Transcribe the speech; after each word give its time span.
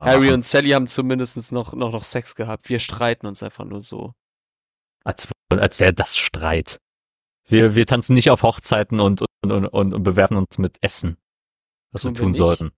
Harry 0.00 0.32
und 0.32 0.44
Sally 0.44 0.70
haben 0.70 0.86
zumindest 0.86 1.52
noch, 1.52 1.74
noch, 1.74 1.92
noch 1.92 2.04
Sex 2.04 2.34
gehabt. 2.34 2.68
Wir 2.68 2.78
streiten 2.78 3.26
uns 3.26 3.42
einfach 3.42 3.64
nur 3.64 3.80
so. 3.80 4.14
Als, 5.04 5.28
als 5.50 5.78
wäre 5.80 5.92
das 5.92 6.16
Streit. 6.16 6.80
Wir, 7.46 7.74
wir 7.74 7.86
tanzen 7.86 8.14
nicht 8.14 8.30
auf 8.30 8.42
Hochzeiten 8.42 9.00
und, 9.00 9.24
und, 9.42 9.52
und, 9.52 9.66
und 9.66 10.02
bewerfen 10.02 10.36
uns 10.36 10.58
mit 10.58 10.78
Essen. 10.80 11.16
Was 11.92 12.02
tun 12.02 12.14
wir 12.14 12.22
tun 12.22 12.34
wir 12.34 12.44
sollten. 12.44 12.70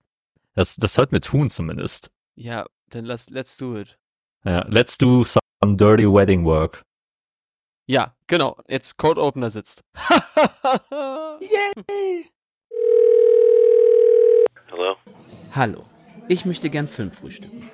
Das, 0.54 0.77
das 0.77 0.95
sollten 0.95 1.12
wir 1.12 1.21
tun 1.21 1.50
zumindest. 1.50 2.11
Ja, 2.35 2.66
dann 2.88 3.04
lass, 3.04 3.30
let's 3.30 3.57
do 3.57 3.77
it. 3.77 3.98
Ja, 4.45 4.66
let's 4.68 4.98
do 4.98 5.25
some 5.25 5.77
dirty 5.77 6.07
wedding 6.07 6.45
work. 6.45 6.82
Ja, 7.86 8.16
genau. 8.27 8.57
Jetzt 8.68 8.96
Code 8.96 9.20
Opener 9.20 9.50
sitzt. 9.50 9.82
Yay! 11.41 12.30
Hallo? 14.70 14.96
Hallo. 15.54 15.91
Ich 16.33 16.46
möchte 16.46 16.71
gern 16.71 16.89
Film 16.89 17.12
frühstücken. 17.12 17.71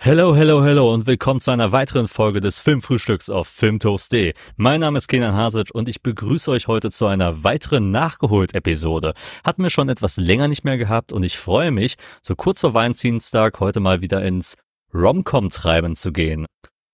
Hello, 0.00 0.36
hello, 0.36 0.62
hello 0.62 0.94
und 0.94 1.08
willkommen 1.08 1.40
zu 1.40 1.50
einer 1.50 1.72
weiteren 1.72 2.06
Folge 2.06 2.40
des 2.40 2.60
Filmfrühstücks 2.60 3.28
auf 3.28 3.48
Filmtoast.de. 3.48 4.32
Mein 4.56 4.78
Name 4.78 4.96
ist 4.96 5.08
Kenan 5.08 5.34
Hasic 5.34 5.74
und 5.74 5.88
ich 5.88 6.02
begrüße 6.02 6.52
euch 6.52 6.68
heute 6.68 6.92
zu 6.92 7.06
einer 7.06 7.42
weiteren 7.42 7.90
Nachgeholt-Episode. 7.90 9.14
Hatten 9.42 9.64
wir 9.64 9.70
schon 9.70 9.88
etwas 9.88 10.16
länger 10.16 10.46
nicht 10.46 10.62
mehr 10.62 10.78
gehabt 10.78 11.10
und 11.10 11.24
ich 11.24 11.36
freue 11.36 11.72
mich, 11.72 11.96
so 12.22 12.36
kurz 12.36 12.60
vor 12.60 12.74
Valentinstag 12.74 13.58
heute 13.58 13.80
mal 13.80 14.00
wieder 14.00 14.24
ins 14.24 14.54
Romcom-Treiben 14.94 15.96
zu 15.96 16.12
gehen. 16.12 16.46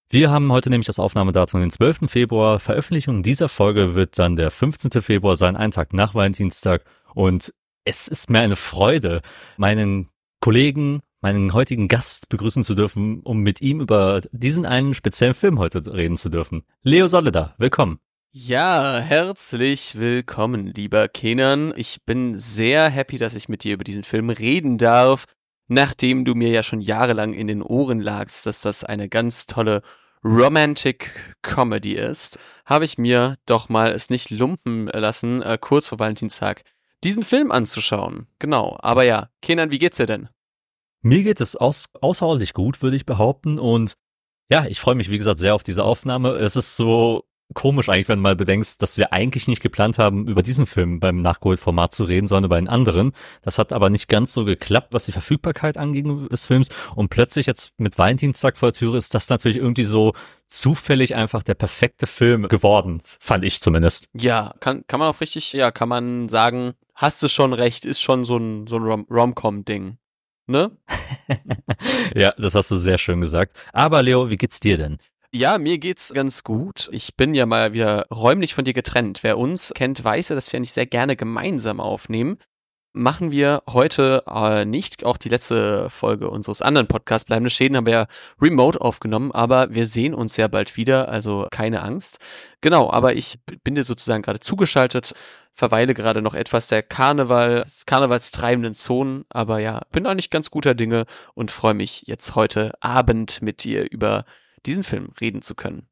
Wir 0.09 0.31
haben 0.31 0.51
heute 0.51 0.71
nämlich 0.71 0.87
das 0.87 0.99
Aufnahmedatum 0.99 1.61
den 1.61 1.71
12. 1.71 2.11
Februar. 2.11 2.59
Veröffentlichung 2.59 3.23
dieser 3.23 3.51
Folge 3.51 3.95
wird 3.95 4.19
dann 4.19 4.37
der 4.37 4.51
15. 4.51 5.03
Februar 5.03 5.37
sein, 5.37 5.57
ein 5.57 5.73
Tag 5.73 5.93
nach 5.93 6.15
Valentinstag. 6.15 6.85
Und 7.13 7.53
es 7.85 8.09
ist 8.09 8.31
mir 8.31 8.41
eine 8.41 8.57
Freude, 8.57 9.21
meinen 9.59 10.09
Kollegen 10.41 11.03
meinen 11.25 11.55
heutigen 11.55 11.89
Gast 11.89 12.29
begrüßen 12.29 12.65
zu 12.65 12.75
dürfen, 12.75 13.23
um 13.23 13.39
mit 13.39 13.63
ihm 13.63 13.81
über 13.81 14.21
diesen 14.33 14.67
einen 14.67 14.93
speziellen 14.93 15.33
Film 15.33 15.59
heute 15.59 15.81
reden 15.91 16.19
zu 16.19 16.29
dürfen. 16.29 16.65
Leo 16.83 17.07
Soleda, 17.07 17.55
willkommen. 17.57 17.99
Ja, 18.31 18.99
herzlich 18.99 19.99
willkommen, 19.99 20.67
lieber 20.67 21.09
Kenan. 21.09 21.73
Ich 21.77 22.05
bin 22.05 22.37
sehr 22.37 22.91
happy, 22.91 23.17
dass 23.17 23.37
ich 23.37 23.49
mit 23.49 23.65
dir 23.65 23.73
über 23.73 23.85
diesen 23.85 24.05
Film 24.05 24.29
reden 24.29 24.77
darf, 24.77 25.25
nachdem 25.67 26.27
du 26.27 26.35
mir 26.35 26.51
ja 26.51 26.63
schon 26.63 26.83
jahrelang 26.83 27.33
in 27.33 27.47
den 27.47 27.63
Ohren 27.63 28.01
lagst, 28.01 28.45
dass 28.45 28.61
das 28.61 28.85
eine 28.85 29.09
ganz 29.09 29.47
tolle 29.47 29.81
Romantic 30.23 31.37
Comedy 31.41 31.95
ist, 31.95 32.39
habe 32.67 32.85
ich 32.85 32.99
mir 32.99 33.37
doch 33.47 33.71
mal 33.71 33.93
es 33.93 34.11
nicht 34.11 34.29
lumpen 34.29 34.89
lassen, 34.89 35.41
äh, 35.41 35.57
kurz 35.59 35.89
vor 35.89 35.99
Valentinstag 35.99 36.65
diesen 37.03 37.25
Film 37.25 37.51
anzuschauen. 37.51 38.27
Genau, 38.39 38.77
aber 38.81 39.05
ja, 39.05 39.31
Kenan, 39.41 39.71
wie 39.71 39.79
geht's 39.79 39.97
dir 39.97 40.07
denn? 40.07 40.29
Mir 41.05 41.23
geht 41.23 41.43
es 41.43 41.55
aus, 41.55 41.91
außerordentlich 42.01 42.55
gut, 42.55 42.81
würde 42.81 42.97
ich 42.97 43.05
behaupten. 43.05 43.59
Und 43.59 43.93
ja, 44.51 44.65
ich 44.65 44.81
freue 44.81 44.95
mich, 44.95 45.11
wie 45.11 45.19
gesagt, 45.19 45.39
sehr 45.39 45.55
auf 45.55 45.63
diese 45.63 45.85
Aufnahme. 45.85 46.31
Es 46.31 46.57
ist 46.57 46.77
so 46.77 47.25
komisch 47.53 47.91
eigentlich, 47.91 48.09
wenn 48.09 48.21
du 48.21 48.23
mal 48.23 48.37
bedenkst, 48.37 48.81
dass 48.81 48.97
wir 48.97 49.13
eigentlich 49.13 49.47
nicht 49.47 49.61
geplant 49.61 49.99
haben, 49.99 50.27
über 50.27 50.43
diesen 50.43 50.65
Film 50.65 51.01
beim 51.01 51.21
Nachgeholt-Format 51.21 51.93
zu 51.93 52.05
reden, 52.05 52.27
sondern 52.27 52.49
über 52.49 52.57
einen 52.57 52.69
anderen. 52.69 53.13
Das 53.43 53.59
hat 53.59 53.75
aber 53.75 53.91
nicht 53.91 54.09
ganz 54.09 54.33
so 54.33 54.47
geklappt, 54.47 54.95
was 54.95 55.05
die 55.05 55.13
Verfügbarkeit 55.13 55.77
angeht 55.77 56.07
des 56.33 56.47
Films. 56.47 56.69
Und 56.95 57.11
plötzlich 57.11 57.45
jetzt 57.45 57.73
mit 57.77 57.99
Valentinstag 57.99 58.57
vor 58.57 58.73
der 58.73 58.79
Tür 58.79 58.95
ist 58.95 59.15
das 59.15 59.29
natürlich 59.29 59.59
irgendwie 59.59 59.85
so 59.85 60.15
zufällig 60.49 61.15
einfach 61.15 61.43
der 61.43 61.55
perfekte 61.55 62.07
Film 62.07 62.49
geworden, 62.49 63.03
fand 63.05 63.45
ich 63.45 63.61
zumindest. 63.61 64.09
Ja, 64.15 64.55
kann, 64.61 64.87
kann 64.87 65.01
man 65.01 65.11
auch 65.11 65.21
richtig, 65.21 65.53
ja, 65.53 65.71
kann 65.71 65.91
man 65.91 66.31
sagen, 66.31 66.73
hast 66.95 67.23
du 67.23 67.29
schon 67.29 67.53
recht, 67.53 67.85
ist 67.85 68.01
schon 68.01 68.25
so 68.25 68.39
ein, 68.39 68.67
so 68.67 68.77
ein 68.77 68.85
Rom 68.85 69.07
Rom-Com-Ding. 69.11 69.99
Ne? 70.47 70.73
ja, 72.15 72.33
das 72.39 72.55
hast 72.55 72.71
du 72.71 72.77
sehr 72.77 72.99
schön 72.99 73.21
gesagt. 73.21 73.57
Aber 73.73 74.03
Leo, 74.03 74.31
wie 74.31 74.37
geht's 74.37 74.61
dir 74.61 74.77
denn? 74.77 74.99
Ja, 75.33 75.59
mir 75.59 75.79
geht's 75.79 76.13
ganz 76.15 76.45
gut. 76.45 76.89
Ich 76.93 77.17
bin 77.17 77.35
ja 77.35 77.45
mal 77.45 77.73
wieder 77.73 78.07
räumlich 78.15 78.55
von 78.55 78.65
dir 78.65 78.73
getrennt. 78.73 79.25
Wer 79.25 79.37
uns 79.37 79.73
kennt, 79.75 80.05
weiß 80.05 80.29
ja, 80.29 80.37
dass 80.37 80.53
wir 80.53 80.61
nicht 80.61 80.73
sehr 80.73 80.87
gerne 80.87 81.17
gemeinsam 81.17 81.81
aufnehmen. 81.81 82.39
Machen 82.93 83.33
wir 83.33 83.65
heute 83.69 84.23
äh, 84.29 84.65
nicht. 84.65 85.05
Auch 85.05 85.17
die 85.17 85.29
letzte 85.29 85.91
Folge 85.91 86.31
unseres 86.31 86.63
anderen 86.63 86.87
Podcasts 86.87 87.25
Bleibende 87.25 87.51
Schäden 87.51 87.77
haben 87.77 87.87
wir 87.87 87.93
ja 87.93 88.07
remote 88.41 88.81
aufgenommen, 88.81 89.33
aber 89.33 89.75
wir 89.75 89.87
sehen 89.87 90.15
uns 90.15 90.37
ja 90.37 90.47
bald 90.47 90.77
wieder, 90.77 91.09
also 91.09 91.49
keine 91.51 91.83
Angst. 91.83 92.19
Genau, 92.61 92.89
aber 92.93 93.15
ich 93.17 93.41
bin 93.65 93.75
dir 93.75 93.83
sozusagen 93.83 94.23
gerade 94.23 94.39
zugeschaltet 94.39 95.15
verweile 95.55 95.95
gerade 95.95 96.21
noch 96.21 96.35
etwas 96.35 96.67
der 96.67 96.83
Karneval, 96.83 97.65
karnevalstreibenden 97.87 98.75
Zonen, 98.75 99.25
aber 99.31 99.61
ja, 99.61 99.81
bin 99.93 100.07
eigentlich 100.07 100.31
ganz 100.31 100.51
guter 100.51 100.75
Dinge 100.75 101.07
und 101.35 101.51
freue 101.51 101.75
mich 101.75 102.03
jetzt 102.07 102.35
heute 102.35 102.73
Abend 102.81 103.41
mit 103.41 103.63
dir 103.65 103.91
über 103.91 104.25
diesen 104.67 104.83
Film 104.83 105.11
reden 105.21 105.43
zu 105.43 105.55
können. 105.55 105.89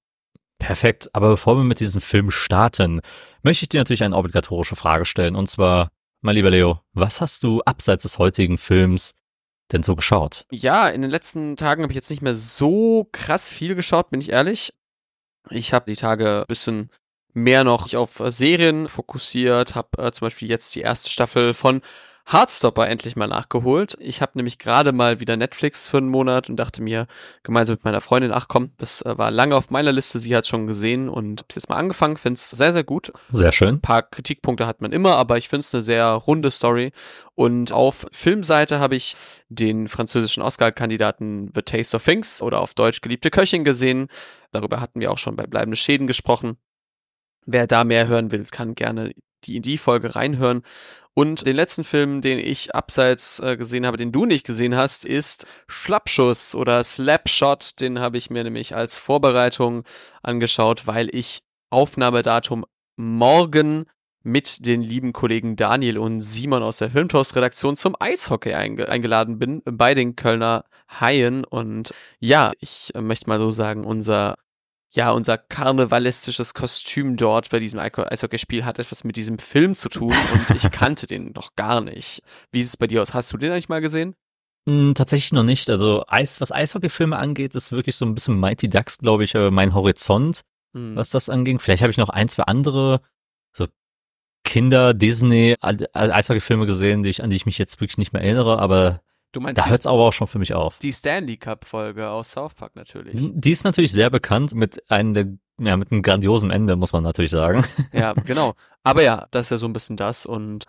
Perfekt, 0.58 1.10
aber 1.12 1.30
bevor 1.30 1.56
wir 1.56 1.64
mit 1.64 1.80
diesem 1.80 2.00
Film 2.00 2.30
starten, 2.30 3.00
möchte 3.42 3.64
ich 3.64 3.68
dir 3.68 3.80
natürlich 3.80 4.02
eine 4.02 4.16
obligatorische 4.16 4.76
Frage 4.76 5.04
stellen 5.04 5.36
und 5.36 5.48
zwar, 5.48 5.90
mein 6.20 6.34
lieber 6.34 6.50
Leo, 6.50 6.80
was 6.92 7.20
hast 7.20 7.42
du 7.42 7.62
abseits 7.62 8.02
des 8.02 8.18
heutigen 8.18 8.58
Films 8.58 9.14
denn 9.70 9.82
so 9.82 9.96
geschaut? 9.96 10.44
Ja, 10.50 10.88
in 10.88 11.02
den 11.02 11.10
letzten 11.10 11.56
Tagen 11.56 11.82
habe 11.82 11.92
ich 11.92 11.96
jetzt 11.96 12.10
nicht 12.10 12.22
mehr 12.22 12.36
so 12.36 13.08
krass 13.12 13.50
viel 13.50 13.74
geschaut, 13.74 14.10
bin 14.10 14.20
ich 14.20 14.30
ehrlich. 14.30 14.72
Ich 15.50 15.72
habe 15.72 15.90
die 15.90 15.96
Tage 15.96 16.40
ein 16.40 16.46
bisschen 16.48 16.90
mehr 17.32 17.64
noch 17.64 17.92
auf 17.94 18.20
äh, 18.20 18.30
Serien 18.30 18.88
fokussiert, 18.88 19.74
habe 19.74 20.02
äh, 20.02 20.12
zum 20.12 20.26
Beispiel 20.26 20.48
jetzt 20.48 20.74
die 20.74 20.80
erste 20.80 21.10
Staffel 21.10 21.54
von 21.54 21.80
Heartstopper 22.30 22.88
endlich 22.88 23.16
mal 23.16 23.26
nachgeholt. 23.26 23.96
Ich 23.98 24.22
habe 24.22 24.32
nämlich 24.36 24.58
gerade 24.58 24.92
mal 24.92 25.18
wieder 25.18 25.36
Netflix 25.36 25.88
für 25.88 25.98
einen 25.98 26.08
Monat 26.08 26.48
und 26.48 26.56
dachte 26.56 26.82
mir 26.82 27.06
gemeinsam 27.42 27.74
mit 27.74 27.84
meiner 27.84 28.00
Freundin, 28.00 28.32
ach 28.32 28.46
komm, 28.48 28.70
das 28.78 29.02
äh, 29.02 29.18
war 29.18 29.30
lange 29.30 29.56
auf 29.56 29.70
meiner 29.70 29.92
Liste, 29.92 30.18
sie 30.18 30.34
hat 30.36 30.46
schon 30.46 30.66
gesehen 30.66 31.08
und 31.08 31.40
hab's 31.40 31.56
jetzt 31.56 31.68
mal 31.68 31.76
angefangen, 31.76 32.16
find's 32.16 32.50
sehr, 32.50 32.72
sehr 32.72 32.84
gut. 32.84 33.12
Sehr 33.32 33.50
schön. 33.50 33.76
Ein 33.76 33.80
paar 33.80 34.02
Kritikpunkte 34.02 34.66
hat 34.66 34.80
man 34.80 34.92
immer, 34.92 35.16
aber 35.16 35.36
ich 35.36 35.48
find's 35.48 35.74
eine 35.74 35.82
sehr 35.82 36.06
runde 36.06 36.50
Story. 36.50 36.92
Und 37.34 37.72
auf 37.72 38.06
Filmseite 38.12 38.78
habe 38.78 38.94
ich 38.94 39.16
den 39.48 39.88
französischen 39.88 40.42
Oscar-Kandidaten 40.42 41.50
The 41.54 41.62
Taste 41.62 41.96
of 41.96 42.04
Things 42.04 42.40
oder 42.40 42.60
auf 42.60 42.74
Deutsch 42.74 43.00
Geliebte 43.00 43.30
Köchin 43.30 43.64
gesehen. 43.64 44.06
Darüber 44.52 44.80
hatten 44.80 45.00
wir 45.00 45.10
auch 45.10 45.18
schon 45.18 45.34
bei 45.34 45.46
Bleibende 45.46 45.76
Schäden 45.76 46.06
gesprochen. 46.06 46.56
Wer 47.46 47.66
da 47.66 47.84
mehr 47.84 48.06
hören 48.06 48.30
will, 48.30 48.44
kann 48.50 48.74
gerne 48.74 49.12
die 49.44 49.56
in 49.56 49.62
die 49.62 49.78
Folge 49.78 50.14
reinhören. 50.14 50.62
Und 51.14 51.46
den 51.46 51.56
letzten 51.56 51.84
Film, 51.84 52.22
den 52.22 52.38
ich 52.38 52.74
abseits 52.74 53.38
äh, 53.40 53.56
gesehen 53.56 53.84
habe, 53.84 53.98
den 53.98 54.12
du 54.12 54.24
nicht 54.24 54.46
gesehen 54.46 54.74
hast, 54.74 55.04
ist 55.04 55.46
Schlappschuss 55.66 56.54
oder 56.54 56.82
Slapshot. 56.82 57.80
Den 57.80 57.98
habe 57.98 58.16
ich 58.16 58.30
mir 58.30 58.44
nämlich 58.44 58.74
als 58.74 58.96
Vorbereitung 58.96 59.84
angeschaut, 60.22 60.86
weil 60.86 61.14
ich 61.14 61.40
Aufnahmedatum 61.70 62.64
morgen 62.96 63.84
mit 64.22 64.64
den 64.64 64.80
lieben 64.80 65.12
Kollegen 65.12 65.56
Daniel 65.56 65.98
und 65.98 66.22
Simon 66.22 66.62
aus 66.62 66.78
der 66.78 66.90
Filmtoast-Redaktion 66.90 67.76
zum 67.76 67.96
Eishockey 67.98 68.54
einge 68.54 68.88
eingeladen 68.88 69.38
bin 69.38 69.62
bei 69.64 69.94
den 69.94 70.16
Kölner 70.16 70.64
Haien. 71.00 71.44
Und 71.44 71.92
ja, 72.20 72.52
ich 72.60 72.92
möchte 72.98 73.28
mal 73.28 73.38
so 73.38 73.50
sagen, 73.50 73.84
unser 73.84 74.36
ja, 74.94 75.10
unser 75.10 75.38
karnevalistisches 75.38 76.52
Kostüm 76.52 77.16
dort 77.16 77.50
bei 77.50 77.58
diesem 77.58 77.80
Eishockeyspiel 77.80 78.64
hat 78.64 78.78
etwas 78.78 79.04
mit 79.04 79.16
diesem 79.16 79.38
Film 79.38 79.74
zu 79.74 79.88
tun 79.88 80.14
und 80.32 80.50
ich 80.54 80.70
kannte 80.70 81.06
den 81.06 81.32
noch 81.32 81.54
gar 81.56 81.80
nicht. 81.80 82.22
Wie 82.50 82.62
sieht 82.62 82.70
es 82.70 82.76
bei 82.76 82.86
dir 82.86 83.00
aus? 83.00 83.14
Hast 83.14 83.32
du 83.32 83.38
den 83.38 83.52
eigentlich 83.52 83.70
mal 83.70 83.80
gesehen? 83.80 84.14
Mm, 84.66 84.92
tatsächlich 84.92 85.32
noch 85.32 85.44
nicht. 85.44 85.70
Also 85.70 86.04
Eis, 86.08 86.40
was 86.40 86.52
Eishockeyfilme 86.52 87.16
angeht, 87.16 87.54
ist 87.54 87.72
wirklich 87.72 87.96
so 87.96 88.04
ein 88.04 88.14
bisschen 88.14 88.38
Mighty 88.38 88.68
Ducks, 88.68 88.98
glaube 88.98 89.24
ich, 89.24 89.34
äh, 89.34 89.50
mein 89.50 89.74
Horizont, 89.74 90.42
hm. 90.74 90.94
was 90.94 91.08
das 91.08 91.30
anging. 91.30 91.58
Vielleicht 91.58 91.82
habe 91.82 91.90
ich 91.90 91.96
noch 91.96 92.10
ein, 92.10 92.28
zwei 92.28 92.44
andere 92.44 93.00
so 93.56 93.66
Kinder, 94.44 94.92
Disney, 94.92 95.56
Eishockeyfilme 95.60 96.66
gesehen, 96.66 97.02
die 97.02 97.10
ich, 97.10 97.22
an 97.22 97.30
die 97.30 97.36
ich 97.36 97.46
mich 97.46 97.58
jetzt 97.58 97.80
wirklich 97.80 97.98
nicht 97.98 98.12
mehr 98.12 98.22
erinnere, 98.22 98.58
aber 98.58 99.00
Du 99.32 99.40
meinst 99.40 99.58
da 99.58 99.68
hört 99.68 99.80
es 99.80 99.86
aber 99.86 100.00
auch 100.00 100.12
schon 100.12 100.26
für 100.26 100.38
mich 100.38 100.54
auf. 100.54 100.78
Die 100.78 100.92
Stanley 100.92 101.38
Cup 101.38 101.64
Folge 101.64 102.08
aus 102.08 102.32
South 102.32 102.54
Park 102.54 102.76
natürlich. 102.76 103.30
Die 103.32 103.50
ist 103.50 103.64
natürlich 103.64 103.92
sehr 103.92 104.10
bekannt 104.10 104.54
mit 104.54 104.90
einem 104.90 105.14
der 105.14 105.26
ja, 105.58 105.76
mit 105.76 105.92
einem 105.92 106.02
grandiosen 106.02 106.50
Ende, 106.50 106.76
muss 106.76 106.92
man 106.92 107.02
natürlich 107.02 107.30
sagen. 107.30 107.64
Ja, 107.92 108.14
genau. 108.14 108.54
Aber 108.82 109.02
ja, 109.02 109.26
das 109.30 109.46
ist 109.46 109.50
ja 109.50 109.56
so 109.58 109.66
ein 109.66 109.72
bisschen 109.72 109.96
das 109.96 110.26
und 110.26 110.64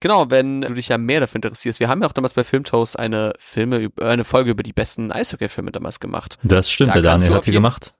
Genau, 0.00 0.28
wenn 0.28 0.60
du 0.60 0.74
dich 0.74 0.88
ja 0.88 0.98
mehr 0.98 1.20
dafür 1.20 1.36
interessierst. 1.36 1.80
Wir 1.80 1.88
haben 1.88 2.02
ja 2.02 2.08
auch 2.08 2.12
damals 2.12 2.34
bei 2.34 2.44
Filmtoast 2.44 2.98
eine 2.98 3.32
Filme, 3.38 3.88
eine 4.02 4.24
Folge 4.24 4.50
über 4.50 4.62
die 4.62 4.74
besten 4.74 5.10
Eishockey-Filme 5.10 5.72
damals 5.72 5.98
gemacht. 5.98 6.36
Das 6.42 6.70
stimmt, 6.70 6.90
Da 6.90 6.94
der 6.94 7.02
Daniel 7.02 7.32
hat 7.32 7.46
die 7.46 7.52
gemacht. 7.52 7.94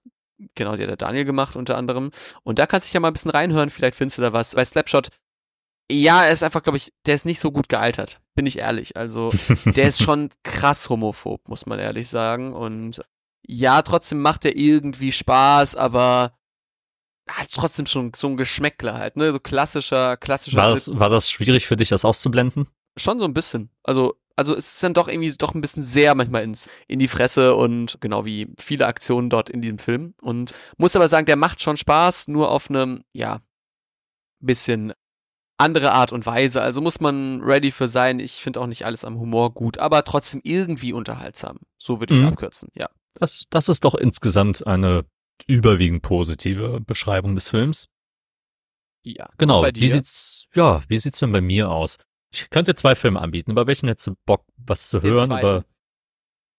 Genau, 0.54 0.76
die 0.76 0.82
hat 0.82 0.90
der 0.90 0.96
Daniel 0.98 1.24
gemacht 1.24 1.56
unter 1.56 1.78
anderem. 1.78 2.10
Und 2.42 2.58
da 2.58 2.66
kannst 2.66 2.86
du 2.86 2.88
dich 2.88 2.94
ja 2.94 3.00
mal 3.00 3.08
ein 3.08 3.14
bisschen 3.14 3.30
reinhören, 3.30 3.70
vielleicht 3.70 3.94
findest 3.94 4.18
du 4.18 4.22
da 4.22 4.34
was. 4.34 4.54
Bei 4.54 4.66
Slapshot, 4.66 5.08
ja, 5.90 6.24
er 6.24 6.32
ist 6.32 6.42
einfach, 6.42 6.62
glaube 6.62 6.78
ich, 6.78 6.92
der 7.06 7.14
ist 7.14 7.26
nicht 7.26 7.40
so 7.40 7.52
gut 7.52 7.68
gealtert, 7.68 8.20
bin 8.34 8.46
ich 8.46 8.58
ehrlich. 8.58 8.96
Also, 8.96 9.32
der 9.64 9.88
ist 9.88 10.02
schon 10.02 10.30
krass 10.42 10.88
homophob, 10.88 11.48
muss 11.48 11.66
man 11.66 11.78
ehrlich 11.78 12.08
sagen. 12.08 12.54
Und 12.54 13.02
ja, 13.46 13.82
trotzdem 13.82 14.22
macht 14.22 14.44
er 14.44 14.56
irgendwie 14.56 15.12
Spaß, 15.12 15.76
aber 15.76 16.32
hat 17.28 17.48
trotzdem 17.52 17.86
schon 17.86 18.12
so 18.14 18.28
ein 18.28 18.36
Geschmäckler 18.36 18.94
halt, 18.94 19.16
ne? 19.16 19.32
So 19.32 19.40
klassischer, 19.40 20.16
klassischer 20.16 20.58
War 20.58 20.70
das, 20.70 20.98
war 20.98 21.10
das 21.10 21.30
schwierig 21.30 21.66
für 21.66 21.76
dich, 21.76 21.88
das 21.88 22.04
auszublenden? 22.04 22.68
Schon 22.96 23.18
so 23.18 23.24
ein 23.24 23.34
bisschen. 23.34 23.70
Also, 23.82 24.14
also 24.36 24.54
es 24.54 24.74
ist 24.74 24.82
dann 24.82 24.94
doch 24.94 25.08
irgendwie 25.08 25.32
doch 25.36 25.54
ein 25.54 25.60
bisschen 25.60 25.82
sehr 25.82 26.14
manchmal 26.14 26.42
ins, 26.42 26.68
in 26.86 26.98
die 26.98 27.08
Fresse 27.08 27.54
und 27.54 27.98
genau 28.00 28.24
wie 28.24 28.52
viele 28.58 28.86
Aktionen 28.86 29.30
dort 29.30 29.48
in 29.48 29.62
diesem 29.62 29.78
Film. 29.78 30.14
Und 30.20 30.52
muss 30.76 30.96
aber 30.96 31.08
sagen, 31.08 31.26
der 31.26 31.36
macht 31.36 31.62
schon 31.62 31.76
Spaß, 31.76 32.28
nur 32.28 32.50
auf 32.50 32.68
einem, 32.68 33.04
ja, 33.12 33.40
bisschen 34.40 34.92
andere 35.58 35.92
Art 35.92 36.12
und 36.12 36.26
Weise. 36.26 36.62
Also 36.62 36.80
muss 36.80 37.00
man 37.00 37.40
ready 37.42 37.70
für 37.70 37.88
sein. 37.88 38.18
Ich 38.20 38.32
finde 38.34 38.60
auch 38.60 38.66
nicht 38.66 38.84
alles 38.84 39.04
am 39.04 39.18
Humor 39.18 39.54
gut, 39.54 39.78
aber 39.78 40.04
trotzdem 40.04 40.40
irgendwie 40.44 40.92
unterhaltsam. 40.92 41.58
So 41.78 42.00
würde 42.00 42.14
ich 42.14 42.20
Mhm. 42.22 42.28
abkürzen, 42.28 42.70
ja. 42.74 42.88
Das, 43.14 43.44
das 43.50 43.68
ist 43.68 43.84
doch 43.84 43.94
insgesamt 43.94 44.66
eine 44.66 45.04
überwiegend 45.46 46.02
positive 46.02 46.80
Beschreibung 46.80 47.34
des 47.36 47.48
Films. 47.48 47.88
Ja. 49.02 49.28
Genau. 49.38 49.64
Wie 49.74 49.88
sieht's, 49.90 50.46
ja, 50.54 50.82
wie 50.88 50.98
sieht's 50.98 51.18
denn 51.20 51.30
bei 51.32 51.40
mir 51.40 51.70
aus? 51.70 51.98
Ich 52.32 52.50
könnte 52.50 52.74
zwei 52.74 52.94
Filme 52.96 53.20
anbieten. 53.20 53.52
Über 53.52 53.66
welchen 53.66 53.86
hättest 53.88 54.08
du 54.08 54.14
Bock, 54.26 54.44
was 54.56 54.88
zu 54.88 54.98
Den 54.98 55.10
hören? 55.12 55.26
zweiten. 55.26 55.46
Über 55.46 55.64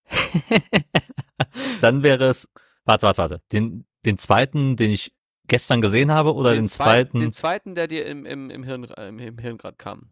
Dann 1.82 2.04
wäre 2.04 2.26
es, 2.26 2.48
warte, 2.86 3.06
warte, 3.08 3.18
warte. 3.22 3.42
Den, 3.52 3.86
den 4.06 4.18
zweiten, 4.18 4.76
den 4.76 4.92
ich 4.92 5.14
gestern 5.48 5.82
gesehen 5.82 6.12
habe, 6.12 6.34
oder 6.34 6.54
den, 6.54 6.68
zweiten? 6.68 7.20
Den 7.20 7.32
zweiten, 7.32 7.76
der 7.76 7.88
dir 7.88 8.06
im, 8.06 8.26
im, 8.26 8.50
im 8.50 8.64
Hirn, 8.64 8.84
im, 8.84 9.20
im 9.20 9.38
Hirn 9.38 9.58
gerade 9.58 9.78
kam. 9.78 10.10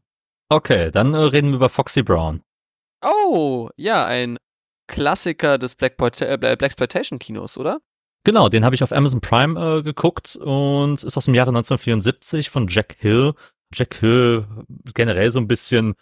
okay, 0.50 0.92
dann 0.92 1.14
äh, 1.14 1.18
reden 1.18 1.50
wir 1.50 1.56
über 1.56 1.70
Foxy 1.70 2.04
Brown. 2.04 2.42
Oh, 3.04 3.70
ja, 3.76 4.06
ein 4.06 4.38
Klassiker 4.88 5.58
des 5.58 5.76
Black 5.76 5.96
äh, 6.22 6.38
Blaxploitation 6.58 7.20
Kinos, 7.20 7.58
oder? 7.58 7.80
Genau, 8.26 8.48
den 8.48 8.64
habe 8.64 8.76
ich 8.76 8.84
auf 8.84 8.94
Amazon 8.94 9.20
Prime 9.20 9.80
äh, 9.80 9.84
geguckt 9.84 10.38
und 10.38 11.04
ist 11.04 11.18
aus 11.18 11.26
dem 11.26 11.34
Jahre 11.34 11.50
1974 11.50 12.50
von 12.50 12.68
Jack 12.70 12.96
Hill. 13.00 13.34
Jack 13.74 13.96
Hill 13.96 14.48
generell 14.94 15.32
so 15.32 15.40
ein 15.40 15.48
bisschen 15.48 15.96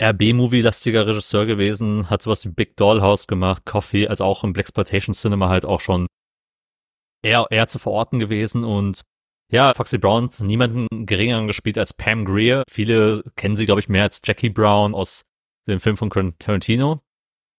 RB-Movie-lastiger 0.00 1.06
Regisseur 1.06 1.46
gewesen, 1.46 2.08
hat 2.10 2.22
sowas 2.22 2.44
wie 2.44 2.48
Big 2.48 2.76
Dollhouse 2.76 3.26
gemacht, 3.26 3.64
Coffee, 3.64 4.08
also 4.08 4.24
auch 4.24 4.42
im 4.42 4.52
Blaxploitation 4.52 5.14
Cinema 5.14 5.48
halt 5.48 5.64
auch 5.64 5.80
schon 5.80 6.06
eher, 7.22 7.46
eher 7.50 7.66
zu 7.68 7.78
verorten 7.78 8.18
gewesen 8.18 8.64
und 8.64 9.02
ja, 9.50 9.74
Foxy 9.74 9.98
Brown 9.98 10.30
von 10.30 10.46
niemanden 10.46 11.04
geringeren 11.04 11.46
gespielt 11.46 11.76
als 11.76 11.92
Pam 11.92 12.24
Grier. 12.24 12.64
Viele 12.70 13.22
kennen 13.36 13.54
sie, 13.54 13.66
glaube 13.66 13.80
ich, 13.80 13.88
mehr 13.88 14.04
als 14.04 14.22
Jackie 14.24 14.48
Brown 14.48 14.94
aus 14.94 15.26
dem 15.66 15.78
Film 15.78 15.98
von 15.98 16.10
Tarantino. 16.38 17.00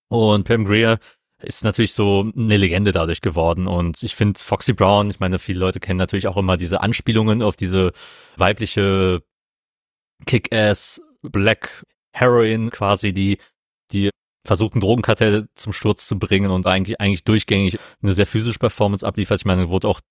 Und 0.10 0.46
Pam 0.46 0.66
Grier 0.66 0.98
ist 1.44 1.64
natürlich 1.64 1.94
so 1.94 2.32
eine 2.36 2.58
Legende 2.58 2.92
dadurch 2.94 3.22
geworden. 3.22 3.68
Und 3.68 4.02
ich 4.02 4.16
finde 4.16 4.40
Foxy 4.40 4.74
Brown, 4.74 5.12
ich 5.12 5.20
meine, 5.20 5.38
viele 5.38 5.60
Leute 5.60 5.80
kennen 5.80 5.98
natürlich 5.98 6.28
auch 6.28 6.38
immer 6.38 6.58
diese 6.58 6.82
Anspielungen 6.82 7.44
auf 7.44 7.56
diese 7.56 7.92
weibliche 8.38 9.22
Kick-Ass 10.26 11.02
Black 11.22 11.86
Heroin 12.14 12.70
quasi, 12.70 13.14
die, 13.14 13.38
die 13.92 14.10
versucht, 14.46 14.76
ein 14.76 14.82
Drogenkartell 14.82 15.48
zum 15.56 15.74
Sturz 15.74 16.08
zu 16.08 16.20
bringen 16.20 16.52
und 16.52 16.68
eigentlich, 16.68 17.00
eigentlich 17.00 17.24
durchgängig 17.24 17.80
eine 18.02 18.14
sehr 18.14 18.28
physische 18.28 18.60
Performance 18.60 19.06
abliefert. 19.08 19.40
Ich 19.40 19.46
meine, 19.46 19.70
wurde 19.70 19.88
auch 19.88 20.02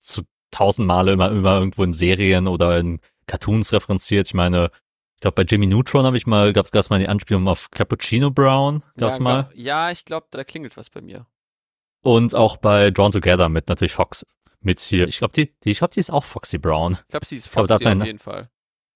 zu 0.00 0.22
tausend 0.50 0.86
Male 0.86 1.12
immer, 1.12 1.30
immer 1.30 1.58
irgendwo 1.58 1.82
in 1.84 1.92
Serien 1.92 2.46
oder 2.46 2.78
in 2.78 3.00
Cartoons 3.26 3.72
referenziert. 3.72 4.26
Ich 4.28 4.34
meine, 4.34 4.70
ich 5.16 5.20
glaube, 5.20 5.34
bei 5.36 5.42
Jimmy 5.42 5.66
Neutron 5.66 6.04
habe 6.04 6.16
ich 6.16 6.26
mal, 6.26 6.52
gab 6.52 6.72
es 6.72 6.90
mal 6.90 6.98
die 6.98 7.08
Anspielung 7.08 7.48
auf 7.48 7.70
Cappuccino 7.70 8.30
Brown, 8.30 8.82
gab's 8.96 9.16
ja, 9.18 9.22
mal. 9.22 9.42
glaub- 9.44 9.54
ja, 9.56 9.90
ich 9.90 10.04
glaube, 10.04 10.26
da 10.30 10.44
klingelt 10.44 10.76
was 10.76 10.90
bei 10.90 11.00
mir. 11.00 11.26
Und 12.02 12.34
auch 12.34 12.56
bei 12.56 12.90
Drawn 12.90 13.12
Together 13.12 13.48
mit 13.48 13.68
natürlich 13.68 13.92
Fox 13.92 14.26
mit 14.60 14.80
hier. 14.80 15.06
Ich 15.08 15.18
glaube, 15.18 15.32
die, 15.32 15.52
die, 15.64 15.70
ich 15.70 15.78
glaube, 15.78 15.94
die 15.94 16.00
ist 16.00 16.10
auch 16.10 16.24
Foxy 16.24 16.58
Brown. 16.58 16.98
Ich 17.02 17.08
glaube, 17.08 17.26
sie 17.26 17.36
ist 17.36 17.46
Foxy 17.48 17.72
hat 17.84 17.96
auf 18.00 18.04
jeden 18.06 18.18
Fall. 18.18 18.48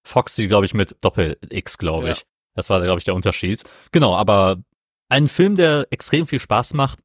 Foxy, 0.05 0.47
glaube 0.49 0.67
ich, 0.67 0.75
mit 0.75 0.97
Doppel-X, 1.01 1.79
glaube 1.79 2.07
Ja. 2.07 2.13
ich. 2.13 2.27
Das 2.55 2.71
war, 2.71 2.81
glaube 2.81 2.99
ich, 2.99 3.05
der 3.05 3.15
Unterschied. 3.15 3.63
Genau, 3.93 4.15
aber 4.15 4.57
ein 5.09 5.29
Film, 5.29 5.57
der 5.57 5.87
extrem 5.91 6.27
viel 6.27 6.41
Spaß 6.41 6.75
macht, 6.75 7.01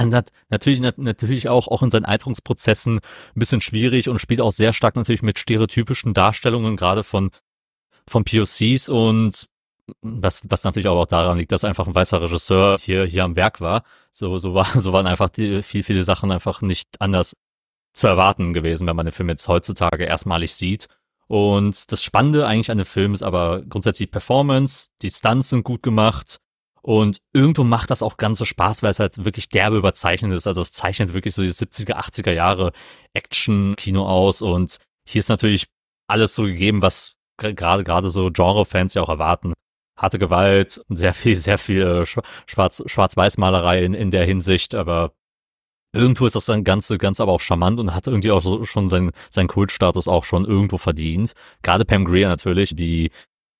und 0.00 0.14
hat 0.14 0.30
natürlich, 0.48 0.80
nat 0.80 0.98
natürlich 0.98 1.48
auch, 1.48 1.68
auch 1.68 1.82
in 1.82 1.90
seinen 1.90 2.06
Alterungsprozessen 2.06 2.96
ein 2.96 3.38
bisschen 3.38 3.60
schwierig 3.60 4.08
und 4.08 4.20
spielt 4.20 4.40
auch 4.40 4.52
sehr 4.52 4.72
stark 4.72 4.96
natürlich 4.96 5.22
mit 5.22 5.38
stereotypischen 5.38 6.14
Darstellungen, 6.14 6.76
gerade 6.76 7.04
von, 7.04 7.30
von 8.08 8.24
POCs 8.24 8.88
und 8.88 9.48
was, 10.00 10.44
was 10.48 10.64
natürlich 10.64 10.88
auch 10.88 11.04
daran 11.06 11.38
liegt, 11.38 11.52
dass 11.52 11.64
einfach 11.64 11.86
ein 11.86 11.94
weißer 11.94 12.22
Regisseur 12.22 12.78
hier, 12.78 13.04
hier 13.04 13.24
am 13.24 13.36
Werk 13.36 13.60
war. 13.60 13.82
So, 14.12 14.38
so 14.38 14.54
war, 14.54 14.66
so 14.80 14.92
waren 14.92 15.06
einfach 15.06 15.28
die, 15.28 15.62
viel, 15.62 15.82
viele 15.82 16.04
Sachen 16.04 16.30
einfach 16.30 16.62
nicht 16.62 16.88
anders 17.00 17.34
zu 17.92 18.06
erwarten 18.06 18.54
gewesen, 18.54 18.86
wenn 18.86 18.96
man 18.96 19.04
den 19.04 19.12
Film 19.12 19.28
jetzt 19.28 19.48
heutzutage 19.48 20.04
erstmalig 20.04 20.54
sieht. 20.54 20.86
Und 21.26 21.92
das 21.92 22.02
Spannende 22.02 22.46
eigentlich 22.46 22.70
an 22.70 22.78
dem 22.78 22.86
Film 22.86 23.12
ist 23.12 23.22
aber 23.22 23.62
grundsätzlich 23.62 24.10
Performance, 24.10 24.88
die 25.02 25.10
Stunts 25.10 25.50
sind 25.50 25.64
gut 25.64 25.82
gemacht 25.82 26.38
und 26.82 27.18
irgendwo 27.32 27.64
macht 27.64 27.90
das 27.90 28.02
auch 28.02 28.16
ganze 28.16 28.44
Spaß, 28.44 28.82
weil 28.82 28.90
es 28.90 28.98
halt 28.98 29.24
wirklich 29.24 29.48
derbe 29.48 29.76
überzeichnet 29.76 30.32
ist. 30.32 30.46
Also 30.46 30.60
es 30.60 30.72
zeichnet 30.72 31.14
wirklich 31.14 31.34
so 31.34 31.42
die 31.42 31.50
70er, 31.52 31.94
80er 31.94 32.32
Jahre 32.32 32.72
Action-Kino 33.14 34.04
aus 34.06 34.42
und 34.42 34.78
hier 35.08 35.20
ist 35.20 35.28
natürlich 35.28 35.66
alles 36.08 36.34
so 36.34 36.42
gegeben, 36.44 36.82
was 36.82 37.14
gerade 37.38 37.84
gerade 37.84 38.10
so 38.10 38.30
Genre-Fans 38.30 38.94
ja 38.94 39.02
auch 39.02 39.08
erwarten. 39.08 39.52
Harte 39.98 40.18
Gewalt, 40.18 40.82
sehr 40.88 41.14
viel, 41.14 41.36
sehr 41.36 41.58
viel 41.58 41.82
äh, 41.82 42.02
Schwa- 42.02 42.24
Schwarz, 42.46 42.82
Schwarz-Weiß-Malerei 42.86 43.84
in, 43.84 43.94
in 43.94 44.10
der 44.10 44.24
Hinsicht, 44.24 44.74
aber 44.74 45.12
irgendwo 45.94 46.26
ist 46.26 46.34
das 46.34 46.46
dann 46.46 46.64
ganze, 46.64 46.98
ganz 46.98 47.20
aber 47.20 47.32
auch 47.32 47.40
charmant 47.40 47.78
und 47.78 47.94
hat 47.94 48.06
irgendwie 48.06 48.30
auch 48.32 48.40
so, 48.40 48.64
schon 48.64 48.88
seinen, 48.88 49.12
seinen 49.30 49.48
Kultstatus 49.48 50.08
auch 50.08 50.24
schon 50.24 50.44
irgendwo 50.44 50.78
verdient. 50.78 51.32
Gerade 51.62 51.84
Pam 51.84 52.04
Grier 52.04 52.28
natürlich, 52.28 52.74
die 52.74 53.10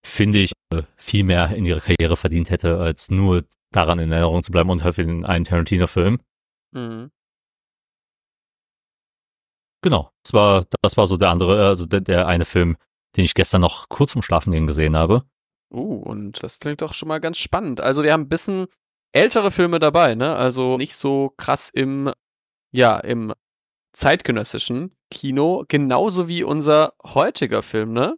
finde 0.04 0.40
ich 0.40 0.52
äh, 0.72 0.82
viel 0.96 1.25
mehr 1.25 1.50
in 1.50 1.64
ihrer 1.64 1.81
Karriere 1.81 2.16
verdient 2.16 2.50
hätte, 2.50 2.78
als 2.78 3.10
nur 3.10 3.44
daran 3.70 3.99
in 3.99 4.12
Erinnerung 4.12 4.43
zu 4.43 4.52
bleiben 4.52 4.70
und 4.70 4.84
halt 4.84 4.96
für 4.96 5.06
den 5.06 5.25
einen 5.25 5.44
Tarantino-Film. 5.44 6.20
Mhm. 6.72 7.10
Genau, 9.82 10.12
das 10.22 10.32
war, 10.32 10.67
das 10.82 10.96
war 10.96 11.06
so 11.06 11.17
der 11.17 11.31
andere, 11.31 11.67
also 11.67 11.86
der, 11.86 12.00
der 12.00 12.26
eine 12.26 12.44
Film, 12.44 12.76
den 13.17 13.24
ich 13.24 13.34
gestern 13.34 13.60
noch 13.60 13.88
kurz 13.88 14.12
vorm 14.12 14.22
Schlafengehen 14.22 14.67
gesehen 14.67 14.96
habe. 14.96 15.24
Uh, 15.72 15.96
und 16.03 16.43
das 16.43 16.60
klingt 16.60 16.82
doch 16.82 16.94
schon 16.94 17.08
mal 17.08 17.20
ganz 17.20 17.38
spannend. 17.38 17.81
Also 17.81 18.03
wir 18.03 18.12
haben 18.12 18.22
ein 18.22 18.29
bisschen 18.29 18.67
ältere 19.12 19.50
Filme 19.50 19.79
dabei, 19.79 20.15
ne? 20.15 20.36
Also 20.36 20.76
nicht 20.76 20.94
so 20.94 21.32
krass 21.36 21.70
im, 21.70 22.12
ja, 22.72 22.98
im 22.98 23.32
zeitgenössischen 23.93 24.96
Kino, 25.10 25.65
genauso 25.69 26.29
wie 26.29 26.44
unser 26.44 26.94
heutiger 27.03 27.62
Film, 27.62 27.93
ne? 27.93 28.17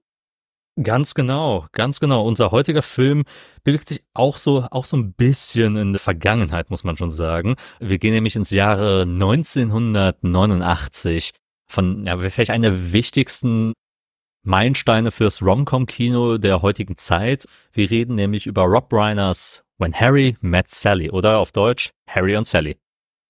Ganz 0.83 1.15
genau, 1.15 1.67
ganz 1.71 2.01
genau. 2.01 2.27
Unser 2.27 2.51
heutiger 2.51 2.83
Film 2.83 3.23
bewegt 3.63 3.89
sich 3.89 4.03
auch 4.13 4.39
so, 4.39 4.67
auch 4.73 4.87
so 4.87 4.97
ein 4.97 5.13
bisschen 5.13 5.77
in 5.77 5.93
der 5.93 6.01
Vergangenheit, 6.01 6.69
muss 6.71 6.83
man 6.83 6.97
schon 6.97 7.13
sagen. 7.13 7.55
Wir 7.79 7.99
gehen 7.99 8.13
nämlich 8.13 8.35
ins 8.35 8.51
Jahre 8.51 9.03
1989 9.03 11.31
von, 11.71 12.05
ja, 12.07 12.19
vielleicht 12.19 12.51
einer 12.51 12.71
der 12.71 12.93
wichtigsten 12.93 13.73
Meilensteine 14.43 15.13
fürs 15.13 15.43
Rom-Com-Kino 15.43 16.39
der 16.39 16.61
heutigen 16.61 16.97
Zeit. 16.97 17.47
Wir 17.73 17.89
reden 17.89 18.17
nämlich 18.17 18.47
über 18.47 18.65
Rob 18.65 18.93
Reiners 18.93 19.65
When 19.79 19.95
Harry 19.95 20.37
Met 20.41 20.71
Sally 20.71 21.11
oder 21.11 21.39
auf 21.39 21.53
Deutsch 21.53 21.91
Harry 22.09 22.37
und 22.37 22.47
Sally. 22.47 22.79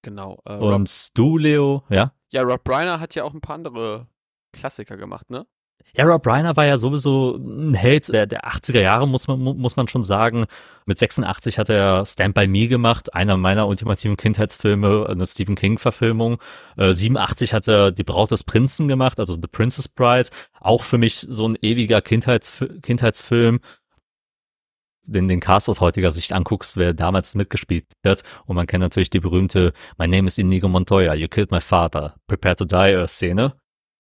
Genau. 0.02 0.38
Äh, 0.44 0.54
Rob, 0.54 0.74
Und 0.74 1.16
du, 1.16 1.38
Leo, 1.38 1.84
ja? 1.88 2.12
ja, 2.32 2.42
Rob 2.42 2.68
Reiner 2.68 3.00
hat 3.00 3.14
ja 3.14 3.24
auch 3.24 3.32
ein 3.32 3.40
paar 3.40 3.54
andere 3.56 4.08
Klassiker 4.52 4.96
gemacht, 4.96 5.30
ne? 5.30 5.46
Ja, 5.96 6.06
Rob 6.06 6.26
Reiner 6.26 6.56
war 6.56 6.64
ja 6.66 6.76
sowieso 6.76 7.36
ein 7.36 7.72
Held 7.74 8.08
der, 8.12 8.26
der 8.26 8.44
80er 8.48 8.80
Jahre, 8.80 9.06
muss 9.06 9.28
man, 9.28 9.38
mu- 9.38 9.54
muss 9.54 9.76
man 9.76 9.86
schon 9.86 10.02
sagen. 10.02 10.46
Mit 10.86 10.98
86 10.98 11.56
hat 11.56 11.68
er 11.68 12.04
Stand 12.04 12.34
By 12.34 12.48
Me 12.48 12.66
gemacht, 12.66 13.14
einer 13.14 13.36
meiner 13.36 13.68
ultimativen 13.68 14.16
Kindheitsfilme, 14.16 15.06
eine 15.08 15.24
Stephen 15.24 15.54
King-Verfilmung. 15.54 16.38
Äh, 16.76 16.92
87 16.92 17.54
hat 17.54 17.68
er 17.68 17.92
Die 17.92 18.02
Braut 18.02 18.32
des 18.32 18.42
Prinzen 18.42 18.88
gemacht, 18.88 19.20
also 19.20 19.34
The 19.34 19.46
Princess 19.46 19.86
Bride. 19.88 20.30
Auch 20.58 20.82
für 20.82 20.98
mich 20.98 21.16
so 21.20 21.46
ein 21.48 21.56
ewiger 21.62 22.00
Kindheitsf 22.02 22.64
Kindheitsfilm. 22.82 23.60
Den, 25.06 25.28
den 25.28 25.38
Cast 25.40 25.68
aus 25.68 25.80
heutiger 25.80 26.10
Sicht 26.10 26.32
anguckst, 26.32 26.76
wer 26.76 26.94
damals 26.94 27.34
mitgespielt 27.34 27.84
hat. 28.04 28.22
Und 28.46 28.56
man 28.56 28.66
kennt 28.66 28.80
natürlich 28.80 29.10
die 29.10 29.20
berühmte 29.20 29.72
My 29.98 30.08
name 30.08 30.26
is 30.26 30.38
Inigo 30.38 30.66
Montoya, 30.66 31.14
You 31.14 31.28
killed 31.28 31.50
my 31.52 31.60
father, 31.60 32.14
Prepare 32.26 32.56
to 32.56 32.64
die 32.64 32.92
äh, 32.92 33.06
Szene. 33.06 33.54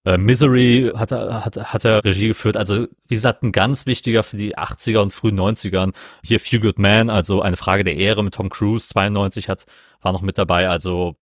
Äh, 0.04 0.18
Misery 0.18 0.92
hat 0.94 1.12
er, 1.12 1.44
hat, 1.44 1.56
hat 1.56 1.84
er 1.84 2.04
Regie 2.04 2.28
geführt. 2.28 2.56
Also, 2.56 2.86
wie 3.08 3.14
gesagt, 3.14 3.42
ein 3.42 3.52
ganz 3.52 3.86
wichtiger 3.86 4.22
für 4.22 4.36
die 4.36 4.56
80er 4.56 4.98
und 4.98 5.12
frühen 5.12 5.38
90ern. 5.38 5.92
Hier 6.22 6.40
Few 6.40 6.60
Good 6.60 6.78
Men, 6.78 7.10
also 7.10 7.40
eine 7.40 7.56
Frage 7.56 7.84
der 7.84 7.96
Ehre 7.96 8.22
mit 8.22 8.34
Tom 8.34 8.50
Cruise, 8.50 8.88
92 8.88 9.48
hat, 9.48 9.66
war 10.00 10.12
noch 10.12 10.22
mit 10.22 10.36
dabei. 10.36 10.68
Also 10.68 11.16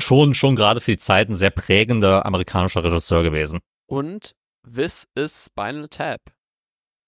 schon, 0.00 0.34
schon 0.34 0.56
gerade 0.56 0.80
für 0.80 0.92
die 0.92 0.98
Zeit 0.98 1.28
ein 1.28 1.34
sehr 1.34 1.50
prägender 1.50 2.26
amerikanischer 2.26 2.82
Regisseur 2.82 3.22
gewesen. 3.22 3.60
Und 3.86 4.34
This 4.66 5.06
is 5.14 5.46
Spinal 5.46 5.88
Tap. 5.88 6.20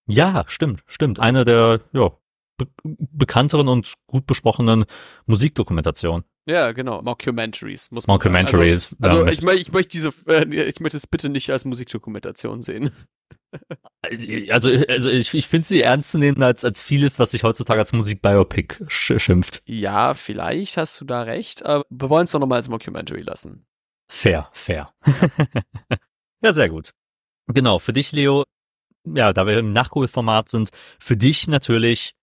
Ja, 0.07 0.45
stimmt, 0.47 0.85
stimmt. 0.87 1.19
Eine 1.19 1.45
der, 1.45 1.81
ja, 1.93 2.11
be 2.57 2.69
bekannteren 2.85 3.69
und 3.69 3.95
gut 4.07 4.27
besprochenen 4.27 4.85
Musikdokumentationen. 5.27 6.25
Ja, 6.49 6.73
genau. 6.73 7.03
Mockumentaries 7.03 7.91
muss 7.91 8.07
man 8.07 8.15
Mockumentaries. 8.15 8.91
Sagen. 8.91 9.05
Also, 9.05 9.19
also 9.25 9.33
ich, 9.33 9.43
möchte, 9.43 9.61
ich 9.61 9.73
möchte 9.73 9.89
diese, 9.89 10.13
äh, 10.29 10.69
ich 10.69 10.81
möchte 10.81 10.97
es 10.97 11.07
bitte 11.07 11.29
nicht 11.29 11.51
als 11.51 11.65
Musikdokumentation 11.65 12.63
sehen. 12.63 12.91
Also, 14.51 14.71
also 14.89 15.11
ich, 15.11 15.35
ich 15.35 15.49
finde 15.49 15.67
sie 15.67 15.83
ernst 15.83 16.13
zu 16.13 16.19
nehmen 16.19 16.43
als, 16.43 16.65
als 16.65 16.81
vieles, 16.81 17.19
was 17.19 17.31
sich 17.33 17.43
heutzutage 17.43 17.81
als 17.81 17.93
Musikbiopic 17.93 18.85
sch 18.87 19.15
schimpft. 19.17 19.63
Ja, 19.65 20.15
vielleicht 20.15 20.77
hast 20.77 21.01
du 21.01 21.05
da 21.05 21.23
recht, 21.23 21.65
aber 21.65 21.85
wir 21.91 22.11
wollen 22.11 22.25
es 22.25 22.33
doch 22.33 22.39
nochmal 22.39 22.59
als 22.59 22.69
Mockumentary 22.69 23.23
lassen. 23.23 23.67
Fair, 24.09 24.49
fair. 24.53 24.93
ja, 26.43 26.53
sehr 26.53 26.69
gut. 26.69 26.93
Genau, 27.49 27.79
für 27.79 27.93
dich, 27.93 28.13
Leo, 28.13 28.45
ja, 29.05 29.33
da 29.33 29.47
wir 29.47 29.59
im 29.59 29.73
Nachholformat 29.73 30.51
sind, 30.51 30.71
für 30.99 31.17
dich 31.17 31.49
natürlich 31.49 32.16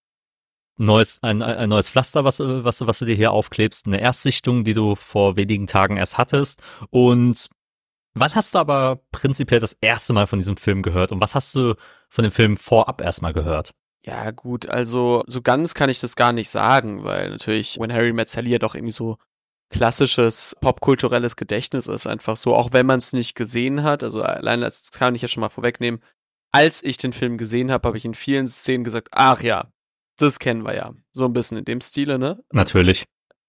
neues, 0.77 1.21
ein, 1.21 1.41
ein 1.41 1.69
neues 1.69 1.89
Pflaster, 1.89 2.23
was, 2.23 2.39
was, 2.39 2.81
was 2.81 2.99
du 2.99 3.05
dir 3.05 3.15
hier 3.15 3.31
aufklebst, 3.31 3.87
eine 3.87 4.01
Erstsichtung, 4.01 4.63
die 4.63 4.73
du 4.73 4.95
vor 4.95 5.35
wenigen 5.35 5.67
Tagen 5.67 5.97
erst 5.97 6.17
hattest. 6.17 6.61
Und 6.89 7.47
wann 8.13 8.35
hast 8.35 8.55
du 8.55 8.59
aber 8.59 9.01
prinzipiell 9.11 9.59
das 9.59 9.77
erste 9.81 10.13
Mal 10.13 10.27
von 10.27 10.39
diesem 10.39 10.57
Film 10.57 10.81
gehört 10.81 11.11
und 11.11 11.21
was 11.21 11.35
hast 11.35 11.53
du 11.55 11.75
von 12.09 12.23
dem 12.23 12.31
Film 12.31 12.57
vorab 12.57 13.01
erstmal 13.01 13.33
gehört? 13.33 13.71
Ja, 14.05 14.31
gut, 14.31 14.67
also 14.67 15.23
so 15.27 15.41
ganz 15.41 15.73
kann 15.73 15.89
ich 15.89 16.01
das 16.01 16.15
gar 16.15 16.33
nicht 16.33 16.49
sagen, 16.49 17.03
weil 17.05 17.29
natürlich 17.29 17.79
When 17.79 17.93
Harry 17.93 18.11
Met 18.11 18.29
Sally 18.29 18.49
ja 18.49 18.59
doch 18.59 18.75
irgendwie 18.75 18.91
so 18.91 19.17
klassisches 19.69 20.55
popkulturelles 20.61 21.35
Gedächtnis 21.35 21.87
ist 21.87 22.05
einfach 22.05 22.37
so, 22.37 22.53
auch 22.55 22.73
wenn 22.73 22.85
man 22.85 22.99
es 22.99 23.13
nicht 23.13 23.35
gesehen 23.35 23.83
hat. 23.83 24.03
Also 24.03 24.21
allein 24.21 24.61
das 24.61 24.91
kann 24.91 25.15
ich 25.15 25.21
ja 25.21 25.27
schon 25.27 25.41
mal 25.41 25.49
vorwegnehmen. 25.49 26.01
Als 26.51 26.83
ich 26.83 26.97
den 26.97 27.13
Film 27.13 27.37
gesehen 27.37 27.71
habe, 27.71 27.87
habe 27.87 27.97
ich 27.97 28.05
in 28.05 28.13
vielen 28.13 28.47
Szenen 28.47 28.83
gesagt, 28.83 29.09
ach 29.11 29.41
ja, 29.41 29.72
das 30.23 30.39
kennen 30.39 30.63
wir 30.63 30.75
ja. 30.75 30.93
So 31.11 31.25
ein 31.25 31.33
bisschen 31.33 31.57
in 31.57 31.65
dem 31.65 31.81
Stile, 31.81 32.17
ne? 32.17 32.43
Natürlich. 32.51 33.05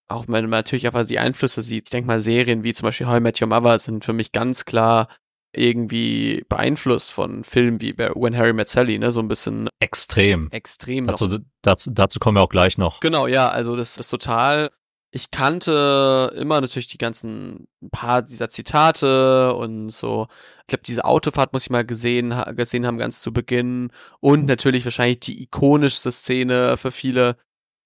Auch 0.08 0.24
wenn 0.28 0.44
man 0.44 0.50
natürlich 0.50 0.86
einfach 0.86 1.06
die 1.06 1.18
Einflüsse 1.18 1.62
sieht. 1.62 1.86
Ich 1.86 1.90
denke 1.90 2.06
mal, 2.06 2.20
Serien 2.20 2.62
wie 2.62 2.74
zum 2.74 2.86
Beispiel 2.86 3.06
How 3.06 3.16
I 3.16 3.20
Met 3.20 3.40
Your 3.40 3.48
Mother 3.48 3.78
sind 3.78 4.04
für 4.04 4.12
mich 4.12 4.32
ganz 4.32 4.64
klar 4.64 5.08
irgendwie 5.56 6.44
beeinflusst 6.48 7.12
von 7.12 7.44
Filmen 7.44 7.80
wie 7.80 7.96
When 7.96 8.36
Harry 8.36 8.52
Met 8.52 8.68
Sally, 8.68 8.98
ne? 8.98 9.10
So 9.12 9.20
ein 9.20 9.28
bisschen 9.28 9.68
extrem. 9.80 10.50
Extrem. 10.50 11.06
Dazu, 11.06 11.38
dazu, 11.62 11.90
dazu 11.90 12.18
kommen 12.18 12.36
wir 12.36 12.42
auch 12.42 12.48
gleich 12.50 12.76
noch. 12.76 13.00
Genau, 13.00 13.26
ja, 13.26 13.48
also 13.48 13.76
das 13.76 13.96
ist 13.96 14.08
total 14.08 14.70
ich 15.16 15.30
kannte 15.30 16.32
immer 16.34 16.60
natürlich 16.60 16.88
die 16.88 16.98
ganzen 16.98 17.68
paar 17.92 18.22
dieser 18.22 18.50
Zitate 18.50 19.54
und 19.54 19.90
so. 19.90 20.26
Ich 20.62 20.66
glaube, 20.66 20.82
diese 20.84 21.04
Autofahrt 21.04 21.52
muss 21.52 21.62
ich 21.62 21.70
mal 21.70 21.84
gesehen, 21.84 22.34
gesehen 22.56 22.84
haben, 22.84 22.98
ganz 22.98 23.20
zu 23.20 23.32
Beginn. 23.32 23.92
Und 24.18 24.46
natürlich 24.46 24.84
wahrscheinlich 24.84 25.20
die 25.20 25.40
ikonischste 25.40 26.10
Szene 26.10 26.76
für 26.76 26.90
viele, 26.90 27.36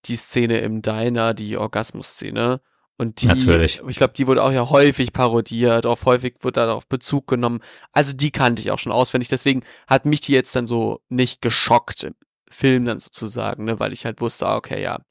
die 0.07 0.17
Szene 0.17 0.61
im 0.61 0.81
Diner, 0.81 1.35
die 1.35 1.59
Orgasmus-Szene. 1.59 2.63
Und 2.97 3.21
die, 3.21 3.27
Natürlich. 3.27 3.83
ich 3.87 3.97
glaube, 3.97 4.15
die 4.15 4.27
wurde 4.27 4.43
auch 4.43 4.51
ja 4.51 4.71
häufig 4.71 5.13
parodiert, 5.13 5.85
auch 5.85 6.03
häufig 6.07 6.37
wurde 6.41 6.61
darauf 6.61 6.89
Bezug 6.89 7.27
genommen. 7.27 7.61
Also 7.93 8.15
die 8.15 8.31
kannte 8.31 8.63
ich 8.63 8.71
auch 8.71 8.79
schon 8.79 8.91
auswendig. 8.91 9.29
Deswegen 9.29 9.65
hat 9.87 10.07
mich 10.07 10.23
die 10.23 10.33
jetzt 10.33 10.57
dann 10.57 10.67
so 10.67 11.03
nicht 11.11 11.43
geschockt 11.43 12.05
im 12.05 12.15
Film 12.49 12.87
dann 12.87 13.01
sozusagen, 13.01 13.65
ne, 13.65 13.79
weil 13.79 13.93
ich 13.93 14.07
halt 14.07 14.23
wusste, 14.23 14.47
ah, 14.47 14.57
okay, 14.57 14.83
ja, 14.83 15.03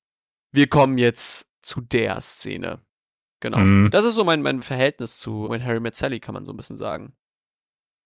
wir 0.52 0.68
kommen 0.68 0.98
jetzt 0.98 1.48
zu 1.68 1.82
der 1.82 2.20
Szene. 2.22 2.80
Genau. 3.40 3.60
Mhm. 3.60 3.92
Das 3.92 4.06
ist 4.06 4.16
so 4.16 4.24
mein, 4.24 4.42
mein 4.42 4.62
Verhältnis 4.62 5.20
zu 5.20 5.50
When 5.50 5.64
Harry 5.64 5.80
Met 5.80 5.96
Sally, 5.96 6.20
kann 6.20 6.34
man 6.34 6.46
so 6.46 6.54
ein 6.54 6.58
bisschen 6.58 6.78
sagen. 6.78 7.14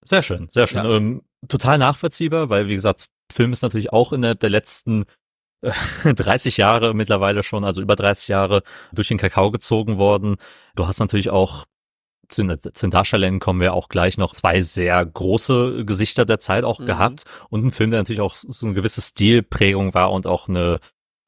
Sehr 0.04 0.24
schön, 0.24 0.50
sehr 0.52 0.68
schön. 0.68 0.84
Ja. 0.84 0.98
Ähm, 0.98 1.22
total 1.48 1.78
nachvollziehbar, 1.78 2.50
weil, 2.50 2.68
wie 2.68 2.76
gesagt, 2.76 3.06
Film 3.32 3.54
ist 3.54 3.62
natürlich 3.62 3.94
auch 3.94 4.12
innerhalb 4.14 4.40
der 4.40 4.50
letzten 4.50 5.06
äh, 5.62 5.72
30 6.14 6.58
Jahre 6.58 6.94
mittlerweile 6.94 7.44
schon, 7.44 7.64
also 7.64 7.82
über 7.82 7.96
30 7.96 8.28
Jahre 8.28 8.64
durch 8.92 9.08
den 9.08 9.18
Kakao 9.18 9.52
gezogen 9.52 9.98
worden. 9.98 10.38
Du 10.76 10.88
hast 10.88 11.00
natürlich 11.00 11.30
auch 11.30 11.66
zu, 12.30 12.48
zu 12.48 12.86
den 12.86 12.92
Darstellern 12.92 13.40
kommen 13.40 13.60
wir 13.60 13.74
auch 13.74 13.90
gleich 13.90 14.18
noch 14.18 14.32
zwei 14.34 14.62
sehr 14.62 15.06
große 15.06 15.86
Gesichter 15.86 16.26
der 16.26 16.40
Zeit 16.40 16.64
auch 16.64 16.80
mhm. 16.80 16.86
gehabt 16.86 17.26
und 17.50 17.66
ein 17.66 17.72
Film, 17.72 17.92
der 17.92 18.00
natürlich 18.00 18.22
auch 18.22 18.36
so 18.36 18.66
eine 18.66 18.74
gewisse 18.74 19.02
Stilprägung 19.02 19.94
war 19.94 20.12
und 20.12 20.28
auch 20.28 20.48
eine 20.48 20.80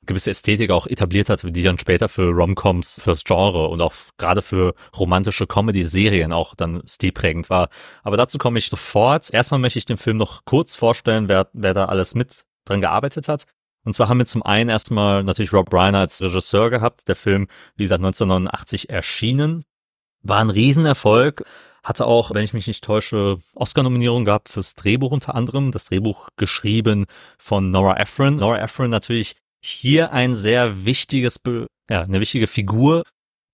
gewisse 0.06 0.32
Ästhetik 0.32 0.72
auch 0.72 0.88
etabliert 0.88 1.30
hat, 1.30 1.44
die 1.44 1.64
dann 1.64 1.80
später 1.80 2.10
für 2.10 2.30
Romcoms, 2.30 3.02
fürs 3.04 3.24
Genre 3.24 3.68
und 3.68 3.82
auch 3.82 3.94
gerade 4.18 4.42
für 4.42 4.74
romantische 4.98 5.48
Comedy-Serien 5.48 6.34
auch 6.34 6.56
dann 6.56 6.84
stilprägend 6.88 7.50
war. 7.50 7.70
Aber 8.04 8.18
dazu 8.18 8.38
komme 8.38 8.60
ich 8.60 8.70
sofort. 8.70 9.34
Erstmal 9.34 9.60
möchte 9.60 9.80
ich 9.80 9.86
den 9.86 9.98
Film 9.98 10.18
noch 10.18 10.46
kurz 10.46 10.76
vorstellen, 10.76 11.28
wer, 11.28 11.48
wer 11.54 11.74
da 11.74 11.86
alles 11.86 12.16
mit 12.16 12.44
dran 12.66 12.82
gearbeitet 12.82 13.28
hat. 13.28 13.46
Und 13.86 13.94
zwar 13.94 14.08
haben 14.08 14.18
wir 14.18 14.26
zum 14.26 14.44
einen 14.44 14.70
erstmal 14.70 15.24
natürlich 15.24 15.54
Rob 15.54 15.74
Reiner 15.74 16.00
als 16.00 16.22
Regisseur 16.22 16.70
gehabt. 16.70 17.08
Der 17.08 17.16
Film, 17.16 17.48
wie 17.76 17.84
gesagt, 17.84 18.00
1989 18.00 18.90
erschienen. 18.90 19.64
War 20.22 20.40
ein 20.40 20.50
Riesenerfolg. 20.50 21.44
Hatte 21.84 22.06
auch, 22.06 22.34
wenn 22.34 22.46
ich 22.46 22.54
mich 22.54 22.68
nicht 22.68 22.82
täusche, 22.82 23.40
Oscar-Nominierung 23.56 24.24
gehabt 24.24 24.48
fürs 24.48 24.74
Drehbuch 24.76 25.12
unter 25.12 25.36
anderem. 25.36 25.72
Das 25.72 25.86
Drehbuch 25.86 26.30
geschrieben 26.38 27.08
von 27.38 27.72
Nora 27.72 28.00
Ephron. 28.00 28.38
Nora 28.38 28.62
Ephron 28.62 28.90
natürlich 28.90 29.36
hier 29.64 30.12
ein 30.12 30.36
sehr 30.36 30.86
wichtiges, 30.86 31.40
ja, 31.90 32.02
eine 32.02 32.20
wichtige 32.20 32.48
Figur 32.48 33.04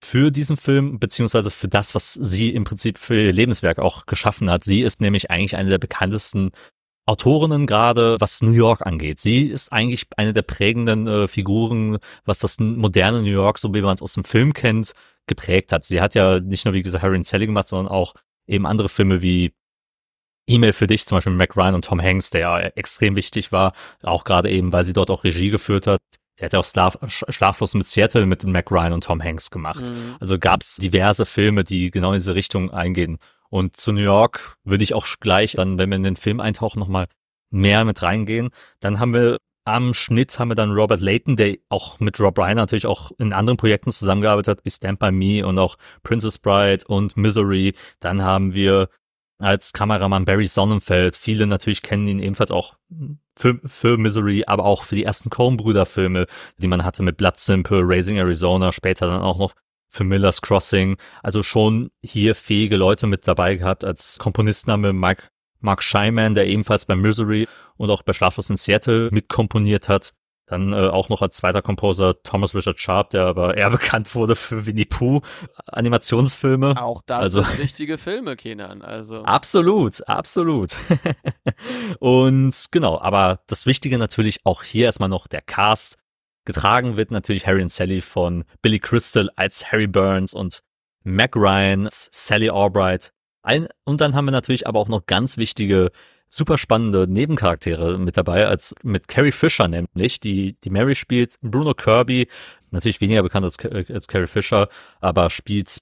für 0.03 0.31
diesen 0.31 0.57
Film, 0.57 0.99
beziehungsweise 0.99 1.51
für 1.51 1.67
das, 1.67 1.93
was 1.93 2.13
sie 2.13 2.49
im 2.49 2.63
Prinzip 2.63 2.97
für 2.97 3.15
ihr 3.15 3.33
Lebenswerk 3.33 3.79
auch 3.79 4.05
geschaffen 4.05 4.49
hat. 4.49 4.63
Sie 4.63 4.81
ist 4.81 5.01
nämlich 5.01 5.29
eigentlich 5.29 5.55
eine 5.55 5.69
der 5.69 5.77
bekanntesten 5.77 6.51
Autorinnen 7.05 7.67
gerade, 7.67 8.17
was 8.19 8.41
New 8.41 8.51
York 8.51 8.85
angeht. 8.85 9.19
Sie 9.19 9.47
ist 9.47 9.71
eigentlich 9.71 10.05
eine 10.15 10.31
der 10.31 10.43
prägenden 10.43 11.07
äh, 11.07 11.27
Figuren, 11.27 11.97
was 12.25 12.39
das 12.39 12.59
moderne 12.59 13.21
New 13.21 13.31
York, 13.31 13.57
so 13.57 13.73
wie 13.73 13.81
man 13.81 13.95
es 13.95 14.01
aus 14.01 14.13
dem 14.13 14.23
Film 14.23 14.53
kennt, 14.53 14.93
geprägt 15.27 15.71
hat. 15.71 15.85
Sie 15.85 16.01
hat 16.01 16.15
ja 16.15 16.39
nicht 16.39 16.65
nur, 16.65 16.73
wie 16.73 16.83
gesagt, 16.83 17.03
Harry 17.03 17.17
und 17.17 17.25
Sally 17.25 17.47
gemacht, 17.47 17.67
sondern 17.67 17.91
auch 17.91 18.13
eben 18.47 18.65
andere 18.65 18.89
Filme 18.89 19.21
wie 19.21 19.53
E-Mail 20.49 20.73
für 20.73 20.87
dich, 20.87 21.05
zum 21.05 21.17
Beispiel 21.17 21.33
Mac 21.33 21.55
Ryan 21.55 21.75
und 21.75 21.85
Tom 21.85 22.01
Hanks, 22.01 22.29
der 22.29 22.41
ja 22.41 22.59
extrem 22.59 23.15
wichtig 23.15 23.51
war, 23.51 23.73
auch 24.03 24.23
gerade 24.23 24.49
eben, 24.49 24.73
weil 24.73 24.83
sie 24.83 24.93
dort 24.93 25.09
auch 25.09 25.23
Regie 25.23 25.49
geführt 25.49 25.87
hat. 25.87 26.01
Der 26.39 26.45
hat 26.45 26.53
ja 26.53 26.59
auch 26.59 26.65
Schlaf 26.65 26.97
Schlaflos 27.07 27.73
mit 27.73 27.85
Seattle 27.85 28.25
mit 28.25 28.45
Mac 28.45 28.71
Ryan 28.71 28.93
und 28.93 29.03
Tom 29.03 29.21
Hanks 29.21 29.51
gemacht. 29.51 29.89
Mhm. 29.89 30.15
Also 30.19 30.39
gab 30.39 30.61
es 30.61 30.77
diverse 30.77 31.25
Filme, 31.25 31.63
die 31.63 31.91
genau 31.91 32.09
in 32.09 32.19
diese 32.19 32.35
Richtung 32.35 32.71
eingehen. 32.71 33.17
Und 33.49 33.77
zu 33.77 33.91
New 33.91 34.01
York 34.01 34.57
würde 34.63 34.83
ich 34.83 34.93
auch 34.93 35.05
gleich 35.19 35.53
dann, 35.53 35.77
wenn 35.77 35.89
wir 35.89 35.97
in 35.97 36.03
den 36.03 36.15
Film 36.15 36.39
eintauchen, 36.39 36.79
nochmal 36.79 37.07
mehr 37.49 37.83
mit 37.83 38.01
reingehen. 38.01 38.49
Dann 38.79 38.99
haben 38.99 39.13
wir 39.13 39.37
am 39.65 39.93
Schnitt 39.93 40.39
haben 40.39 40.49
wir 40.49 40.55
dann 40.55 40.71
Robert 40.71 41.01
Layton, 41.01 41.35
der 41.35 41.57
auch 41.69 41.99
mit 41.99 42.19
Rob 42.19 42.39
Reiner 42.39 42.61
natürlich 42.61 42.87
auch 42.87 43.11
in 43.19 43.33
anderen 43.33 43.57
Projekten 43.57 43.91
zusammengearbeitet 43.91 44.57
hat, 44.57 44.65
wie 44.65 44.71
Stand 44.71 44.99
By 44.99 45.11
Me 45.11 45.45
und 45.45 45.59
auch 45.59 45.77
Princess 46.01 46.39
Bride 46.39 46.85
und 46.87 47.17
Misery. 47.17 47.75
Dann 47.99 48.23
haben 48.23 48.55
wir 48.55 48.89
als 49.39 49.73
Kameramann 49.73 50.25
Barry 50.25 50.45
Sonnenfeld. 50.45 51.15
Viele 51.15 51.47
natürlich 51.47 51.81
kennen 51.81 52.07
ihn 52.07 52.19
ebenfalls 52.19 52.51
auch 52.51 52.75
für, 53.37 53.59
für 53.65 53.97
Misery, 53.97 54.43
aber 54.45 54.65
auch 54.65 54.83
für 54.83 54.95
die 54.95 55.05
ersten 55.05 55.29
Coen-Brüder-Filme, 55.29 56.27
die 56.57 56.67
man 56.67 56.83
hatte 56.83 57.03
mit 57.03 57.17
Blood 57.17 57.39
Simple, 57.39 57.81
Raising 57.83 58.17
Arizona, 58.17 58.71
später 58.71 59.07
dann 59.07 59.21
auch 59.21 59.39
noch 59.39 59.53
für 59.89 60.03
Miller's 60.03 60.41
Crossing. 60.41 60.97
Also 61.23 61.41
schon 61.41 61.89
hier 62.03 62.35
fähige 62.35 62.75
Leute 62.75 63.07
mit 63.07 63.27
dabei 63.27 63.55
gehabt. 63.55 63.83
Als 63.83 64.19
Komponistname 64.19 64.93
Mike, 64.93 65.23
Mark 65.61 65.83
Scheiman, 65.83 66.33
der 66.33 66.47
ebenfalls 66.47 66.85
bei 66.85 66.95
Misery 66.95 67.47
und 67.77 67.89
auch 67.89 68.03
bei 68.03 68.13
Schlaflos 68.13 68.49
in 68.49 68.57
Seattle 68.57 69.09
mitkomponiert 69.11 69.89
hat. 69.89 70.13
Dann 70.49 70.73
äh, 70.73 70.87
auch 70.87 71.09
noch 71.09 71.21
als 71.21 71.37
zweiter 71.37 71.61
Komposer 71.61 72.23
Thomas 72.23 72.55
Richard 72.55 72.79
Sharp, 72.79 73.11
der 73.11 73.25
aber 73.25 73.55
eher 73.55 73.69
bekannt 73.69 74.15
wurde 74.15 74.35
für 74.35 74.65
Winnie 74.65 74.85
Pooh 74.85 75.21
Animationsfilme. 75.67 76.81
Auch 76.81 77.03
das 77.05 77.19
also, 77.19 77.43
sind 77.43 77.59
richtige 77.59 77.99
Filme, 77.99 78.35
Kenan. 78.35 78.81
Also 78.81 79.23
absolut, 79.23 80.07
absolut. 80.07 80.75
und 81.99 82.65
genau, 82.71 82.99
aber 82.99 83.41
das 83.45 83.67
Wichtige 83.67 83.99
natürlich 83.99 84.39
auch 84.43 84.63
hier 84.63 84.85
erstmal 84.85 85.09
noch 85.09 85.27
der 85.27 85.41
Cast. 85.41 85.97
Getragen 86.45 86.97
wird 86.97 87.11
natürlich 87.11 87.45
Harry 87.45 87.61
und 87.61 87.71
Sally 87.71 88.01
von 88.01 88.43
Billy 88.63 88.79
Crystal 88.79 89.29
als 89.35 89.71
Harry 89.71 89.85
Burns 89.85 90.33
und 90.33 90.63
Mac 91.03 91.35
Ryan, 91.35 91.89
Sally 91.91 92.49
Albright. 92.49 93.13
Ein, 93.43 93.67
und 93.85 94.01
dann 94.01 94.15
haben 94.15 94.25
wir 94.25 94.31
natürlich 94.31 94.65
aber 94.65 94.79
auch 94.79 94.87
noch 94.87 95.05
ganz 95.05 95.37
wichtige 95.37 95.91
super 96.29 96.57
spannende 96.57 97.07
Nebencharaktere 97.07 97.97
mit 97.97 98.15
dabei, 98.15 98.47
als 98.47 98.75
mit 98.83 99.07
Carrie 99.07 99.31
Fisher 99.31 99.67
nämlich, 99.67 100.19
die, 100.19 100.57
die 100.63 100.69
Mary 100.69 100.95
spielt, 100.95 101.35
Bruno 101.41 101.73
Kirby, 101.73 102.27
natürlich 102.71 103.01
weniger 103.01 103.23
bekannt 103.23 103.45
als, 103.45 103.57
als 103.89 104.07
Carrie 104.07 104.27
Fisher, 104.27 104.69
aber 105.01 105.29
spielt 105.29 105.79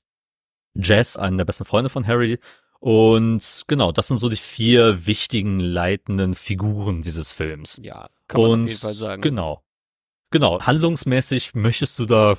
Jess, 0.74 1.18
einen 1.18 1.38
der 1.38 1.46
besten 1.46 1.66
Freunde 1.66 1.90
von 1.90 2.08
Harry. 2.08 2.40
Und 2.80 3.64
genau, 3.68 3.92
das 3.92 4.08
sind 4.08 4.20
so 4.20 4.30
die 4.30 4.36
vier 4.36 5.06
wichtigen 5.08 5.60
leitenden 5.60 6.36
Figuren 6.36 7.02
dieses 7.02 7.32
Films. 7.32 7.80
Ja, 7.82 8.10
kann 8.28 8.42
man 8.42 8.52
Und 8.52 8.64
auf 8.64 8.70
jeden 8.70 8.82
Fall 8.82 8.94
sagen. 8.94 9.22
Genau. 9.22 9.64
Genau. 10.32 10.62
Handlungsmäßig 10.62 11.56
möchtest 11.56 11.98
du 12.00 12.06
da 12.06 12.38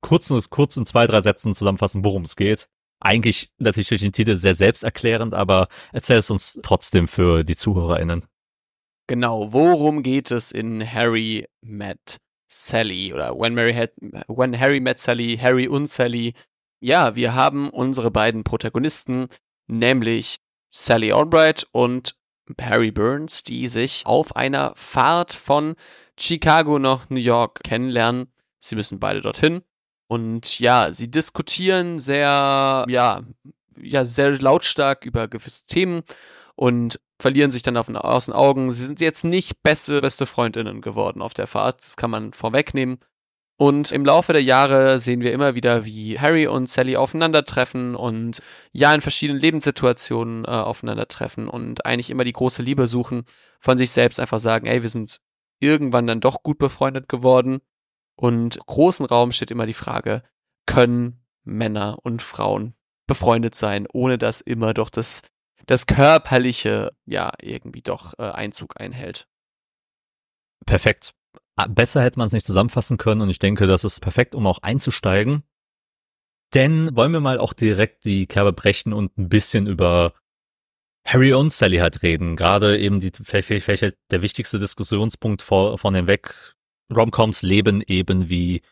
kurz, 0.00 0.30
kurz 0.50 0.76
in 0.76 0.86
zwei, 0.86 1.06
drei 1.06 1.20
Sätzen 1.20 1.54
zusammenfassen, 1.54 2.04
worum 2.04 2.22
es 2.22 2.36
geht. 2.36 2.68
Eigentlich 3.04 3.50
natürlich 3.58 3.88
durch 3.88 4.00
den 4.00 4.12
Titel 4.12 4.34
sehr 4.34 4.54
selbsterklärend, 4.54 5.34
aber 5.34 5.68
erzähl 5.92 6.16
es 6.16 6.30
uns 6.30 6.58
trotzdem 6.62 7.06
für 7.06 7.44
die 7.44 7.54
ZuhörerInnen. 7.54 8.24
Genau, 9.06 9.52
worum 9.52 10.02
geht 10.02 10.30
es 10.30 10.52
in 10.52 10.90
Harry 10.90 11.46
Met 11.60 12.16
Sally 12.48 13.12
oder 13.12 13.38
When, 13.38 13.52
Mary 13.52 13.74
had, 13.74 13.90
When 14.28 14.58
Harry 14.58 14.80
Met 14.80 14.98
Sally, 14.98 15.36
Harry 15.36 15.68
und 15.68 15.86
Sally? 15.86 16.32
Ja, 16.80 17.14
wir 17.14 17.34
haben 17.34 17.68
unsere 17.68 18.10
beiden 18.10 18.42
Protagonisten, 18.42 19.28
nämlich 19.66 20.36
Sally 20.70 21.12
Albright 21.12 21.66
und 21.72 22.14
Harry 22.58 22.90
Burns, 22.90 23.42
die 23.42 23.68
sich 23.68 24.06
auf 24.06 24.34
einer 24.34 24.72
Fahrt 24.76 25.34
von 25.34 25.74
Chicago 26.18 26.78
nach 26.78 27.10
New 27.10 27.20
York 27.20 27.60
kennenlernen. 27.64 28.32
Sie 28.60 28.76
müssen 28.76 28.98
beide 28.98 29.20
dorthin. 29.20 29.60
Und 30.06 30.58
ja, 30.58 30.92
sie 30.92 31.10
diskutieren 31.10 31.98
sehr, 31.98 32.84
ja, 32.88 33.22
ja, 33.80 34.04
sehr 34.04 34.38
lautstark 34.38 35.06
über 35.06 35.28
gewisse 35.28 35.66
Themen 35.66 36.02
und 36.56 37.00
verlieren 37.18 37.50
sich 37.50 37.62
dann 37.62 37.76
auf, 37.76 37.88
aus 37.88 38.26
den 38.26 38.34
Augen. 38.34 38.70
Sie 38.70 38.84
sind 38.84 39.00
jetzt 39.00 39.24
nicht 39.24 39.62
beste, 39.62 40.00
beste 40.00 40.26
Freundinnen 40.26 40.80
geworden 40.80 41.22
auf 41.22 41.34
der 41.34 41.46
Fahrt. 41.46 41.80
Das 41.80 41.96
kann 41.96 42.10
man 42.10 42.32
vorwegnehmen. 42.32 42.98
Und 43.56 43.92
im 43.92 44.04
Laufe 44.04 44.32
der 44.32 44.42
Jahre 44.42 44.98
sehen 44.98 45.20
wir 45.20 45.32
immer 45.32 45.54
wieder, 45.54 45.84
wie 45.84 46.18
Harry 46.18 46.48
und 46.48 46.68
Sally 46.68 46.96
aufeinandertreffen 46.96 47.94
und 47.94 48.42
ja 48.72 48.92
in 48.92 49.00
verschiedenen 49.00 49.40
Lebenssituationen 49.40 50.44
äh, 50.44 50.48
aufeinandertreffen 50.48 51.48
und 51.48 51.86
eigentlich 51.86 52.10
immer 52.10 52.24
die 52.24 52.32
große 52.32 52.62
Liebe 52.62 52.88
suchen, 52.88 53.22
von 53.60 53.78
sich 53.78 53.92
selbst 53.92 54.18
einfach 54.18 54.40
sagen, 54.40 54.66
ey, 54.66 54.82
wir 54.82 54.90
sind 54.90 55.20
irgendwann 55.60 56.08
dann 56.08 56.20
doch 56.20 56.42
gut 56.42 56.58
befreundet 56.58 57.08
geworden. 57.08 57.60
Und 58.16 58.58
großen 58.66 59.06
Raum 59.06 59.32
steht 59.32 59.50
immer 59.50 59.66
die 59.66 59.74
Frage, 59.74 60.22
können 60.66 61.24
Männer 61.44 61.98
und 62.02 62.22
Frauen 62.22 62.74
befreundet 63.06 63.54
sein, 63.54 63.86
ohne 63.92 64.18
dass 64.18 64.40
immer 64.40 64.72
doch 64.72 64.90
das, 64.90 65.22
das 65.66 65.86
Körperliche 65.86 66.92
ja 67.04 67.32
irgendwie 67.40 67.82
doch 67.82 68.14
äh, 68.18 68.22
Einzug 68.22 68.80
einhält. 68.80 69.26
Perfekt. 70.64 71.12
Besser 71.68 72.02
hätte 72.02 72.18
man 72.18 72.26
es 72.26 72.32
nicht 72.32 72.46
zusammenfassen 72.46 72.96
können 72.96 73.20
und 73.20 73.30
ich 73.30 73.38
denke, 73.38 73.66
das 73.66 73.84
ist 73.84 74.00
perfekt, 74.00 74.34
um 74.34 74.46
auch 74.46 74.58
einzusteigen. 74.62 75.44
Denn 76.54 76.94
wollen 76.96 77.12
wir 77.12 77.20
mal 77.20 77.38
auch 77.38 77.52
direkt 77.52 78.04
die 78.04 78.26
Kerbe 78.26 78.52
brechen 78.52 78.92
und 78.92 79.16
ein 79.18 79.28
bisschen 79.28 79.66
über 79.66 80.14
Harry 81.06 81.32
und 81.34 81.52
Sally 81.52 81.78
halt 81.78 82.02
reden. 82.02 82.36
Gerade 82.36 82.78
eben 82.78 83.00
die, 83.00 83.12
vielleicht 83.22 83.96
der 84.10 84.22
wichtigste 84.22 84.58
Diskussionspunkt 84.58 85.42
vor, 85.42 85.78
von 85.78 85.94
dem 85.94 86.06
weg. 86.06 86.54
Romcoms 86.94 87.42
leben 87.42 87.82
eben 87.86 88.28
wie 88.28 88.62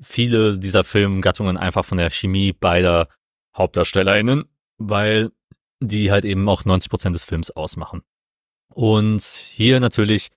viele 0.00 0.58
dieser 0.58 0.84
Filmgattungen 0.84 1.56
einfach 1.56 1.84
von 1.84 1.98
der 1.98 2.10
Chemie 2.10 2.52
beider 2.52 3.08
HauptdarstellerInnen, 3.56 4.44
weil 4.78 5.30
die 5.80 6.10
halt 6.10 6.24
eben 6.24 6.48
auch 6.48 6.64
90 6.64 6.90
Prozent 6.90 7.14
des 7.14 7.24
Films 7.24 7.50
ausmachen. 7.50 8.02
Und 8.72 9.22
hier 9.22 9.80
natürlich 9.80 10.30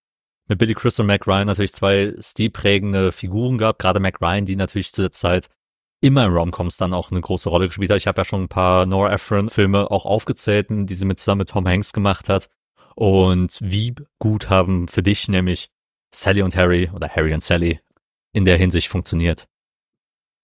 mit 0.48 0.58
Billy 0.58 0.74
Crystal 0.74 1.04
und 1.04 1.08
Mac 1.08 1.28
Ryan 1.28 1.48
natürlich 1.48 1.74
zwei 1.74 2.14
stilprägende 2.20 3.12
Figuren 3.12 3.58
gab, 3.58 3.80
gerade 3.80 4.00
Mac 4.00 4.22
Ryan, 4.22 4.46
die 4.46 4.56
natürlich 4.56 4.92
zu 4.92 5.02
der 5.02 5.12
Zeit 5.12 5.48
immer 6.02 6.26
in 6.26 6.34
Romcoms 6.34 6.78
dann 6.78 6.94
auch 6.94 7.12
eine 7.12 7.22
große 7.22 7.50
Rolle 7.50 7.68
gespielt 7.68 7.92
hat. 7.92 7.98
Ich 7.98 8.08
habe 8.08 8.20
ja 8.20 8.26
schon 8.26 8.44
ein 8.44 8.50
paar 8.50 8.86
Nora 8.86 9.14
Ephron 9.14 9.50
Filme 9.50 9.90
auch 9.92 10.06
aufgezählt, 10.06 10.68
die 10.70 10.96
sie 10.96 11.06
mit 11.06 11.20
zusammen 11.20 11.40
mit 11.40 11.50
Tom 11.50 11.68
Hanks 11.68 11.94
gemacht 11.94 12.28
hat. 12.28 12.50
Und 12.96 13.60
wie 13.62 13.96
gut 14.20 14.50
haben 14.50 14.88
für 14.88 15.04
dich 15.04 15.28
nämlich 15.28 15.70
Sally 16.14 16.42
und 16.42 16.56
Harry 16.56 16.90
oder 16.94 17.10
Harry 17.10 17.34
und 17.34 17.44
Sally 17.44 17.80
in 18.34 18.46
der 18.46 18.58
Hinsicht 18.58 18.90
funktioniert? 18.90 19.48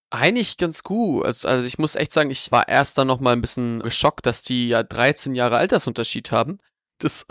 Eigentlich 0.09 0.57
ganz 0.57 0.83
gut. 0.83 1.25
Also, 1.25 1.47
also 1.47 1.67
ich 1.67 1.77
muss 1.77 1.95
echt 1.95 2.13
sagen, 2.13 2.31
ich 2.31 2.51
war 2.51 2.67
erst 2.67 2.97
dann 2.97 3.07
noch 3.07 3.19
mal 3.19 3.33
ein 3.33 3.41
bisschen 3.41 3.81
geschockt, 3.81 4.25
dass 4.25 4.41
die 4.41 4.69
ja 4.69 4.83
13 4.83 5.35
Jahre 5.35 5.57
Altersunterschied 5.57 6.31
haben. 6.31 6.59
Das 6.99 7.25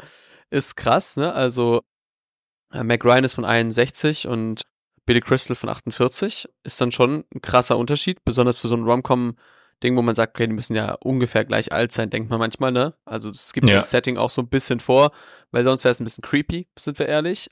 ist 0.50 0.76
krass, 0.76 1.16
ne? 1.16 1.32
Also 1.32 1.82
äh, 2.72 2.82
Mac 2.82 3.04
Ryan 3.04 3.24
ist 3.24 3.34
von 3.34 3.44
61 3.44 4.28
und 4.28 4.62
Billy 5.06 5.20
Crystal 5.20 5.56
von 5.56 5.70
48. 5.70 6.48
Ist 6.64 6.80
dann 6.80 6.92
schon 6.92 7.24
ein 7.34 7.40
krasser 7.40 7.78
Unterschied, 7.78 8.24
besonders 8.24 8.58
für 8.58 8.68
so 8.68 8.76
ein 8.76 8.84
Rom-Com-Ding, 8.84 9.96
wo 9.96 10.02
man 10.02 10.14
sagt, 10.14 10.36
okay, 10.36 10.46
die 10.46 10.52
müssen 10.52 10.76
ja 10.76 10.92
ungefähr 11.02 11.44
gleich 11.44 11.72
alt 11.72 11.92
sein, 11.92 12.10
denkt 12.10 12.28
man 12.28 12.38
manchmal, 12.38 12.72
ne? 12.72 12.94
Also 13.04 13.30
das 13.30 13.52
gibt 13.52 13.70
ja. 13.70 13.78
im 13.78 13.82
Setting 13.82 14.18
auch 14.18 14.30
so 14.30 14.42
ein 14.42 14.48
bisschen 14.48 14.80
vor, 14.80 15.12
weil 15.50 15.64
sonst 15.64 15.84
wäre 15.84 15.92
es 15.92 16.00
ein 16.00 16.04
bisschen 16.04 16.22
creepy, 16.22 16.68
sind 16.78 16.98
wir 16.98 17.06
ehrlich. 17.06 17.48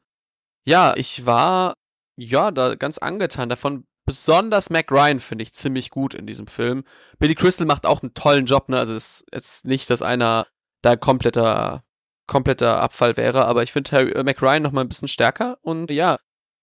Ja, 0.66 0.94
ich 0.96 1.26
war 1.26 1.74
ja 2.16 2.50
da 2.50 2.74
ganz 2.74 2.98
angetan 2.98 3.48
davon. 3.48 3.86
Besonders 4.06 4.68
Mac 4.68 4.90
Ryan 4.92 5.18
finde 5.18 5.42
ich 5.42 5.54
ziemlich 5.54 5.90
gut 5.90 6.14
in 6.14 6.26
diesem 6.26 6.46
Film. 6.46 6.84
Billy 7.18 7.34
Crystal 7.34 7.66
macht 7.66 7.86
auch 7.86 8.02
einen 8.02 8.12
tollen 8.12 8.44
Job, 8.44 8.68
ne? 8.68 8.78
Also 8.78 8.94
es 8.94 9.20
ist 9.20 9.26
jetzt 9.32 9.64
nicht, 9.66 9.88
dass 9.88 10.02
einer 10.02 10.46
da 10.82 10.96
kompletter 10.96 11.82
kompletter 12.26 12.80
Abfall 12.80 13.16
wäre, 13.16 13.44
aber 13.46 13.62
ich 13.62 13.72
finde 13.72 13.90
Harry 13.92 14.10
äh, 14.12 14.22
Mac 14.22 14.40
Ryan 14.40 14.62
noch 14.62 14.72
mal 14.72 14.80
ein 14.80 14.88
bisschen 14.88 15.08
stärker 15.08 15.58
und 15.62 15.90
ja, 15.90 16.18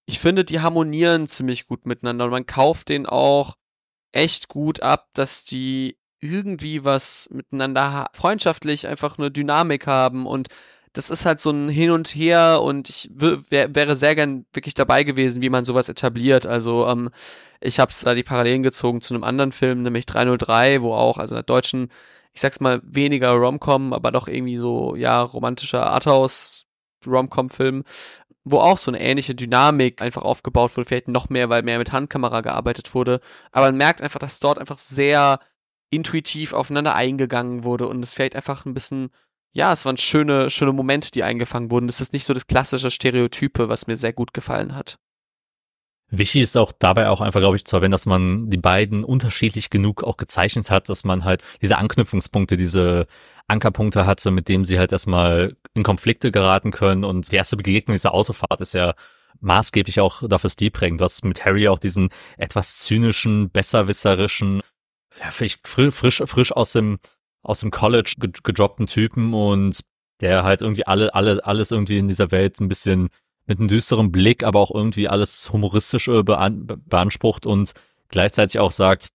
ich 0.07 0.19
finde, 0.19 0.43
die 0.43 0.59
harmonieren 0.59 1.27
ziemlich 1.27 1.67
gut 1.67 1.85
miteinander 1.85 2.25
und 2.25 2.31
man 2.31 2.45
kauft 2.45 2.89
den 2.89 3.05
auch 3.05 3.55
echt 4.11 4.47
gut 4.47 4.81
ab, 4.81 5.09
dass 5.13 5.43
die 5.45 5.97
irgendwie 6.19 6.83
was 6.83 7.29
miteinander 7.31 8.09
freundschaftlich 8.13 8.87
einfach 8.87 9.17
eine 9.17 9.31
Dynamik 9.31 9.87
haben 9.87 10.25
und 10.25 10.49
das 10.93 11.09
ist 11.09 11.25
halt 11.25 11.39
so 11.39 11.51
ein 11.51 11.69
Hin 11.69 11.91
und 11.91 12.09
Her 12.09 12.61
und 12.61 12.89
ich 12.89 13.09
wär, 13.13 13.39
wäre 13.73 13.95
sehr 13.95 14.15
gern 14.15 14.45
wirklich 14.53 14.73
dabei 14.73 15.03
gewesen, 15.03 15.41
wie 15.41 15.49
man 15.49 15.63
sowas 15.63 15.87
etabliert. 15.89 16.45
Also 16.45 16.87
ähm, 16.87 17.09
ich 17.61 17.79
habe 17.79 17.93
da 18.03 18.13
die 18.13 18.23
Parallelen 18.23 18.63
gezogen 18.63 19.01
zu 19.01 19.13
einem 19.13 19.23
anderen 19.23 19.51
Film, 19.53 19.83
nämlich 19.83 20.05
303, 20.05 20.81
wo 20.81 20.93
auch, 20.93 21.17
also 21.17 21.35
einer 21.35 21.43
deutschen, 21.43 21.89
ich 22.33 22.41
sag's 22.41 22.59
mal, 22.59 22.81
weniger 22.83 23.31
Romcom, 23.31 23.93
aber 23.93 24.11
doch 24.11 24.27
irgendwie 24.27 24.57
so, 24.57 24.95
ja, 24.95 25.21
romantischer 25.21 25.87
Arthouse 25.87 26.65
Romcom-Film, 27.07 27.83
wo 28.43 28.59
auch 28.59 28.77
so 28.77 28.91
eine 28.91 29.01
ähnliche 29.01 29.35
Dynamik 29.35 30.01
einfach 30.01 30.23
aufgebaut 30.23 30.75
wurde, 30.75 30.87
vielleicht 30.87 31.07
noch 31.07 31.29
mehr, 31.29 31.49
weil 31.49 31.63
mehr 31.63 31.77
mit 31.77 31.91
Handkamera 31.91 32.41
gearbeitet 32.41 32.93
wurde. 32.93 33.21
Aber 33.51 33.67
man 33.67 33.77
merkt 33.77 34.01
einfach, 34.01 34.19
dass 34.19 34.39
dort 34.39 34.59
einfach 34.59 34.77
sehr 34.77 35.39
intuitiv 35.89 36.53
aufeinander 36.53 36.95
eingegangen 36.95 37.63
wurde 37.63 37.87
und 37.87 38.03
es 38.03 38.13
vielleicht 38.13 38.35
einfach 38.35 38.65
ein 38.65 38.73
bisschen 38.73 39.09
ja, 39.53 39.73
es 39.73 39.85
waren 39.85 39.97
schöne, 39.97 40.49
schöne 40.49 40.73
Momente, 40.73 41.11
die 41.11 41.23
eingefangen 41.23 41.71
wurden. 41.71 41.89
Es 41.89 42.01
ist 42.01 42.13
nicht 42.13 42.25
so 42.25 42.33
das 42.33 42.47
klassische 42.47 42.91
Stereotype, 42.91 43.69
was 43.69 43.87
mir 43.87 43.97
sehr 43.97 44.13
gut 44.13 44.33
gefallen 44.33 44.75
hat. 44.75 44.97
Wichtig 46.13 46.41
ist 46.41 46.57
auch 46.57 46.73
dabei 46.77 47.09
auch 47.09 47.21
einfach, 47.21 47.39
glaube 47.39 47.55
ich, 47.55 47.63
zu 47.63 47.77
erwähnen, 47.77 47.93
dass 47.93 48.05
man 48.05 48.49
die 48.49 48.57
beiden 48.57 49.05
unterschiedlich 49.05 49.69
genug 49.69 50.03
auch 50.03 50.17
gezeichnet 50.17 50.69
hat, 50.69 50.89
dass 50.89 51.05
man 51.05 51.23
halt 51.23 51.45
diese 51.61 51.77
Anknüpfungspunkte, 51.77 52.57
diese 52.57 53.07
Ankerpunkte 53.47 54.05
hatte, 54.05 54.29
mit 54.29 54.49
denen 54.49 54.65
sie 54.65 54.77
halt 54.77 54.91
erstmal 54.91 55.55
in 55.73 55.83
Konflikte 55.83 56.31
geraten 56.31 56.71
können. 56.71 57.05
Und 57.05 57.31
die 57.31 57.37
erste 57.37 57.55
Begegnung 57.55 57.95
dieser 57.95 58.13
Autofahrt 58.13 58.59
ist 58.59 58.73
ja 58.73 58.93
maßgeblich 59.39 60.01
auch 60.01 60.27
dafür 60.27 60.49
stilprägend. 60.49 61.01
Hast 61.01 61.23
mit 61.23 61.45
Harry 61.45 61.69
auch 61.69 61.79
diesen 61.79 62.09
etwas 62.37 62.77
zynischen, 62.79 63.49
besserwisserischen, 63.49 64.61
ja, 65.17 65.31
vielleicht 65.31 65.65
frisch, 65.65 66.21
frisch 66.25 66.51
aus 66.51 66.73
dem 66.73 66.99
aus 67.43 67.59
dem 67.61 67.71
College 67.71 68.15
ge 68.19 68.31
gedroppten 68.43 68.87
Typen 68.87 69.33
und 69.33 69.81
der 70.21 70.43
halt 70.43 70.61
irgendwie 70.61 70.85
alle, 70.85 71.13
alle, 71.15 71.43
alles 71.45 71.71
irgendwie 71.71 71.97
in 71.97 72.07
dieser 72.07 72.31
Welt 72.31 72.59
ein 72.59 72.67
bisschen 72.67 73.09
mit 73.47 73.59
einem 73.59 73.67
düsteren 73.67 74.11
Blick, 74.11 74.43
aber 74.43 74.59
auch 74.59 74.71
irgendwie 74.73 75.07
alles 75.07 75.51
humoristisch 75.51 76.07
äh, 76.07 76.23
bean 76.23 76.67
beansprucht 76.85 77.45
und 77.45 77.71
gleichzeitig 78.09 78.59
auch 78.59 78.71
sagt 78.71 79.09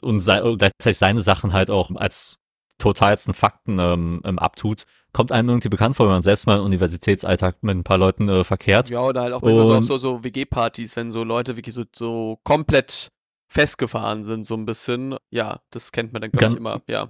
und 0.00 0.20
sei, 0.20 0.40
gleichzeitig 0.56 0.98
seine 0.98 1.20
Sachen 1.20 1.52
halt 1.52 1.70
auch 1.70 1.94
als 1.94 2.38
totalsten 2.78 3.34
Fakten 3.34 3.78
ähm, 3.78 4.20
ähm, 4.24 4.38
abtut, 4.38 4.84
kommt 5.12 5.30
einem 5.30 5.50
irgendwie 5.50 5.68
bekannt 5.68 5.94
vor, 5.94 6.06
wenn 6.06 6.14
man 6.14 6.22
selbst 6.22 6.46
mal 6.46 6.58
im 6.58 6.64
Universitätsalltag 6.64 7.62
mit 7.62 7.76
ein 7.76 7.84
paar 7.84 7.98
Leuten 7.98 8.28
äh, 8.28 8.44
verkehrt. 8.44 8.90
Ja, 8.90 9.02
oder 9.02 9.22
halt 9.22 9.34
auch 9.34 9.42
immer 9.42 9.64
so 9.64 9.74
auf 9.74 9.84
so, 9.84 9.98
so 9.98 10.24
WG-Partys, 10.24 10.96
wenn 10.96 11.12
so 11.12 11.22
Leute 11.22 11.56
wirklich 11.56 11.74
so, 11.74 11.84
so 11.94 12.40
komplett 12.42 13.08
festgefahren 13.48 14.24
sind, 14.24 14.44
so 14.44 14.54
ein 14.54 14.64
bisschen. 14.64 15.16
Ja, 15.30 15.60
das 15.70 15.92
kennt 15.92 16.12
man 16.12 16.22
dann, 16.22 16.32
glaube 16.32 16.54
ich, 16.54 16.58
immer, 16.58 16.82
ja. 16.88 17.08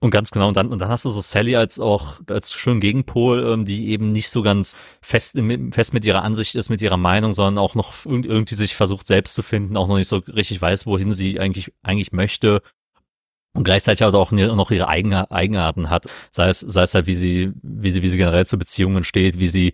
Und 0.00 0.10
ganz 0.10 0.30
genau, 0.30 0.48
und 0.48 0.56
dann, 0.56 0.68
und 0.68 0.80
dann 0.80 0.90
hast 0.90 1.06
du 1.06 1.10
so 1.10 1.20
Sally 1.20 1.56
als 1.56 1.80
auch, 1.80 2.20
als 2.28 2.52
schönen 2.52 2.80
Gegenpol, 2.80 3.52
ähm, 3.52 3.64
die 3.64 3.88
eben 3.88 4.12
nicht 4.12 4.28
so 4.28 4.42
ganz 4.42 4.76
fest, 5.00 5.38
fest 5.72 5.94
mit 5.94 6.04
ihrer 6.04 6.22
Ansicht 6.22 6.54
ist, 6.54 6.68
mit 6.68 6.82
ihrer 6.82 6.98
Meinung, 6.98 7.32
sondern 7.32 7.58
auch 7.58 7.74
noch 7.74 7.94
irgendwie 8.04 8.54
sich 8.54 8.76
versucht 8.76 9.06
selbst 9.06 9.34
zu 9.34 9.42
finden, 9.42 9.76
auch 9.76 9.88
noch 9.88 9.96
nicht 9.96 10.08
so 10.08 10.18
richtig 10.18 10.60
weiß, 10.60 10.86
wohin 10.86 11.12
sie 11.12 11.40
eigentlich, 11.40 11.72
eigentlich 11.82 12.12
möchte. 12.12 12.60
Und 13.54 13.64
gleichzeitig 13.64 14.02
halt 14.02 14.14
auch 14.14 14.30
noch 14.30 14.70
ihre 14.70 14.88
eigene 14.88 15.30
Eigenarten 15.30 15.90
hat. 15.90 16.06
Sei 16.30 16.48
es, 16.48 16.60
sei 16.60 16.82
es 16.82 16.94
halt, 16.94 17.06
wie 17.06 17.16
sie, 17.16 17.52
wie 17.62 17.90
sie, 17.90 18.02
wie 18.02 18.08
sie 18.08 18.18
generell 18.18 18.46
zu 18.46 18.58
Beziehungen 18.58 19.04
steht, 19.04 19.40
wie 19.40 19.48
sie 19.48 19.72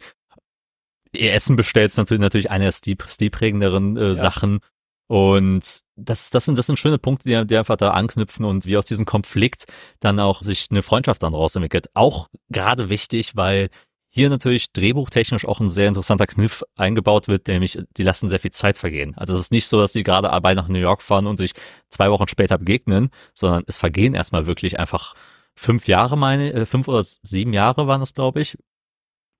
ihr 1.12 1.32
Essen 1.32 1.56
bestellt, 1.56 1.88
ist 1.88 1.98
natürlich, 1.98 2.20
natürlich 2.20 2.50
eine 2.50 2.64
der 2.64 2.72
stilprägenderen 2.72 3.96
äh, 3.96 4.08
ja. 4.08 4.14
Sachen. 4.14 4.60
Und 5.06 5.80
das, 5.96 6.30
das 6.30 6.44
sind, 6.44 6.58
das 6.58 6.66
sind 6.66 6.78
schöne 6.78 6.98
Punkte, 6.98 7.28
die, 7.28 7.46
die 7.46 7.56
einfach 7.56 7.76
da 7.76 7.90
anknüpfen 7.90 8.44
und 8.44 8.66
wie 8.66 8.76
aus 8.76 8.86
diesem 8.86 9.04
Konflikt 9.04 9.66
dann 10.00 10.20
auch 10.20 10.42
sich 10.42 10.68
eine 10.70 10.82
Freundschaft 10.82 11.22
dann 11.22 11.34
rausentwickelt. 11.34 11.88
Auch 11.94 12.28
gerade 12.50 12.88
wichtig, 12.88 13.36
weil 13.36 13.70
hier 14.10 14.30
natürlich 14.30 14.72
drehbuchtechnisch 14.72 15.44
auch 15.44 15.58
ein 15.58 15.68
sehr 15.68 15.88
interessanter 15.88 16.28
Kniff 16.28 16.62
eingebaut 16.76 17.26
wird, 17.26 17.48
nämlich 17.48 17.80
die 17.96 18.04
lassen 18.04 18.28
sehr 18.28 18.38
viel 18.38 18.52
Zeit 18.52 18.76
vergehen. 18.76 19.14
Also 19.16 19.34
es 19.34 19.40
ist 19.40 19.52
nicht 19.52 19.66
so, 19.66 19.80
dass 19.80 19.92
die 19.92 20.04
gerade 20.04 20.28
dabei 20.28 20.54
nach 20.54 20.68
New 20.68 20.78
York 20.78 21.02
fahren 21.02 21.26
und 21.26 21.36
sich 21.36 21.52
zwei 21.90 22.10
Wochen 22.10 22.28
später 22.28 22.56
begegnen, 22.56 23.10
sondern 23.32 23.64
es 23.66 23.76
vergehen 23.76 24.14
erstmal 24.14 24.46
wirklich 24.46 24.78
einfach 24.78 25.14
fünf 25.56 25.88
Jahre, 25.88 26.16
meine, 26.16 26.52
äh, 26.52 26.66
fünf 26.66 26.86
oder 26.86 27.02
sieben 27.02 27.52
Jahre 27.52 27.88
waren 27.88 28.02
es, 28.02 28.14
glaube 28.14 28.40
ich. 28.40 28.56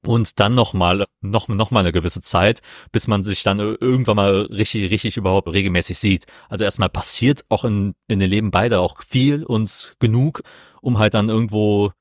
Und 0.06 0.40
dann 0.40 0.54
nochmal, 0.54 1.06
noch, 1.20 1.48
noch 1.48 1.70
mal 1.70 1.80
eine 1.80 1.92
gewisse 1.92 2.20
Zeit, 2.20 2.60
bis 2.92 3.06
man 3.06 3.24
sich 3.24 3.42
dann 3.42 3.58
irgendwann 3.58 4.16
mal 4.16 4.42
richtig, 4.50 4.90
richtig 4.90 5.16
überhaupt 5.16 5.52
regelmäßig 5.52 5.98
sieht. 5.98 6.26
Also 6.48 6.64
erstmal 6.64 6.88
passiert 6.88 7.44
auch 7.48 7.64
in, 7.64 7.94
in 8.08 8.18
den 8.18 8.30
Leben 8.30 8.50
beider 8.50 8.80
auch 8.80 9.02
viel 9.02 9.44
und 9.44 9.94
genug, 9.98 10.42
um 10.80 10.98
halt 10.98 11.14
dann 11.14 11.28
irgendwo 11.28 11.92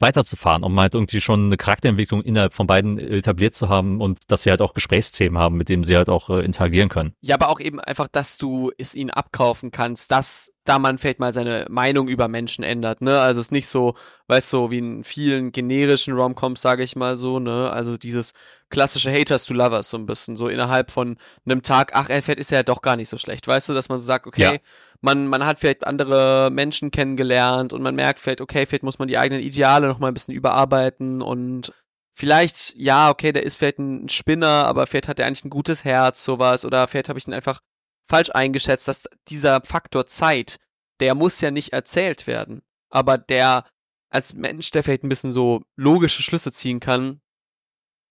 weiterzufahren, 0.00 0.64
um 0.64 0.78
halt 0.80 0.94
irgendwie 0.94 1.20
schon 1.20 1.46
eine 1.46 1.56
Charakterentwicklung 1.56 2.22
innerhalb 2.22 2.54
von 2.54 2.66
beiden 2.66 2.98
etabliert 2.98 3.54
zu 3.54 3.68
haben 3.68 4.00
und 4.00 4.18
dass 4.28 4.42
sie 4.42 4.50
halt 4.50 4.62
auch 4.62 4.74
Gesprächsthemen 4.74 5.38
haben, 5.38 5.56
mit 5.56 5.68
denen 5.68 5.84
sie 5.84 5.96
halt 5.96 6.08
auch 6.08 6.30
äh, 6.30 6.40
interagieren 6.44 6.88
können. 6.88 7.12
Ja, 7.20 7.36
aber 7.36 7.48
auch 7.48 7.60
eben 7.60 7.80
einfach, 7.80 8.08
dass 8.08 8.38
du 8.38 8.72
es 8.78 8.94
ihnen 8.94 9.10
abkaufen 9.10 9.70
kannst, 9.70 10.10
dass 10.10 10.52
da 10.64 10.78
man 10.78 10.98
vielleicht 10.98 11.20
mal 11.20 11.32
seine 11.32 11.66
Meinung 11.68 12.08
über 12.08 12.28
Menschen 12.28 12.64
ändert, 12.64 13.00
ne? 13.00 13.20
Also 13.20 13.40
es 13.40 13.48
ist 13.48 13.52
nicht 13.52 13.66
so, 13.66 13.94
weißt 14.28 14.52
du, 14.52 14.56
so 14.56 14.70
wie 14.70 14.78
in 14.78 15.04
vielen 15.04 15.52
generischen 15.52 16.14
Romcoms, 16.14 16.60
sage 16.60 16.82
ich 16.82 16.96
mal 16.96 17.16
so, 17.16 17.38
ne? 17.38 17.70
Also 17.70 17.96
dieses 17.96 18.32
klassische 18.70 19.12
Haters 19.12 19.44
to 19.44 19.54
Lovers 19.54 19.90
so 19.90 19.98
ein 19.98 20.06
bisschen, 20.06 20.36
so 20.36 20.48
innerhalb 20.48 20.90
von 20.90 21.18
einem 21.44 21.62
Tag, 21.62 21.92
ach, 21.94 22.08
er 22.08 22.22
fährt 22.22 22.38
ist 22.38 22.50
ja 22.50 22.62
doch 22.62 22.82
gar 22.82 22.96
nicht 22.96 23.08
so 23.08 23.18
schlecht, 23.18 23.46
weißt 23.46 23.68
du, 23.68 23.74
dass 23.74 23.88
man 23.88 23.98
so 23.98 24.04
sagt, 24.04 24.26
okay, 24.26 24.42
ja. 24.42 24.56
man, 25.00 25.26
man 25.26 25.44
hat 25.44 25.60
vielleicht 25.60 25.86
andere 25.86 26.50
Menschen 26.50 26.90
kennengelernt 26.90 27.72
und 27.72 27.82
man 27.82 27.94
merkt 27.94 28.20
vielleicht, 28.20 28.40
okay, 28.40 28.66
vielleicht 28.66 28.84
muss 28.84 28.98
man 28.98 29.08
die 29.08 29.18
eigenen 29.18 29.42
Ideale 29.42 29.88
noch 29.88 29.98
mal 29.98 30.08
ein 30.08 30.14
bisschen 30.14 30.34
überarbeiten 30.34 31.20
und 31.20 31.72
vielleicht, 32.12 32.74
ja, 32.76 33.10
okay, 33.10 33.32
der 33.32 33.42
ist 33.42 33.58
vielleicht 33.58 33.78
ein 33.78 34.08
Spinner, 34.08 34.66
aber 34.66 34.86
vielleicht 34.86 35.08
hat 35.08 35.18
er 35.18 35.26
eigentlich 35.26 35.44
ein 35.44 35.50
gutes 35.50 35.84
Herz, 35.84 36.24
sowas, 36.24 36.64
oder 36.64 36.86
vielleicht 36.86 37.08
habe 37.08 37.18
ich 37.18 37.26
ihn 37.26 37.34
einfach 37.34 37.60
falsch 38.08 38.30
eingeschätzt, 38.30 38.88
dass 38.88 39.04
dieser 39.28 39.60
Faktor 39.62 40.06
Zeit, 40.06 40.56
der 41.00 41.14
muss 41.14 41.40
ja 41.40 41.50
nicht 41.50 41.72
erzählt 41.72 42.26
werden, 42.26 42.62
aber 42.90 43.18
der 43.18 43.64
als 44.10 44.34
Mensch, 44.34 44.70
der 44.70 44.82
vielleicht 44.82 45.04
ein 45.04 45.08
bisschen 45.08 45.32
so 45.32 45.62
logische 45.76 46.22
Schlüsse 46.22 46.52
ziehen 46.52 46.80
kann, 46.80 47.20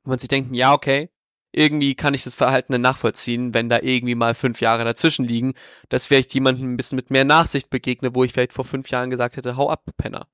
und 0.10 0.13
man 0.13 0.19
sich 0.19 0.28
denkt, 0.28 0.56
ja, 0.56 0.74
okay, 0.74 1.10
irgendwie 1.52 1.93
kann 1.93 2.15
ich 2.15 2.24
das 2.24 2.34
Verhalten 2.34 2.72
dann 2.72 2.82
nachvollziehen, 2.82 3.54
wenn 3.54 3.69
da 3.69 3.80
irgendwie 3.82 4.15
mal 4.15 4.34
fünf 4.34 4.60
Jahre 4.60 4.84
dazwischen 4.84 5.24
liegen, 5.24 5.54
dass 5.89 6.08
vielleicht 6.08 6.34
jemandem 6.34 6.74
ein 6.74 6.78
bisschen 6.78 6.95
mit 6.95 7.12
mehr 7.12 7.26
Nachsicht 7.26 7.69
begegne, 7.69 8.15
wo 8.15 8.24
ich 8.24 8.34
vielleicht 8.34 8.54
vor 8.54 8.65
fünf 8.65 8.89
Jahren 8.89 9.12
gesagt 9.12 9.38
hätte, 9.38 9.56
hau 9.56 9.69
ab, 9.69 9.84
Penner. 9.98 10.28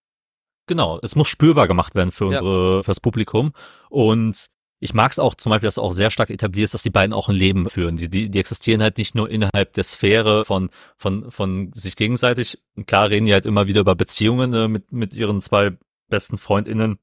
Genau, 0.67 0.97
es 1.03 1.15
muss 1.15 1.27
spürbar 1.27 1.67
gemacht 1.67 1.93
werden 1.93 2.11
für 2.11 2.25
unsere, 2.25 2.77
ja. 2.77 2.83
fürs 2.83 3.01
Publikum. 3.01 3.51
Und 3.89 4.45
ich 4.79 4.93
mag 4.93 5.11
es 5.11 5.19
auch 5.19 5.35
zum 5.35 5.49
Beispiel, 5.49 5.67
dass 5.67 5.77
auch 5.77 5.91
sehr 5.91 6.09
stark 6.09 6.29
etabliert 6.29 6.65
ist, 6.65 6.73
dass 6.73 6.83
die 6.83 6.89
beiden 6.89 7.13
auch 7.13 7.27
ein 7.27 7.35
Leben 7.35 7.69
führen. 7.69 7.97
Die, 7.97 8.09
die, 8.09 8.29
die 8.29 8.39
existieren 8.39 8.81
halt 8.81 8.97
nicht 8.97 9.13
nur 9.13 9.29
innerhalb 9.29 9.73
der 9.73 9.83
Sphäre 9.83 10.45
von, 10.45 10.69
von, 10.97 11.31
von 11.31 11.71
sich 11.73 11.97
gegenseitig. 11.97 12.61
Klar 12.87 13.09
reden 13.09 13.25
die 13.25 13.33
halt 13.33 13.45
immer 13.45 13.67
wieder 13.67 13.81
über 13.81 13.95
Beziehungen 13.95 14.53
äh, 14.53 14.67
mit, 14.69 14.91
mit 14.93 15.13
ihren 15.13 15.41
zwei 15.41 15.77
besten 16.09 16.37
FreundInnen. 16.37 16.97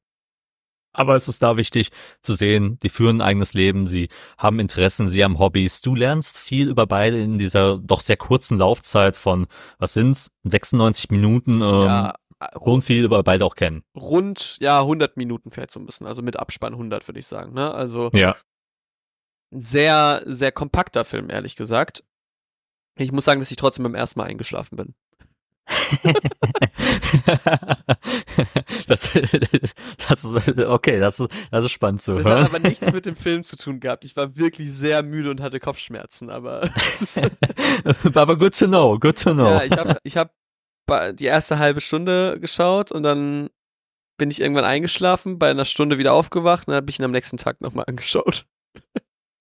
Aber 0.93 1.17
es 1.17 1.29
ist 1.29 1.43
da 1.43 1.57
wichtig 1.57 1.91
zu 2.21 2.35
sehen, 2.35 2.79
die 2.83 2.89
führen 2.89 3.19
ein 3.19 3.27
eigenes 3.27 3.55
Leben, 3.55 3.87
sie 3.87 4.09
haben 4.37 4.59
Interessen, 4.59 5.09
sie 5.09 5.25
haben 5.25 5.39
Hobbys. 5.39 5.81
Du 5.81 5.95
lernst 5.95 6.39
viel 6.39 6.69
über 6.69 6.87
beide 6.87 7.19
in 7.21 7.39
dieser 7.39 7.79
doch 7.79 8.01
sehr 8.01 8.17
kurzen 8.17 8.59
Laufzeit 8.59 9.17
von, 9.17 9.47
was 9.79 9.95
sind's, 9.95 10.31
96 10.45 11.11
Minuten. 11.11 11.63
Ähm, 11.63 11.85
ja, 11.87 12.15
rund 12.57 12.85
viel 12.85 13.05
über 13.05 13.23
beide 13.23 13.45
auch 13.45 13.55
kennen. 13.55 13.83
Rund, 13.97 14.59
ja, 14.61 14.81
100 14.81 15.17
Minuten 15.17 15.51
fährt 15.51 15.71
so 15.71 15.81
ein 15.81 15.87
bisschen, 15.87 16.07
also 16.07 16.23
mit 16.23 16.39
Abspann 16.39 16.75
100 16.75 17.07
würde 17.09 17.21
ich 17.21 17.27
sagen, 17.27 17.53
ne? 17.55 17.73
Also 17.73 18.11
ja. 18.13 18.37
sehr, 19.51 20.23
sehr 20.27 20.53
kompakter 20.53 21.05
Film, 21.05 21.31
ehrlich 21.31 21.57
gesagt. 21.57 22.05
Ich 22.99 23.13
muss 23.13 23.25
sagen, 23.25 23.41
dass 23.41 23.51
ich 23.51 23.57
trotzdem 23.57 23.85
beim 23.85 23.95
ersten 23.95 24.21
Mal 24.21 24.27
eingeschlafen 24.27 24.77
bin. 24.77 24.95
das, 28.87 29.09
das 30.09 30.25
okay, 30.25 31.01
das 31.01 31.21
ist, 31.21 31.31
das 31.51 31.65
ist 31.65 31.71
spannend 31.71 32.03
zu 32.03 32.13
hören. 32.13 32.25
Das 32.25 32.33
hat 32.33 32.55
aber 32.55 32.69
nichts 32.69 32.93
mit 32.93 33.07
dem 33.07 33.17
Film 33.17 33.45
zu 33.45 33.57
tun 33.57 33.81
gehabt. 33.81 34.05
Ich 34.05 34.15
war 34.17 34.37
wirklich 34.37 34.71
sehr 34.73 35.03
müde 35.03 35.31
und 35.31 35.41
hatte 35.41 35.61
Kopfschmerzen, 35.61 36.31
aber 36.31 36.63
aber 38.15 38.37
good 38.37 38.59
to 38.59 38.67
know, 38.67 38.99
good 38.99 39.19
to 39.19 39.33
know. 39.33 39.47
Ja, 39.47 39.65
ich 39.65 39.73
habe 39.73 39.97
ich 40.03 40.17
hab 40.17 40.33
die 41.15 41.25
erste 41.25 41.59
halbe 41.59 41.81
Stunde 41.81 42.39
geschaut 42.41 42.93
und 42.93 43.03
dann 43.03 43.49
bin 44.19 44.31
ich 44.31 44.41
irgendwann 44.41 44.65
eingeschlafen, 44.65 45.39
bei 45.39 45.51
einer 45.51 45.65
Stunde 45.65 45.99
wieder 45.99 46.13
aufgewacht 46.13 46.69
und 46.69 46.73
dann 46.73 46.83
habe 46.83 46.91
ich 46.91 46.99
ihn 46.99 47.05
am 47.05 47.13
nächsten 47.13 47.39
Tag 47.39 47.61
nochmal 47.61 47.87
angeschaut. 47.89 48.47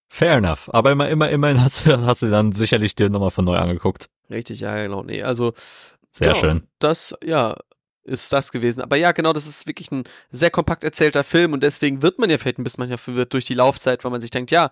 Fair 0.07 0.33
enough. 0.33 0.69
Aber 0.73 0.91
immer, 0.91 1.09
immer, 1.09 1.29
immerhin 1.29 1.61
hast 1.61 1.85
du, 1.85 2.05
hast 2.05 2.21
du 2.21 2.29
dann 2.29 2.51
sicherlich 2.51 2.95
dir 2.95 3.09
nochmal 3.09 3.31
von 3.31 3.45
neu 3.45 3.57
angeguckt. 3.57 4.09
Richtig, 4.29 4.59
ja, 4.59 4.81
genau. 4.81 5.03
Nee, 5.03 5.23
also. 5.23 5.53
Sehr 6.11 6.29
genau, 6.29 6.39
schön. 6.39 6.67
Das, 6.79 7.15
ja, 7.23 7.55
ist 8.03 8.33
das 8.33 8.51
gewesen. 8.51 8.81
Aber 8.81 8.95
ja, 8.95 9.11
genau, 9.11 9.33
das 9.33 9.47
ist 9.47 9.67
wirklich 9.67 9.91
ein 9.91 10.03
sehr 10.29 10.49
kompakt 10.49 10.83
erzählter 10.83 11.23
Film 11.23 11.53
und 11.53 11.63
deswegen 11.63 12.01
wird 12.01 12.19
man 12.19 12.29
ja 12.29 12.37
vielleicht 12.37 12.59
ein 12.59 12.63
bisschen 12.63 12.81
manchmal 12.81 12.97
verwirrt 12.97 13.33
durch 13.33 13.45
die 13.45 13.53
Laufzeit, 13.53 14.03
weil 14.03 14.11
man 14.11 14.21
sich 14.21 14.31
denkt, 14.31 14.51
ja, 14.51 14.71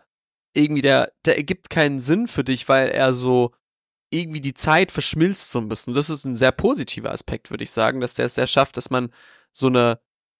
irgendwie 0.53 0.81
der, 0.81 1.11
der 1.25 1.37
ergibt 1.37 1.69
keinen 1.69 1.99
Sinn 1.99 2.27
für 2.27 2.43
dich, 2.43 2.67
weil 2.67 2.89
er 2.89 3.13
so 3.13 3.53
irgendwie 4.09 4.41
die 4.41 4.55
Zeit 4.55 4.91
verschmilzt 4.91 5.51
so 5.51 5.59
ein 5.59 5.69
bisschen. 5.69 5.91
Und 5.91 5.95
das 5.95 6.09
ist 6.09 6.25
ein 6.25 6.35
sehr 6.35 6.51
positiver 6.51 7.11
Aspekt, 7.11 7.51
würde 7.51 7.63
ich 7.63 7.71
sagen, 7.71 8.01
dass 8.01 8.15
der 8.15 8.25
es 8.25 8.35
sehr 8.35 8.47
schafft, 8.47 8.77
dass 8.77 8.89
man 8.89 9.11
so 9.51 9.67
eine, 9.67 9.99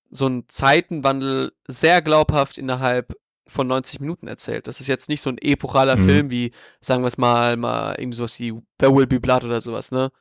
so 0.10 0.26
einen 0.26 0.50
Zeitenwandel 0.50 1.54
sehr 1.68 2.02
glaubhaft 2.02 2.58
innerhalb 2.58 3.16
von 3.48 3.68
90 3.68 4.00
Minuten 4.00 4.28
erzählt. 4.28 4.68
Das 4.68 4.80
ist 4.80 4.88
jetzt 4.88 5.10
nicht 5.10 5.22
so 5.22 5.30
ein 5.30 5.38
epochaler 5.38 5.98
mhm. 5.98 6.06
Film 6.06 6.30
wie, 6.32 6.52
sagen 6.82 7.04
wir 7.04 7.08
es 7.08 7.18
mal, 7.18 7.58
mal 7.58 7.96
irgendwie 7.98 8.18
sowas 8.18 8.40
wie 8.40 8.60
There 8.80 8.96
Will 8.96 9.08
Be 9.08 9.20
Blood 9.20 9.44
oder 9.44 9.62
sowas, 9.62 9.92
ne? 9.92 10.12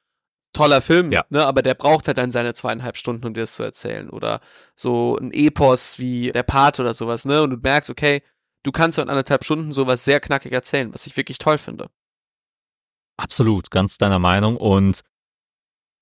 Toller 0.53 0.81
Film, 0.81 1.13
ja. 1.13 1.25
ne? 1.31 1.45
Aber 1.45 1.63
der 1.63 1.75
braucht 1.75 2.07
halt 2.07 2.19
dann 2.19 2.31
seine 2.31 2.55
zweieinhalb 2.55 2.97
Stunden, 2.97 3.27
um 3.27 3.35
dir 3.35 3.43
das 3.43 3.55
zu 3.55 3.63
erzählen. 3.63 4.11
Oder 4.11 4.41
so 4.75 5.17
ein 5.19 5.31
Epos 5.33 5.99
wie 5.99 6.33
Der 6.33 6.43
Part 6.43 6.81
oder 6.81 6.95
sowas, 6.95 7.25
ne? 7.25 7.43
Und 7.43 7.51
du 7.51 7.57
merkst, 7.57 7.91
okay, 7.91 8.23
du 8.63 8.73
kannst 8.73 8.99
in 8.99 9.09
anderthalb 9.09 9.45
Stunden 9.45 9.73
sowas 9.73 10.05
sehr 10.05 10.21
knackig 10.21 10.53
erzählen, 10.53 10.93
was 10.93 11.07
ich 11.07 11.17
wirklich 11.17 11.39
toll 11.39 11.59
finde. 11.59 11.89
Absolut, 13.17 13.71
ganz 13.71 13.99
deiner 13.99 14.19
Meinung. 14.19 14.57
Und 14.57 15.03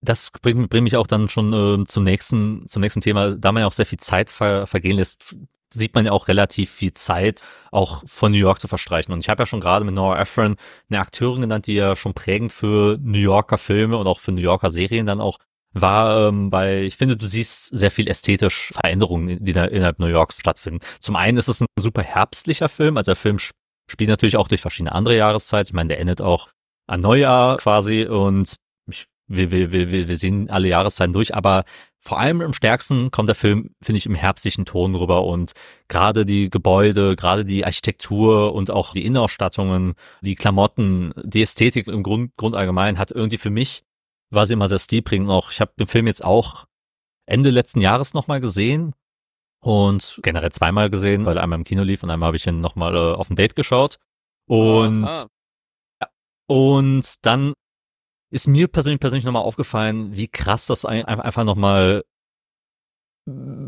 das 0.00 0.30
bringt, 0.30 0.70
bringt 0.70 0.84
mich 0.84 0.96
auch 0.96 1.06
dann 1.06 1.28
schon 1.28 1.52
äh, 1.52 1.84
zum 1.86 2.04
nächsten, 2.04 2.66
zum 2.68 2.80
nächsten 2.80 3.00
Thema. 3.00 3.34
Da 3.34 3.52
man 3.52 3.62
ja 3.62 3.66
auch 3.66 3.72
sehr 3.72 3.86
viel 3.86 3.98
Zeit 3.98 4.30
ver, 4.30 4.66
vergehen 4.66 4.96
lässt, 4.96 5.34
sieht 5.76 5.94
man 5.94 6.06
ja 6.06 6.12
auch 6.12 6.28
relativ 6.28 6.70
viel 6.70 6.92
Zeit, 6.92 7.44
auch 7.70 8.02
von 8.06 8.32
New 8.32 8.38
York 8.38 8.60
zu 8.60 8.68
verstreichen. 8.68 9.12
Und 9.12 9.20
ich 9.20 9.28
habe 9.28 9.42
ja 9.42 9.46
schon 9.46 9.60
gerade 9.60 9.84
mit 9.84 9.94
Nora 9.94 10.20
Ephron 10.20 10.56
eine 10.88 11.00
Akteurin 11.00 11.42
genannt, 11.42 11.66
die 11.66 11.74
ja 11.74 11.96
schon 11.96 12.14
prägend 12.14 12.52
für 12.52 12.98
New 13.00 13.18
Yorker 13.18 13.58
Filme 13.58 13.96
und 13.96 14.06
auch 14.06 14.18
für 14.18 14.32
New 14.32 14.40
Yorker 14.40 14.70
Serien 14.70 15.06
dann 15.06 15.20
auch 15.20 15.38
war, 15.80 16.28
ähm, 16.28 16.50
weil 16.50 16.84
ich 16.84 16.96
finde, 16.96 17.16
du 17.16 17.26
siehst 17.26 17.66
sehr 17.76 17.90
viel 17.90 18.08
ästhetisch 18.08 18.72
Veränderungen, 18.72 19.44
die 19.44 19.52
da 19.52 19.64
innerhalb 19.64 19.98
New 19.98 20.06
Yorks 20.06 20.38
stattfinden. 20.38 20.80
Zum 21.00 21.16
einen 21.16 21.36
ist 21.36 21.48
es 21.48 21.60
ein 21.60 21.66
super 21.78 22.02
herbstlicher 22.02 22.68
Film, 22.68 22.96
also 22.96 23.10
der 23.10 23.16
Film 23.16 23.38
spielt 23.38 24.08
natürlich 24.08 24.36
auch 24.36 24.48
durch 24.48 24.60
verschiedene 24.60 24.92
andere 24.92 25.16
Jahreszeiten. 25.16 25.68
Ich 25.68 25.74
meine, 25.74 25.88
der 25.88 26.00
endet 26.00 26.20
auch 26.20 26.48
an 26.86 27.00
Neujahr 27.00 27.58
quasi 27.58 28.04
und 28.04 28.56
ich, 28.90 29.06
wir, 29.28 29.50
wir, 29.50 29.72
wir, 29.72 30.08
wir 30.08 30.16
sehen 30.16 30.50
alle 30.50 30.68
Jahreszeiten 30.68 31.12
durch, 31.12 31.34
aber 31.34 31.64
vor 32.06 32.20
allem 32.20 32.40
im 32.40 32.52
stärksten 32.52 33.10
kommt 33.10 33.28
der 33.28 33.34
Film, 33.34 33.74
finde 33.82 33.98
ich, 33.98 34.06
im 34.06 34.14
herbstlichen 34.14 34.64
Ton 34.64 34.94
rüber 34.94 35.24
und 35.24 35.52
gerade 35.88 36.24
die 36.24 36.48
Gebäude, 36.50 37.16
gerade 37.16 37.44
die 37.44 37.64
Architektur 37.64 38.54
und 38.54 38.70
auch 38.70 38.92
die 38.92 39.04
Innenausstattungen, 39.04 39.94
die 40.20 40.36
Klamotten, 40.36 41.12
die 41.22 41.42
Ästhetik 41.42 41.88
im 41.88 42.02
Grund, 42.02 42.36
Grund 42.36 42.54
allgemein 42.54 42.98
hat 42.98 43.10
irgendwie 43.10 43.38
für 43.38 43.50
mich, 43.50 43.82
war 44.30 44.46
sie 44.46 44.52
immer 44.52 44.68
sehr 44.68 44.78
stilprägend 44.78 45.28
auch. 45.28 45.50
Ich 45.50 45.60
habe 45.60 45.72
den 45.78 45.88
Film 45.88 46.06
jetzt 46.06 46.24
auch 46.24 46.66
Ende 47.26 47.50
letzten 47.50 47.80
Jahres 47.80 48.14
nochmal 48.14 48.40
gesehen 48.40 48.94
und 49.60 50.20
generell 50.22 50.52
zweimal 50.52 50.90
gesehen, 50.90 51.26
weil 51.26 51.38
einmal 51.38 51.58
im 51.58 51.64
Kino 51.64 51.82
lief 51.82 52.04
und 52.04 52.10
einmal 52.10 52.28
habe 52.28 52.36
ich 52.36 52.46
ihn 52.46 52.60
nochmal 52.60 52.94
äh, 52.94 53.14
auf 53.14 53.30
ein 53.30 53.36
Date 53.36 53.56
geschaut. 53.56 53.96
Und 54.48 55.04
Aha. 55.04 55.26
Und 56.46 57.26
dann 57.26 57.54
ist 58.30 58.48
mir 58.48 58.68
persönlich 58.68 59.00
persönlich 59.00 59.24
nochmal 59.24 59.42
aufgefallen, 59.42 60.16
wie 60.16 60.28
krass 60.28 60.66
das 60.66 60.84
einfach 60.84 61.44
nochmal 61.44 62.04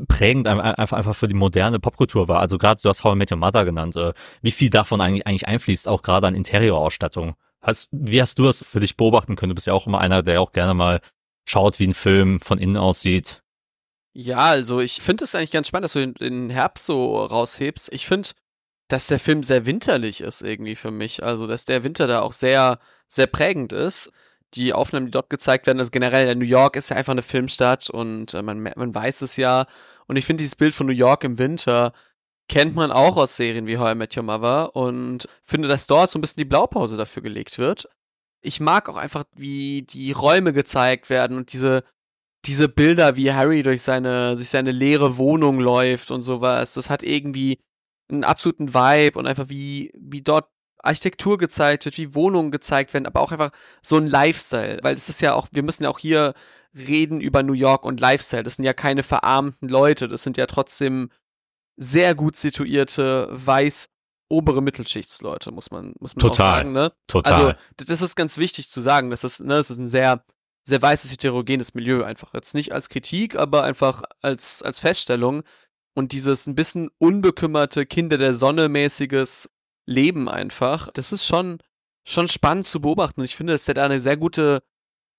prägend 0.06 0.46
einfach 0.46 1.16
für 1.16 1.26
die 1.26 1.34
moderne 1.34 1.80
Popkultur 1.80 2.28
war. 2.28 2.38
Also 2.38 2.58
gerade 2.58 2.80
du 2.80 2.88
hast 2.88 3.02
How 3.02 3.14
I 3.14 3.18
Met 3.18 3.32
Your 3.32 3.38
Mother 3.38 3.64
genannt, 3.64 3.96
äh, 3.96 4.12
wie 4.40 4.52
viel 4.52 4.70
davon 4.70 5.00
eigentlich 5.00 5.48
einfließt, 5.48 5.88
auch 5.88 6.02
gerade 6.02 6.28
an 6.28 6.36
Interiorausstattung. 6.36 7.34
Hast, 7.60 7.88
wie 7.90 8.22
hast 8.22 8.38
du 8.38 8.44
das 8.44 8.64
für 8.64 8.78
dich 8.78 8.96
beobachten 8.96 9.34
können? 9.34 9.50
Du 9.50 9.54
bist 9.56 9.66
ja 9.66 9.72
auch 9.72 9.88
immer 9.88 10.00
einer, 10.00 10.22
der 10.22 10.40
auch 10.40 10.52
gerne 10.52 10.74
mal 10.74 11.00
schaut, 11.44 11.80
wie 11.80 11.88
ein 11.88 11.94
Film 11.94 12.38
von 12.38 12.58
innen 12.58 12.76
aussieht. 12.76 13.42
Ja, 14.12 14.38
also 14.38 14.80
ich 14.80 15.00
finde 15.00 15.24
es 15.24 15.34
eigentlich 15.34 15.50
ganz 15.50 15.68
spannend, 15.68 15.84
dass 15.84 15.92
du 15.94 16.12
den 16.12 16.50
Herbst 16.50 16.84
so 16.86 17.24
raushebst. 17.24 17.92
Ich 17.92 18.06
finde, 18.06 18.30
dass 18.88 19.08
der 19.08 19.18
Film 19.18 19.42
sehr 19.42 19.66
winterlich 19.66 20.20
ist 20.20 20.42
irgendwie 20.42 20.76
für 20.76 20.90
mich. 20.90 21.22
Also, 21.22 21.46
dass 21.46 21.64
der 21.64 21.84
Winter 21.84 22.06
da 22.06 22.20
auch 22.20 22.32
sehr, 22.32 22.78
sehr 23.06 23.26
prägend 23.26 23.72
ist. 23.72 24.12
Die 24.54 24.72
Aufnahmen, 24.72 25.06
die 25.06 25.12
dort 25.12 25.30
gezeigt 25.30 25.66
werden, 25.66 25.78
also 25.78 25.90
generell 25.90 26.34
New 26.34 26.44
York 26.44 26.76
ist 26.76 26.90
ja 26.90 26.96
einfach 26.96 27.12
eine 27.12 27.22
Filmstadt 27.22 27.90
und 27.90 28.34
äh, 28.34 28.42
man, 28.42 28.62
man 28.62 28.94
weiß 28.94 29.22
es 29.22 29.36
ja. 29.36 29.66
Und 30.06 30.16
ich 30.16 30.24
finde 30.24 30.42
dieses 30.42 30.56
Bild 30.56 30.74
von 30.74 30.86
New 30.86 30.92
York 30.92 31.24
im 31.24 31.38
Winter 31.38 31.92
kennt 32.48 32.74
man 32.74 32.90
auch 32.90 33.16
aus 33.18 33.36
Serien 33.36 33.66
wie 33.66 33.76
How 33.78 33.92
I 33.92 33.94
Met 33.94 34.16
Your 34.16 34.22
Mother 34.22 34.74
und 34.74 35.28
finde, 35.42 35.68
dass 35.68 35.86
dort 35.86 36.10
so 36.10 36.18
ein 36.18 36.22
bisschen 36.22 36.40
die 36.40 36.46
Blaupause 36.46 36.96
dafür 36.96 37.22
gelegt 37.22 37.58
wird. 37.58 37.88
Ich 38.40 38.60
mag 38.60 38.88
auch 38.88 38.96
einfach, 38.96 39.24
wie 39.34 39.82
die 39.82 40.12
Räume 40.12 40.52
gezeigt 40.52 41.10
werden 41.10 41.36
und 41.36 41.52
diese 41.52 41.84
diese 42.46 42.68
Bilder, 42.68 43.16
wie 43.16 43.32
Harry 43.32 43.62
durch 43.62 43.82
seine 43.82 44.34
durch 44.36 44.48
seine 44.48 44.72
leere 44.72 45.18
Wohnung 45.18 45.60
läuft 45.60 46.10
und 46.10 46.22
sowas. 46.22 46.74
Das 46.74 46.88
hat 46.88 47.02
irgendwie 47.02 47.58
einen 48.10 48.24
absoluten 48.24 48.74
Vibe 48.74 49.18
und 49.18 49.26
einfach 49.26 49.48
wie, 49.48 49.92
wie 49.94 50.22
dort 50.22 50.48
Architektur 50.82 51.38
gezeigt 51.38 51.84
wird, 51.84 51.98
wie 51.98 52.14
Wohnungen 52.14 52.50
gezeigt 52.50 52.94
werden, 52.94 53.06
aber 53.06 53.20
auch 53.20 53.32
einfach 53.32 53.50
so 53.82 53.96
ein 53.96 54.06
Lifestyle, 54.06 54.78
weil 54.82 54.94
es 54.94 55.08
ist 55.08 55.20
ja 55.20 55.34
auch, 55.34 55.48
wir 55.52 55.62
müssen 55.62 55.84
ja 55.84 55.90
auch 55.90 55.98
hier 55.98 56.34
reden 56.76 57.20
über 57.20 57.42
New 57.42 57.54
York 57.54 57.84
und 57.84 58.00
Lifestyle. 58.00 58.42
Das 58.42 58.54
sind 58.54 58.64
ja 58.64 58.72
keine 58.72 59.02
verarmten 59.02 59.68
Leute, 59.68 60.08
das 60.08 60.22
sind 60.22 60.36
ja 60.36 60.46
trotzdem 60.46 61.10
sehr 61.76 62.14
gut 62.14 62.36
situierte, 62.36 63.28
weiß 63.30 63.86
obere 64.30 64.62
Mittelschichtsleute, 64.62 65.52
muss 65.52 65.70
man, 65.70 65.94
muss 66.00 66.14
man 66.14 66.22
Total. 66.22 66.50
auch 66.50 66.56
sagen, 66.56 66.72
ne? 66.72 66.92
Total. 67.06 67.32
Also, 67.32 67.54
das 67.76 68.02
ist 68.02 68.14
ganz 68.14 68.36
wichtig 68.38 68.68
zu 68.68 68.80
sagen, 68.80 69.10
das 69.10 69.24
ist, 69.24 69.40
ne, 69.40 69.54
das 69.56 69.70
ist 69.70 69.78
ein 69.78 69.88
sehr, 69.88 70.22
sehr 70.64 70.82
weißes, 70.82 71.12
heterogenes 71.12 71.72
Milieu 71.74 72.02
einfach. 72.02 72.34
Jetzt 72.34 72.54
nicht 72.54 72.72
als 72.72 72.90
Kritik, 72.90 73.36
aber 73.36 73.64
einfach 73.64 74.02
als, 74.20 74.62
als 74.62 74.80
Feststellung, 74.80 75.44
und 75.98 76.12
dieses 76.12 76.46
ein 76.46 76.54
bisschen 76.54 76.90
unbekümmerte 76.98 77.84
Kinder 77.84 78.18
der 78.18 78.32
Sonne 78.32 78.68
mäßiges 78.68 79.50
Leben 79.88 80.28
einfach, 80.28 80.90
das 80.92 81.12
ist 81.12 81.26
schon 81.26 81.58
schon 82.06 82.28
spannend 82.28 82.64
zu 82.66 82.80
beobachten 82.80 83.20
und 83.20 83.24
ich 83.24 83.36
finde, 83.36 83.54
dass 83.54 83.64
der 83.64 83.74
da 83.74 83.84
eine 83.84 84.00
sehr 84.00 84.16
gute 84.16 84.60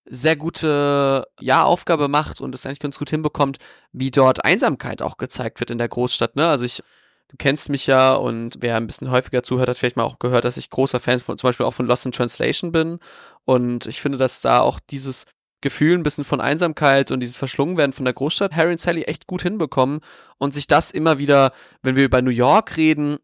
sehr 0.05 0.35
gute 0.35 1.25
ja 1.39 1.63
Aufgabe 1.63 2.07
macht 2.07 2.41
und 2.41 2.55
es 2.55 2.65
eigentlich 2.65 2.79
ganz 2.79 2.97
gut 2.99 3.09
hinbekommt, 3.09 3.57
wie 3.91 4.11
dort 4.11 4.45
Einsamkeit 4.45 5.01
auch 5.01 5.17
gezeigt 5.17 5.59
wird 5.59 5.71
in 5.71 5.77
der 5.77 5.89
Großstadt, 5.89 6.35
ne? 6.35 6.47
Also 6.47 6.65
ich 6.65 6.81
du 7.29 7.35
kennst 7.37 7.69
mich 7.69 7.87
ja 7.87 8.13
und 8.13 8.57
wer 8.61 8.77
ein 8.77 8.87
bisschen 8.87 9.11
häufiger 9.11 9.43
zuhört, 9.43 9.69
hat 9.69 9.77
vielleicht 9.77 9.97
mal 9.97 10.03
auch 10.03 10.19
gehört, 10.19 10.45
dass 10.45 10.57
ich 10.57 10.69
großer 10.69 10.99
Fan 10.99 11.19
von 11.19 11.37
zum 11.37 11.47
Beispiel 11.49 11.65
auch 11.65 11.73
von 11.73 11.85
Lost 11.87 12.05
in 12.05 12.11
Translation 12.11 12.71
bin 12.71 12.99
und 13.45 13.87
ich 13.87 14.01
finde, 14.01 14.17
dass 14.17 14.41
da 14.41 14.61
auch 14.61 14.79
dieses 14.79 15.25
Gefühl 15.61 15.97
ein 15.97 16.03
bisschen 16.03 16.23
von 16.23 16.41
Einsamkeit 16.41 17.11
und 17.11 17.19
dieses 17.19 17.37
Verschlungenwerden 17.37 17.93
von 17.93 18.05
der 18.05 18.13
Großstadt 18.13 18.55
Harry 18.55 18.71
und 18.71 18.79
Sally 18.79 19.03
echt 19.03 19.27
gut 19.27 19.41
hinbekommen 19.41 19.99
und 20.37 20.53
sich 20.53 20.67
das 20.67 20.91
immer 20.91 21.17
wieder, 21.19 21.51
wenn 21.81 21.95
wir 21.95 22.05
über 22.05 22.21
New 22.21 22.31
York 22.31 22.77
reden, 22.77 23.17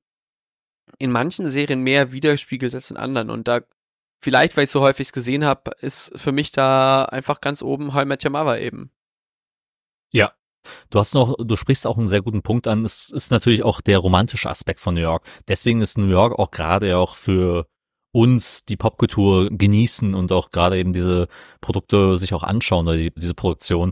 in 1.00 1.12
manchen 1.12 1.48
Serien 1.48 1.82
mehr 1.82 2.12
widerspiegelt 2.12 2.74
als 2.76 2.92
in 2.92 2.98
anderen. 2.98 3.30
Und 3.30 3.48
da, 3.48 3.62
vielleicht, 4.22 4.56
weil 4.58 4.66
ich 4.66 4.70
so 4.70 4.82
häufig 4.82 5.12
gesehen 5.12 5.46
habe, 5.46 5.72
ist 5.82 6.12
für 6.16 6.32
mich 6.32 6.52
da 6.52 7.06
einfach 7.06 7.42
ganz 7.42 7.62
oben 7.62 7.94
How 7.94 8.04
I 8.04 8.06
Met 8.06 8.26
Your 8.26 8.32
Mother 8.32 8.60
eben. 8.60 8.92
Ja. 10.12 10.34
Du 10.90 10.98
hast 10.98 11.14
noch, 11.14 11.36
du 11.38 11.56
sprichst 11.56 11.86
auch 11.86 11.98
einen 11.98 12.08
sehr 12.08 12.24
guten 12.24 12.42
Punkt 12.42 12.68
an. 12.68 12.84
Es 12.84 13.12
ist 13.12 13.30
natürlich 13.30 13.64
auch 13.64 13.82
der 13.82 14.00
romantische 14.00 14.50
Aspekt 14.50 14.80
von 14.80 14.96
New 14.96 15.02
York. 15.02 15.24
Deswegen 15.48 15.82
ist 15.82 15.98
New 15.98 16.08
York 16.08 16.40
auch 16.40 16.50
gerade 16.50 16.98
auch 16.98 17.16
für 17.16 17.68
uns 18.12 18.64
die 18.64 18.78
Popkultur 18.78 19.50
genießen 19.52 20.16
und 20.16 20.32
auch 20.32 20.50
gerade 20.50 20.78
eben 20.78 20.94
diese 20.94 21.28
Produkte 21.60 22.18
sich 22.18 22.34
auch 22.34 22.44
anschauen 22.44 22.88
oder 22.88 22.98
die, 22.98 23.12
diese 23.14 23.34
Produktion. 23.34 23.92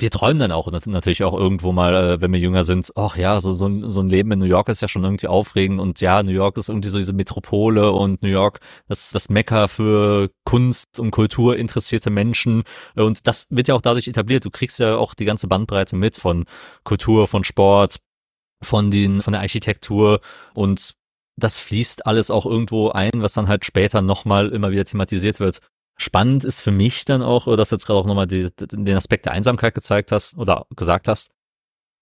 Wir 0.00 0.10
träumen 0.10 0.38
dann 0.38 0.50
auch 0.50 0.70
natürlich 0.86 1.24
auch 1.24 1.34
irgendwo 1.34 1.72
mal, 1.72 1.94
äh, 1.94 2.20
wenn 2.22 2.32
wir 2.32 2.40
jünger 2.40 2.64
sind, 2.64 2.90
ach 2.96 3.16
ja, 3.16 3.38
so, 3.42 3.52
so, 3.52 3.66
ein, 3.66 3.90
so 3.90 4.00
ein 4.00 4.08
Leben 4.08 4.32
in 4.32 4.38
New 4.38 4.46
York 4.46 4.70
ist 4.70 4.80
ja 4.80 4.88
schon 4.88 5.04
irgendwie 5.04 5.26
aufregend 5.26 5.78
und 5.78 6.00
ja, 6.00 6.22
New 6.22 6.32
York 6.32 6.56
ist 6.56 6.70
irgendwie 6.70 6.88
so 6.88 6.96
diese 6.96 7.12
Metropole 7.12 7.92
und 7.92 8.22
New 8.22 8.30
York, 8.30 8.60
das 8.88 9.04
ist 9.04 9.14
das 9.14 9.28
Mekka 9.28 9.68
für 9.68 10.30
Kunst 10.44 10.98
und 10.98 11.10
Kultur 11.10 11.58
interessierte 11.58 12.08
Menschen 12.08 12.62
und 12.96 13.26
das 13.26 13.46
wird 13.50 13.68
ja 13.68 13.74
auch 13.74 13.82
dadurch 13.82 14.08
etabliert. 14.08 14.46
Du 14.46 14.50
kriegst 14.50 14.78
ja 14.78 14.96
auch 14.96 15.12
die 15.12 15.26
ganze 15.26 15.48
Bandbreite 15.48 15.96
mit 15.96 16.16
von 16.16 16.46
Kultur, 16.82 17.28
von 17.28 17.44
Sport, 17.44 17.96
von 18.62 18.90
den, 18.90 19.20
von 19.20 19.34
der 19.34 19.42
Architektur 19.42 20.20
und 20.54 20.94
das 21.36 21.58
fließt 21.58 22.06
alles 22.06 22.30
auch 22.30 22.46
irgendwo 22.46 22.88
ein, 22.88 23.12
was 23.16 23.34
dann 23.34 23.48
halt 23.48 23.66
später 23.66 24.00
nochmal 24.00 24.48
immer 24.48 24.70
wieder 24.70 24.86
thematisiert 24.86 25.40
wird. 25.40 25.60
Spannend 26.00 26.46
ist 26.46 26.60
für 26.60 26.70
mich 26.70 27.04
dann 27.04 27.20
auch, 27.20 27.44
dass 27.56 27.68
du 27.68 27.74
jetzt 27.74 27.84
gerade 27.84 28.00
auch 28.00 28.06
nochmal 28.06 28.26
die, 28.26 28.48
den 28.58 28.96
Aspekt 28.96 29.26
der 29.26 29.32
Einsamkeit 29.32 29.74
gezeigt 29.74 30.12
hast 30.12 30.38
oder 30.38 30.64
gesagt 30.74 31.08
hast. 31.08 31.30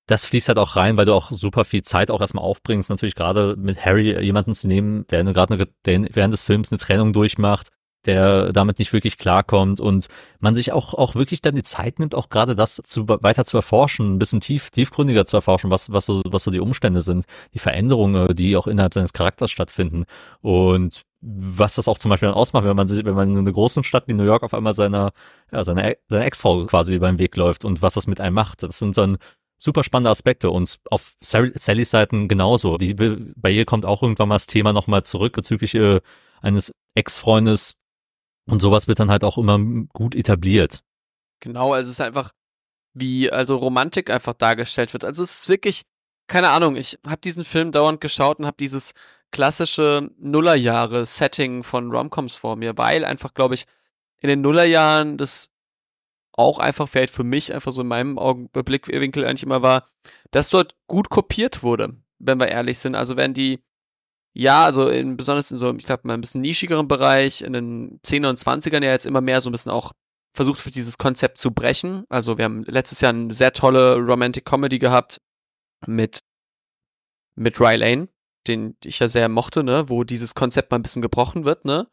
Das 0.07 0.25
fließt 0.25 0.47
halt 0.47 0.59
auch 0.61 0.77
rein, 0.77 0.97
weil 0.97 1.05
du 1.05 1.15
auch 1.15 1.33
super 1.33 1.65
viel 1.65 1.83
Zeit 1.83 2.13
auch 2.13 2.21
erstmal 2.21 2.45
aufbringst, 2.45 2.91
natürlich 2.91 3.17
gerade 3.17 3.57
mit 3.59 3.85
Harry 3.85 4.17
jemanden 4.23 4.55
zu 4.55 4.69
nehmen, 4.69 5.05
der 5.09 5.25
gerade 5.25 5.67
während 5.83 6.33
des 6.33 6.43
Films 6.43 6.71
eine 6.71 6.79
Trennung 6.79 7.13
durchmacht, 7.13 7.71
der 8.07 8.53
damit 8.53 8.79
nicht 8.79 8.93
wirklich 8.93 9.19
klarkommt 9.19 9.81
und 9.81 10.07
man 10.39 10.55
sich 10.55 10.71
auch, 10.71 10.95
auch 10.95 11.17
wirklich 11.17 11.43
dann 11.43 11.57
die 11.57 11.65
Zeit 11.65 11.99
nimmt, 11.99 12.15
auch 12.15 12.29
gerade 12.29 12.55
das 12.55 12.77
zu, 12.77 13.09
weiter 13.09 13.45
zu 13.45 13.57
erforschen, 13.57 14.15
ein 14.15 14.19
bisschen 14.21 14.41
tief, 14.41 14.71
tiefgründiger 14.71 15.27
zu 15.27 15.39
erforschen, 15.39 15.71
was, 15.71 15.91
was 15.91 16.07
so, 16.07 16.23
was 16.25 16.45
so 16.45 16.53
die 16.53 16.61
Umstände 16.61 17.03
sind, 17.03 17.25
die 17.53 17.59
Veränderungen, 17.59 18.33
die 18.37 18.57
auch 18.57 18.69
innerhalb 18.69 18.95
seines 18.95 19.13
Charakters 19.13 19.51
stattfinden 19.51 20.05
und 20.41 21.03
was 21.21 21.75
das 21.75 21.89
auch 21.89 21.99
zum 21.99 22.11
Beispiel 22.11 22.29
dann 22.29 22.37
ausmacht, 22.37 22.65
wenn 22.65 22.77
man 22.77 22.87
sich, 22.87 23.05
wenn 23.05 23.15
man 23.15 23.31
in 23.31 23.39
einer 23.39 23.53
großen 23.53 23.85
Stadt 23.85 24.07
wie 24.07 24.15
New 24.15 24.25
York 24.25 24.43
auf 24.43 24.55
einmal 24.55 24.75
seiner, 24.75 25.13
ja, 25.51 25.65
seine, 25.65 25.97
seine 26.09 26.25
Ex-Frau 26.25 26.67
quasi 26.67 26.99
den 26.99 27.19
Weg 27.19 27.37
läuft 27.37 27.65
und 27.65 27.83
was 27.83 27.95
das 27.95 28.07
mit 28.07 28.21
einem 28.21 28.35
macht. 28.35 28.63
Das 28.63 28.79
sind 28.79 28.97
dann 28.97 29.19
super 29.57 29.83
spannende 29.83 30.11
Aspekte 30.11 30.51
und 30.51 30.79
auf 30.91 31.17
Sallys 31.21 31.91
Seiten 31.91 32.29
genauso. 32.29 32.79
Die, 32.79 32.95
bei 32.95 33.51
ihr 33.51 33.65
kommt 33.65 33.85
auch 33.85 34.03
irgendwann 34.03 34.29
mal 34.29 34.37
das 34.37 34.47
Thema 34.47 34.73
nochmal 34.73 35.03
zurück 35.03 35.33
bezüglich 35.35 35.75
äh, 35.75 36.01
eines 36.41 36.73
Ex-Freundes, 36.95 37.75
und 38.49 38.61
sowas 38.61 38.89
wird 38.89 38.99
dann 38.99 39.11
halt 39.11 39.25
auch 39.25 39.39
immer 39.39 39.59
gut 39.93 40.15
etabliert. 40.15 40.83
Genau, 41.41 41.75
also 41.75 41.87
es 41.89 41.99
ist 41.99 42.01
einfach, 42.01 42.33
wie 42.95 43.31
also 43.31 43.57
Romantik 43.57 44.11
einfach 44.11 44.33
dargestellt 44.33 44.93
wird. 44.95 45.05
Also 45.05 45.23
es 45.23 45.41
ist 45.41 45.49
wirklich, 45.49 45.83
keine 46.29 46.49
Ahnung, 46.49 46.77
ich 46.77 46.99
habe 47.07 47.21
diesen 47.21 47.45
Film 47.45 47.73
dauernd 47.73 48.01
geschaut 48.01 48.39
und 48.39 48.47
habe 48.47 48.57
dieses 48.59 48.95
klassische 49.31 50.11
Nullerjahre-Setting 50.19 51.63
von 51.63 51.91
Romcoms 51.91 52.37
vor 52.37 52.57
mir, 52.57 52.77
weil 52.79 53.05
einfach, 53.05 53.35
glaube 53.35 53.55
ich, 53.55 53.65
in 54.21 54.29
den 54.29 54.41
Nullerjahren 54.41 55.17
das 55.17 55.51
auch 56.33 56.59
einfach 56.59 56.89
vielleicht 56.89 57.15
für 57.15 57.25
mich 57.25 57.53
einfach 57.53 57.73
so 57.73 57.83
in 57.83 57.89
meinem 57.89 58.19
Augenblickwinkel 58.19 59.25
eigentlich 59.25 59.43
immer 59.43 59.63
war, 59.63 59.89
dass 60.31 60.51
dort 60.51 60.77
gut 60.87 61.11
kopiert 61.11 61.63
wurde, 61.63 61.97
wenn 62.19 62.39
wir 62.39 62.49
ehrlich 62.49 62.79
sind. 62.79 62.95
Also 62.95 63.17
wenn 63.17 63.35
die 63.35 63.61
ja, 64.35 64.65
also 64.65 64.89
in, 64.89 65.17
besonders 65.17 65.51
in 65.51 65.59
so, 65.59 65.75
ich 65.75 65.85
glaube, 65.85 66.07
mal 66.07 66.15
ein 66.15 66.21
bisschen 66.21 66.43
nischigeren 66.43 66.87
Bereich, 66.87 67.43
in 67.43 67.53
den 67.53 68.01
10er 68.03 68.29
und 68.29 68.39
20ern 68.39 68.85
ja 68.85 68.93
jetzt 68.93 69.05
immer 69.05 69.21
mehr 69.21 69.41
so 69.41 69.49
ein 69.49 69.53
bisschen 69.53 69.73
auch 69.73 69.93
versucht 70.33 70.65
wird, 70.65 70.77
dieses 70.77 70.97
Konzept 70.97 71.39
zu 71.39 71.51
brechen. 71.51 72.05
Also 72.09 72.39
wir 72.39 72.45
haben 72.45 72.63
letztes 72.65 73.01
Jahr 73.01 73.13
eine 73.13 73.35
sehr 73.35 73.53
tolle 73.53 73.97
Romantic 73.97 74.45
Comedy 74.45 74.79
gehabt 74.79 75.19
mit, 75.87 76.21
mit 77.35 77.61
Ry 77.61 77.75
Lane, 77.75 78.09
den 78.49 78.77
ich 78.85 78.99
ja 78.99 79.09
sehr 79.09 79.29
mochte, 79.29 79.63
ne, 79.63 79.89
wo 79.89 80.05
dieses 80.05 80.35
Konzept 80.35 80.71
mal 80.71 80.79
ein 80.79 80.83
bisschen 80.83 81.03
gebrochen 81.03 81.45
wird, 81.45 81.65
ne. 81.65 81.87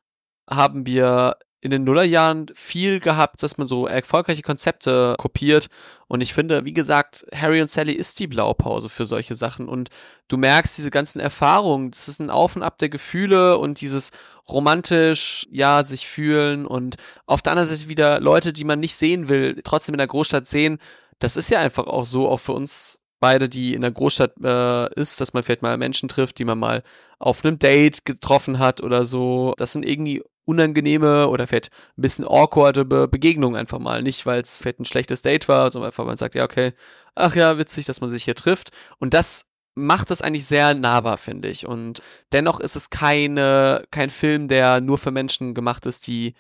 Haben 0.50 0.86
wir 0.86 1.38
in 1.66 1.72
den 1.72 1.84
Nullerjahren 1.84 2.52
viel 2.54 3.00
gehabt, 3.00 3.42
dass 3.42 3.58
man 3.58 3.66
so 3.66 3.88
erfolgreiche 3.88 4.44
Konzepte 4.44 5.16
kopiert. 5.18 5.66
Und 6.08 6.22
ich 6.22 6.32
finde, 6.32 6.64
wie 6.64 6.74
gesagt, 6.74 7.26
Harry 7.34 7.60
und 7.60 7.72
Sally 7.72 7.94
ist 7.94 8.20
die 8.20 8.28
Blaupause 8.28 8.88
für 8.88 9.06
solche 9.06 9.34
Sachen. 9.34 9.68
Und 9.68 9.90
du 10.28 10.38
merkst 10.38 10.78
diese 10.78 10.92
ganzen 10.92 11.20
Erfahrungen, 11.20 11.90
das 11.90 12.08
ist 12.08 12.20
ein 12.20 12.30
Auf 12.30 12.56
und 12.56 12.62
Ab 12.62 12.78
der 12.78 12.90
Gefühle 12.90 13.58
und 13.58 13.82
dieses 13.82 14.12
romantisch, 14.48 15.48
ja, 15.50 15.84
sich 15.84 16.08
fühlen 16.08 16.68
und 16.68 16.98
auf 17.26 17.42
der 17.42 17.54
anderen 17.54 17.70
Seite 17.70 17.90
wieder 17.90 18.20
Leute, 18.20 18.54
die 18.54 18.64
man 18.64 18.80
nicht 18.80 18.96
sehen 18.96 19.28
will, 19.28 19.60
trotzdem 19.64 19.96
in 19.96 20.00
der 20.00 20.06
Großstadt 20.06 20.46
sehen. 20.46 20.78
Das 21.18 21.36
ist 21.36 21.50
ja 21.50 21.60
einfach 21.62 21.88
auch 21.88 22.06
so, 22.06 22.30
auch 22.30 22.42
für 22.42 22.54
uns 22.54 23.02
beide, 23.26 23.50
die 23.50 23.74
in 23.74 23.82
der 23.82 23.90
Großstadt 23.90 24.34
äh, 24.44 25.02
ist, 25.02 25.20
dass 25.20 25.34
man 25.34 25.42
vielleicht 25.42 25.64
mal 25.64 25.80
Menschen 25.80 26.08
trifft, 26.08 26.38
die 26.38 26.46
man 26.46 26.60
mal 26.60 26.84
auf 27.18 27.44
einem 27.44 27.58
Date 27.58 28.06
getroffen 28.06 28.60
hat 28.60 28.84
oder 28.84 29.04
so. 29.04 29.56
Das 29.58 29.72
sind 29.72 29.84
irgendwie 29.84 30.22
unangenehme 30.46 31.28
oder 31.28 31.48
vielleicht 31.48 31.72
ein 31.98 32.04
bisschen 32.04 32.24
awkwarde 32.24 32.86
Be 32.86 33.08
Begegnungen 33.08 33.60
einfach 33.60 33.80
mal. 33.80 34.04
Nicht, 34.04 34.28
weil 34.28 34.42
es 34.42 34.62
vielleicht 34.62 34.80
ein 34.80 34.86
schlechtes 34.86 35.24
Date 35.24 35.48
war, 35.48 35.72
sondern 35.72 35.88
einfach, 35.88 36.06
man 36.06 36.18
sagt, 36.18 36.36
ja, 36.36 36.44
okay, 36.44 36.74
ach 37.16 37.36
ja, 37.36 37.58
witzig, 37.58 37.88
dass 37.88 38.00
man 38.00 38.12
sich 38.12 38.26
hier 38.26 38.36
trifft. 38.36 38.70
Und 39.00 39.16
das 39.16 39.48
macht 39.74 40.12
das 40.12 40.22
eigentlich 40.22 40.46
sehr 40.46 40.76
nahbar, 40.76 41.18
finde 41.18 41.48
ich. 41.48 41.66
Und 41.66 42.04
dennoch 42.32 42.60
ist 42.60 42.76
es 42.76 42.92
keine, 42.92 43.86
kein 43.90 44.12
Film, 44.12 44.48
der 44.50 44.82
nur 44.82 45.00
für 45.00 45.10
Menschen 45.10 45.56
gemacht 45.56 45.88
ist, 45.88 46.06
die 46.06 46.36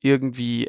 irgendwie 0.00 0.68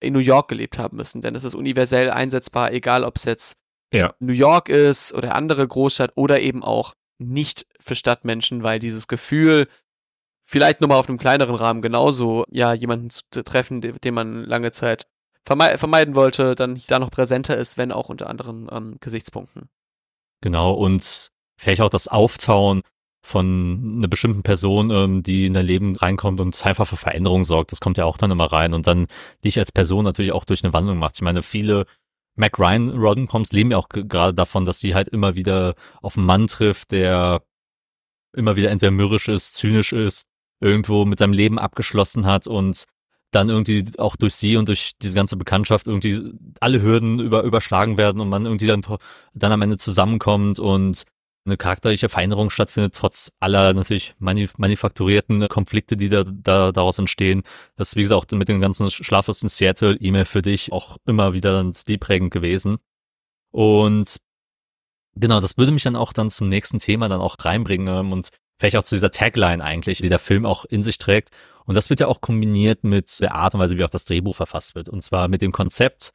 in 0.00 0.12
New 0.12 0.18
York 0.18 0.48
gelebt 0.48 0.76
haben 0.80 0.96
müssen. 0.96 1.20
Denn 1.20 1.36
es 1.36 1.44
ist 1.44 1.54
universell 1.54 2.10
einsetzbar, 2.10 2.72
egal 2.72 3.04
ob 3.04 3.16
es 3.16 3.24
jetzt 3.26 3.54
ja. 3.94 4.14
New 4.18 4.32
York 4.32 4.68
ist 4.68 5.12
oder 5.14 5.34
andere 5.34 5.66
Großstadt 5.66 6.12
oder 6.16 6.40
eben 6.40 6.62
auch 6.62 6.94
nicht 7.18 7.66
für 7.78 7.94
Stadtmenschen, 7.94 8.62
weil 8.62 8.78
dieses 8.78 9.06
Gefühl, 9.06 9.68
vielleicht 10.42 10.80
nochmal 10.80 10.98
auf 10.98 11.08
einem 11.08 11.18
kleineren 11.18 11.54
Rahmen 11.54 11.80
genauso, 11.80 12.44
ja, 12.50 12.72
jemanden 12.72 13.10
zu 13.10 13.44
treffen, 13.44 13.80
den, 13.80 14.14
man 14.14 14.44
lange 14.44 14.70
Zeit 14.72 15.04
verme 15.46 15.78
vermeiden 15.78 16.14
wollte, 16.14 16.54
dann 16.54 16.80
da 16.88 16.98
noch 16.98 17.10
präsenter 17.10 17.56
ist, 17.56 17.78
wenn 17.78 17.92
auch 17.92 18.08
unter 18.08 18.28
anderen 18.28 18.68
ähm, 18.70 18.96
Gesichtspunkten. 19.00 19.68
Genau, 20.40 20.72
und 20.72 21.30
vielleicht 21.56 21.80
auch 21.80 21.90
das 21.90 22.08
Auftauen 22.08 22.82
von 23.24 23.96
einer 23.98 24.08
bestimmten 24.08 24.42
Person, 24.42 24.90
ähm, 24.90 25.22
die 25.22 25.46
in 25.46 25.54
dein 25.54 25.64
Leben 25.64 25.96
reinkommt 25.96 26.40
und 26.40 26.64
einfach 26.66 26.86
für 26.86 26.96
Veränderung 26.96 27.44
sorgt. 27.44 27.72
Das 27.72 27.80
kommt 27.80 27.96
ja 27.96 28.04
auch 28.04 28.18
dann 28.18 28.30
immer 28.30 28.52
rein 28.52 28.74
und 28.74 28.86
dann 28.86 29.06
dich 29.44 29.58
als 29.58 29.72
Person 29.72 30.04
natürlich 30.04 30.32
auch 30.32 30.44
durch 30.44 30.62
eine 30.62 30.74
Wandlung 30.74 30.98
macht. 30.98 31.16
Ich 31.16 31.22
meine, 31.22 31.42
viele 31.42 31.86
Mac 32.36 32.58
Ryan 32.58 32.90
Roddencoms 32.90 33.52
leben 33.52 33.70
ja 33.70 33.78
auch 33.78 33.88
gerade 33.88 34.34
davon, 34.34 34.64
dass 34.64 34.80
sie 34.80 34.94
halt 34.94 35.08
immer 35.08 35.36
wieder 35.36 35.74
auf 36.02 36.16
einen 36.16 36.26
Mann 36.26 36.46
trifft, 36.46 36.90
der 36.90 37.42
immer 38.34 38.56
wieder 38.56 38.70
entweder 38.70 38.90
mürrisch 38.90 39.28
ist, 39.28 39.54
zynisch 39.54 39.92
ist, 39.92 40.28
irgendwo 40.60 41.04
mit 41.04 41.18
seinem 41.18 41.32
Leben 41.32 41.58
abgeschlossen 41.58 42.26
hat 42.26 42.46
und 42.46 42.84
dann 43.30 43.48
irgendwie 43.48 43.84
auch 43.98 44.16
durch 44.16 44.34
sie 44.34 44.56
und 44.56 44.68
durch 44.68 44.92
diese 45.02 45.14
ganze 45.14 45.36
Bekanntschaft 45.36 45.86
irgendwie 45.86 46.32
alle 46.60 46.82
Hürden 46.82 47.18
über, 47.18 47.42
überschlagen 47.42 47.96
werden 47.96 48.20
und 48.20 48.28
man 48.28 48.44
irgendwie 48.44 48.66
dann, 48.66 48.82
dann 49.34 49.52
am 49.52 49.62
Ende 49.62 49.76
zusammenkommt 49.76 50.58
und 50.60 51.04
eine 51.46 51.56
charakterliche 51.56 52.08
Veränderung 52.08 52.50
stattfindet, 52.50 52.94
trotz 52.94 53.32
aller 53.38 53.74
natürlich 53.74 54.14
manif 54.18 54.56
manufakturierten 54.56 55.46
Konflikte, 55.48 55.96
die 55.96 56.08
da, 56.08 56.24
da 56.24 56.72
daraus 56.72 56.98
entstehen. 56.98 57.42
Das 57.76 57.88
ist, 57.88 57.96
wie 57.96 58.02
gesagt, 58.02 58.32
auch 58.32 58.38
mit 58.38 58.48
dem 58.48 58.60
ganzen 58.60 58.90
Schlaflos 58.90 59.42
in 59.42 59.48
Seattle 59.48 59.96
E-Mail 59.96 60.24
für 60.24 60.42
dich 60.42 60.72
auch 60.72 60.96
immer 61.06 61.34
wieder 61.34 61.52
dann 61.52 61.74
stilprägend 61.74 62.32
gewesen. 62.32 62.78
Und 63.50 64.16
genau, 65.14 65.40
das 65.40 65.56
würde 65.58 65.72
mich 65.72 65.82
dann 65.82 65.96
auch 65.96 66.12
dann 66.12 66.30
zum 66.30 66.48
nächsten 66.48 66.78
Thema 66.78 67.08
dann 67.08 67.20
auch 67.20 67.36
reinbringen 67.38 67.88
ähm, 67.88 68.12
und 68.12 68.30
vielleicht 68.58 68.76
auch 68.76 68.84
zu 68.84 68.94
dieser 68.94 69.10
Tagline 69.10 69.62
eigentlich, 69.62 69.98
die 69.98 70.08
der 70.08 70.18
Film 70.18 70.46
auch 70.46 70.64
in 70.64 70.82
sich 70.82 70.98
trägt. 70.98 71.30
Und 71.66 71.74
das 71.74 71.90
wird 71.90 72.00
ja 72.00 72.06
auch 72.06 72.20
kombiniert 72.20 72.84
mit 72.84 73.20
der 73.20 73.34
Art 73.34 73.54
und 73.54 73.60
Weise, 73.60 73.78
wie 73.78 73.84
auch 73.84 73.90
das 73.90 74.04
Drehbuch 74.04 74.36
verfasst 74.36 74.74
wird. 74.74 74.88
Und 74.88 75.02
zwar 75.02 75.28
mit 75.28 75.42
dem 75.42 75.52
Konzept, 75.52 76.12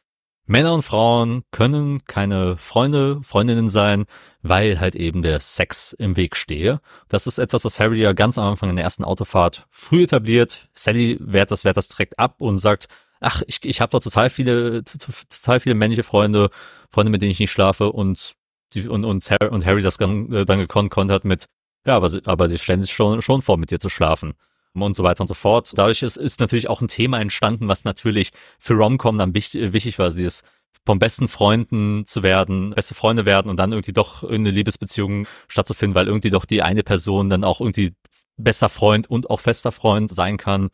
Männer 0.50 0.74
und 0.74 0.82
Frauen 0.82 1.44
können 1.52 2.04
keine 2.06 2.58
Freunde, 2.58 3.22
Freundinnen 3.22 3.70
sein, 3.70 4.06
weil 4.42 4.80
halt 4.80 4.96
eben 4.96 5.22
der 5.22 5.40
Sex 5.40 5.94
im 5.94 6.18
Weg 6.18 6.36
stehe. 6.36 6.82
Das 7.08 7.28
ist 7.28 7.38
etwas, 7.38 7.62
das 7.62 7.80
Harry 7.80 8.02
ja 8.02 8.14
ganz 8.14 8.40
am 8.40 8.46
Anfang 8.46 8.72
in 8.72 8.76
der 8.76 8.84
ersten 8.84 9.04
Autofahrt 9.04 9.68
früh 9.70 10.06
etabliert. 10.06 10.68
Sally 10.74 11.20
wehrt 11.22 11.52
das, 11.52 11.66
wehrt 11.66 11.78
das 11.78 11.90
direkt 11.90 12.18
ab 12.18 12.42
und 12.42 12.58
sagt, 12.58 12.88
ach, 13.20 13.44
ich, 13.46 13.64
ich 13.64 13.80
habe 13.80 13.92
doch 13.92 14.00
total 14.00 14.32
viele, 14.32 14.84
total 14.84 15.60
viele 15.60 15.76
männliche 15.76 16.02
Freunde, 16.02 16.50
Freunde, 16.90 17.12
mit 17.12 17.22
denen 17.22 17.32
ich 17.32 17.40
nicht 17.40 17.52
schlafe 17.52 17.92
und 17.92 18.34
die, 18.74 18.88
und, 18.88 19.06
und, 19.06 19.30
Harry, 19.30 19.50
und 19.52 19.68
Harry 19.68 19.84
das 19.84 19.98
dann, 19.98 20.34
äh, 20.34 20.46
dann 20.46 20.58
gekonnt 20.58 21.12
hat 21.12 21.26
mit, 21.26 21.46
ja, 21.86 21.96
aber, 21.96 22.10
aber 22.26 22.48
die 22.48 22.58
stellen 22.58 22.82
sich 22.82 22.94
schon, 22.94 23.22
schon 23.22 23.44
vor, 23.44 23.58
mit 23.58 23.70
dir 23.70 23.80
zu 23.80 23.90
schlafen 23.90 24.34
und 24.74 24.96
so 24.96 25.04
weiter 25.04 25.22
und 25.22 25.28
so 25.28 25.34
fort. 25.34 25.72
Dadurch 25.76 26.04
ist, 26.04 26.18
ist 26.18 26.40
natürlich 26.40 26.70
auch 26.70 26.82
ein 26.82 26.88
Thema 26.88 27.20
entstanden, 27.20 27.68
was 27.68 27.84
natürlich 27.84 28.32
für 28.60 28.74
Romcom 28.74 29.18
dann 29.18 29.34
wichtig, 29.34 29.74
wichtig 29.74 30.00
war. 30.00 30.12
Sie 30.12 30.24
ist 30.24 30.44
vom 30.86 31.00
besten 31.00 31.28
Freunden 31.28 32.06
zu 32.06 32.24
werden, 32.24 32.72
beste 32.72 32.96
Freunde 32.96 33.26
werden 33.26 33.50
und 33.50 33.58
dann 33.58 33.72
irgendwie 33.72 33.94
doch 33.94 34.24
in 34.24 34.42
eine 34.42 34.52
Liebesbeziehung 34.52 35.28
stattzufinden, 35.48 35.96
weil 35.96 36.08
irgendwie 36.08 36.30
doch 36.30 36.46
die 36.46 36.62
eine 36.62 36.84
Person 36.84 37.30
dann 37.30 37.44
auch 37.44 37.60
irgendwie 37.62 37.94
besser 38.38 38.70
Freund 38.70 39.10
und 39.10 39.30
auch 39.30 39.40
fester 39.40 39.72
Freund 39.72 40.10
sein 40.10 40.38
kann. 40.38 40.70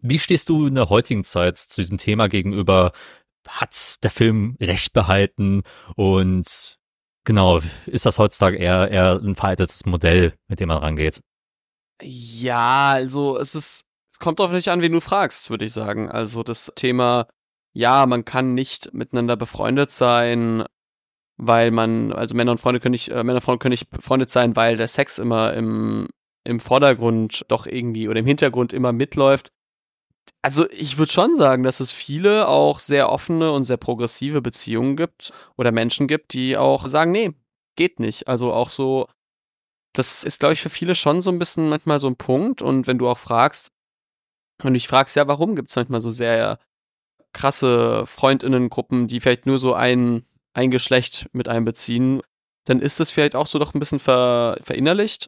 Wie 0.00 0.18
stehst 0.18 0.48
du 0.48 0.66
in 0.66 0.74
der 0.74 0.88
heutigen 0.88 1.24
Zeit 1.24 1.58
zu 1.58 1.82
diesem 1.82 1.98
Thema 1.98 2.28
gegenüber? 2.28 2.92
Hat 3.46 3.96
der 4.02 4.10
Film 4.10 4.56
Recht 4.60 4.92
behalten 4.92 5.62
und 5.96 6.78
genau, 7.24 7.60
ist 7.86 8.06
das 8.06 8.18
heutzutage 8.18 8.56
eher, 8.56 8.90
eher 8.90 9.20
ein 9.22 9.34
veraltetes 9.34 9.86
Modell, 9.86 10.34
mit 10.48 10.60
dem 10.60 10.68
man 10.68 10.78
rangeht? 10.78 11.20
Ja, 12.02 12.92
also 12.92 13.38
es 13.38 13.54
ist, 13.54 13.84
es 14.12 14.18
kommt 14.18 14.40
darauf 14.40 14.52
nicht 14.52 14.68
an, 14.68 14.80
wen 14.80 14.92
du 14.92 15.00
fragst, 15.00 15.50
würde 15.50 15.64
ich 15.64 15.72
sagen. 15.72 16.08
Also 16.08 16.42
das 16.42 16.72
Thema, 16.74 17.26
ja, 17.72 18.06
man 18.06 18.24
kann 18.24 18.54
nicht 18.54 18.92
miteinander 18.94 19.36
befreundet 19.36 19.90
sein, 19.90 20.64
weil 21.36 21.70
man, 21.70 22.12
also 22.12 22.34
Männer 22.34 22.52
und 22.52 22.60
Freunde 22.60 22.80
können 22.80 22.92
nicht, 22.92 23.08
äh, 23.08 23.24
Männer 23.24 23.36
und 23.36 23.42
Frauen 23.42 23.58
können 23.58 23.72
nicht 23.72 23.90
befreundet 23.90 24.30
sein, 24.30 24.56
weil 24.56 24.76
der 24.76 24.88
Sex 24.88 25.18
immer 25.18 25.54
im, 25.54 26.08
im 26.44 26.60
Vordergrund 26.60 27.44
doch 27.48 27.66
irgendwie 27.66 28.08
oder 28.08 28.20
im 28.20 28.26
Hintergrund 28.26 28.72
immer 28.72 28.92
mitläuft. 28.92 29.50
Also 30.42 30.68
ich 30.70 30.96
würde 30.98 31.12
schon 31.12 31.34
sagen, 31.34 31.64
dass 31.64 31.80
es 31.80 31.92
viele 31.92 32.48
auch 32.48 32.78
sehr 32.78 33.10
offene 33.10 33.52
und 33.52 33.64
sehr 33.64 33.76
progressive 33.76 34.40
Beziehungen 34.40 34.96
gibt 34.96 35.32
oder 35.56 35.72
Menschen 35.72 36.06
gibt, 36.06 36.32
die 36.32 36.56
auch 36.56 36.86
sagen, 36.86 37.12
nee, 37.12 37.32
geht 37.76 38.00
nicht. 38.00 38.28
Also 38.28 38.52
auch 38.52 38.70
so 38.70 39.06
das 39.92 40.24
ist, 40.24 40.40
glaube 40.40 40.52
ich, 40.52 40.60
für 40.60 40.70
viele 40.70 40.94
schon 40.94 41.22
so 41.22 41.30
ein 41.30 41.38
bisschen 41.38 41.68
manchmal 41.68 41.98
so 41.98 42.06
ein 42.06 42.16
Punkt. 42.16 42.62
Und 42.62 42.86
wenn 42.86 42.98
du 42.98 43.08
auch 43.08 43.18
fragst, 43.18 43.72
wenn 44.58 44.72
du 44.72 44.78
dich 44.78 44.88
fragst, 44.88 45.16
ja, 45.16 45.26
warum 45.26 45.56
gibt 45.56 45.70
es 45.70 45.76
manchmal 45.76 46.00
so 46.00 46.10
sehr 46.10 46.58
krasse 47.32 48.06
Freundinnengruppen, 48.06 49.08
die 49.08 49.20
vielleicht 49.20 49.46
nur 49.46 49.58
so 49.58 49.74
ein, 49.74 50.24
ein 50.52 50.70
Geschlecht 50.70 51.28
mit 51.32 51.48
einbeziehen, 51.48 52.22
dann 52.64 52.80
ist 52.80 53.00
das 53.00 53.10
vielleicht 53.10 53.36
auch 53.36 53.46
so 53.46 53.58
doch 53.58 53.74
ein 53.74 53.80
bisschen 53.80 54.00
ver, 54.00 54.58
verinnerlicht. 54.62 55.26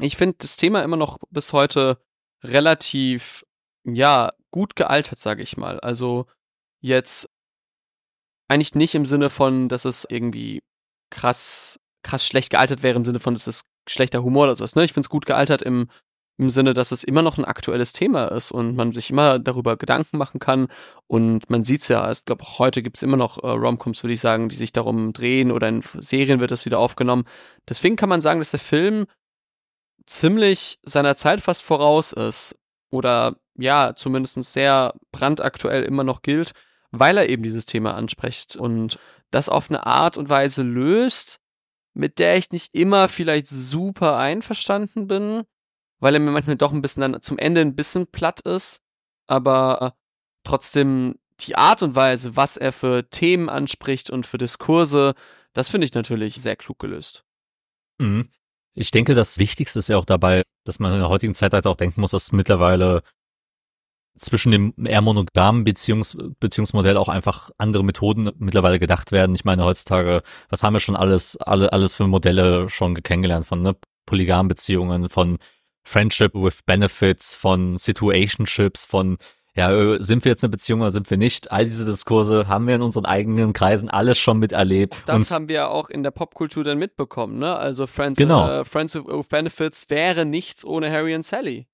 Ich 0.00 0.16
finde 0.16 0.36
das 0.38 0.56
Thema 0.56 0.82
immer 0.82 0.96
noch 0.96 1.18
bis 1.30 1.52
heute 1.52 1.98
relativ, 2.42 3.46
ja, 3.84 4.32
gut 4.50 4.76
gealtert, 4.76 5.18
sage 5.18 5.42
ich 5.42 5.56
mal. 5.56 5.80
Also 5.80 6.26
jetzt 6.80 7.28
eigentlich 8.48 8.74
nicht 8.74 8.94
im 8.94 9.06
Sinne 9.06 9.30
von, 9.30 9.68
dass 9.68 9.84
es 9.84 10.06
irgendwie 10.08 10.62
krass 11.10 11.78
krass 12.06 12.26
schlecht 12.26 12.50
gealtert 12.50 12.82
wäre 12.82 12.96
im 12.96 13.04
Sinne 13.04 13.20
von, 13.20 13.34
es 13.34 13.46
ist 13.46 13.66
schlechter 13.88 14.22
Humor 14.22 14.44
oder 14.44 14.56
sowas. 14.56 14.74
Ne? 14.76 14.84
Ich 14.84 14.92
finde 14.92 15.06
es 15.06 15.10
gut 15.10 15.26
gealtert 15.26 15.62
im, 15.62 15.88
im 16.38 16.50
Sinne, 16.50 16.74
dass 16.74 16.92
es 16.92 17.04
immer 17.04 17.22
noch 17.22 17.38
ein 17.38 17.44
aktuelles 17.44 17.92
Thema 17.92 18.26
ist 18.26 18.52
und 18.52 18.76
man 18.76 18.92
sich 18.92 19.10
immer 19.10 19.38
darüber 19.38 19.76
Gedanken 19.76 20.18
machen 20.18 20.38
kann. 20.38 20.68
Und 21.06 21.50
man 21.50 21.64
sieht's 21.64 21.88
ja, 21.88 22.10
ich 22.10 22.24
glaube, 22.24 22.44
auch 22.44 22.58
heute 22.58 22.82
gibt's 22.82 23.02
immer 23.02 23.16
noch 23.16 23.42
äh, 23.42 23.48
Romcoms, 23.48 24.02
würde 24.02 24.14
ich 24.14 24.20
sagen, 24.20 24.48
die 24.48 24.56
sich 24.56 24.72
darum 24.72 25.12
drehen 25.12 25.50
oder 25.50 25.68
in 25.68 25.82
Serien 25.82 26.40
wird 26.40 26.50
das 26.50 26.66
wieder 26.66 26.78
aufgenommen. 26.78 27.24
Deswegen 27.68 27.96
kann 27.96 28.08
man 28.08 28.20
sagen, 28.20 28.40
dass 28.40 28.50
der 28.50 28.60
Film 28.60 29.06
ziemlich 30.04 30.78
seiner 30.82 31.16
Zeit 31.16 31.40
fast 31.40 31.62
voraus 31.62 32.12
ist. 32.12 32.56
Oder 32.90 33.36
ja, 33.58 33.94
zumindest 33.96 34.40
sehr 34.42 34.94
brandaktuell 35.12 35.82
immer 35.82 36.04
noch 36.04 36.22
gilt, 36.22 36.52
weil 36.90 37.16
er 37.16 37.28
eben 37.28 37.42
dieses 37.42 37.66
Thema 37.66 37.94
anspricht 37.94 38.56
und 38.56 38.98
das 39.30 39.48
auf 39.48 39.70
eine 39.70 39.86
Art 39.86 40.18
und 40.18 40.28
Weise 40.28 40.62
löst, 40.62 41.40
mit 41.96 42.18
der 42.18 42.36
ich 42.36 42.50
nicht 42.50 42.74
immer 42.74 43.08
vielleicht 43.08 43.48
super 43.48 44.18
einverstanden 44.18 45.08
bin, 45.08 45.44
weil 45.98 46.14
er 46.14 46.20
mir 46.20 46.30
manchmal 46.30 46.56
doch 46.56 46.72
ein 46.72 46.82
bisschen 46.82 47.00
dann 47.00 47.22
zum 47.22 47.38
Ende 47.38 47.62
ein 47.62 47.74
bisschen 47.74 48.06
platt 48.06 48.42
ist, 48.42 48.80
aber 49.26 49.96
trotzdem 50.44 51.18
die 51.40 51.56
Art 51.56 51.82
und 51.82 51.94
Weise, 51.94 52.36
was 52.36 52.56
er 52.56 52.72
für 52.72 53.08
Themen 53.08 53.48
anspricht 53.48 54.10
und 54.10 54.26
für 54.26 54.38
Diskurse, 54.38 55.14
das 55.54 55.70
finde 55.70 55.86
ich 55.86 55.94
natürlich 55.94 56.34
sehr 56.34 56.56
klug 56.56 56.78
gelöst. 56.78 57.24
Mhm. 57.98 58.28
Ich 58.74 58.90
denke, 58.90 59.14
das 59.14 59.38
Wichtigste 59.38 59.78
ist 59.78 59.88
ja 59.88 59.96
auch 59.96 60.04
dabei, 60.04 60.42
dass 60.64 60.78
man 60.78 60.92
in 60.92 60.98
der 60.98 61.08
heutigen 61.08 61.34
Zeit 61.34 61.54
halt 61.54 61.66
auch 61.66 61.76
denken 61.76 62.02
muss, 62.02 62.10
dass 62.10 62.30
mittlerweile 62.30 63.02
zwischen 64.18 64.52
dem 64.52 64.74
eher 64.84 65.00
monogamen 65.00 65.64
Beziehungs 65.64 66.16
Beziehungsmodell 66.40 66.96
auch 66.96 67.08
einfach 67.08 67.50
andere 67.58 67.84
Methoden 67.84 68.30
mittlerweile 68.38 68.78
gedacht 68.78 69.12
werden. 69.12 69.34
Ich 69.34 69.44
meine, 69.44 69.64
heutzutage, 69.64 70.22
was 70.48 70.62
haben 70.62 70.74
wir 70.74 70.80
schon 70.80 70.96
alles, 70.96 71.36
alle, 71.36 71.72
alles 71.72 71.94
für 71.94 72.06
Modelle 72.06 72.68
schon 72.68 73.02
kennengelernt 73.02 73.46
von 73.46 73.62
ne? 73.62 73.76
polygamen 74.06 74.48
Beziehungen, 74.48 75.08
von 75.08 75.38
Friendship 75.82 76.34
with 76.34 76.60
Benefits, 76.64 77.34
von 77.34 77.76
Situationships, 77.78 78.84
von 78.84 79.18
ja, 79.56 79.72
äh, 79.72 80.02
sind 80.02 80.24
wir 80.24 80.32
jetzt 80.32 80.44
eine 80.44 80.50
Beziehung 80.50 80.82
oder 80.82 80.90
sind 80.90 81.08
wir 81.10 81.16
nicht? 81.16 81.50
All 81.50 81.64
diese 81.64 81.86
Diskurse 81.86 82.46
haben 82.46 82.66
wir 82.66 82.74
in 82.74 82.82
unseren 82.82 83.06
eigenen 83.06 83.54
Kreisen 83.54 83.88
alles 83.88 84.18
schon 84.18 84.38
miterlebt. 84.38 84.96
Das 85.06 85.30
haben 85.30 85.48
wir 85.48 85.70
auch 85.70 85.88
in 85.88 86.02
der 86.02 86.10
Popkultur 86.10 86.62
dann 86.62 86.78
mitbekommen, 86.78 87.38
ne? 87.38 87.56
Also 87.56 87.86
Friends, 87.86 88.18
genau. 88.18 88.48
äh, 88.48 88.64
Friends 88.66 88.94
with 88.94 89.28
Benefits 89.28 89.88
wäre 89.88 90.26
nichts 90.26 90.64
ohne 90.64 90.90
Harry 90.92 91.14
und 91.14 91.24
Sally. 91.24 91.66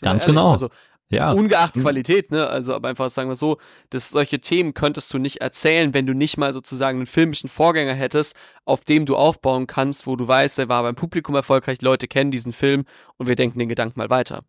Ganz 0.00 0.26
genau. 0.26 0.50
Also 0.50 0.70
ja. 1.10 1.32
Ungeachtet 1.32 1.76
hm. 1.76 1.82
Qualität, 1.82 2.30
ne? 2.30 2.46
Also, 2.46 2.74
aber 2.74 2.88
einfach 2.88 3.10
sagen 3.10 3.28
wir 3.28 3.36
so, 3.36 3.58
dass 3.90 4.10
solche 4.10 4.40
Themen 4.40 4.74
könntest 4.74 5.12
du 5.12 5.18
nicht 5.18 5.40
erzählen, 5.40 5.92
wenn 5.92 6.06
du 6.06 6.14
nicht 6.14 6.38
mal 6.38 6.52
sozusagen 6.52 6.98
einen 6.98 7.06
filmischen 7.06 7.48
Vorgänger 7.48 7.94
hättest, 7.94 8.36
auf 8.64 8.84
dem 8.84 9.06
du 9.06 9.16
aufbauen 9.16 9.66
kannst, 9.66 10.06
wo 10.06 10.14
du 10.14 10.26
weißt, 10.26 10.58
der 10.58 10.68
war 10.68 10.82
beim 10.82 10.94
Publikum 10.94 11.34
erfolgreich, 11.34 11.82
Leute 11.82 12.06
kennen 12.06 12.30
diesen 12.30 12.52
Film 12.52 12.84
und 13.16 13.26
wir 13.26 13.34
denken 13.34 13.58
den 13.58 13.68
Gedanken 13.68 13.98
mal 13.98 14.10
weiter. 14.10 14.44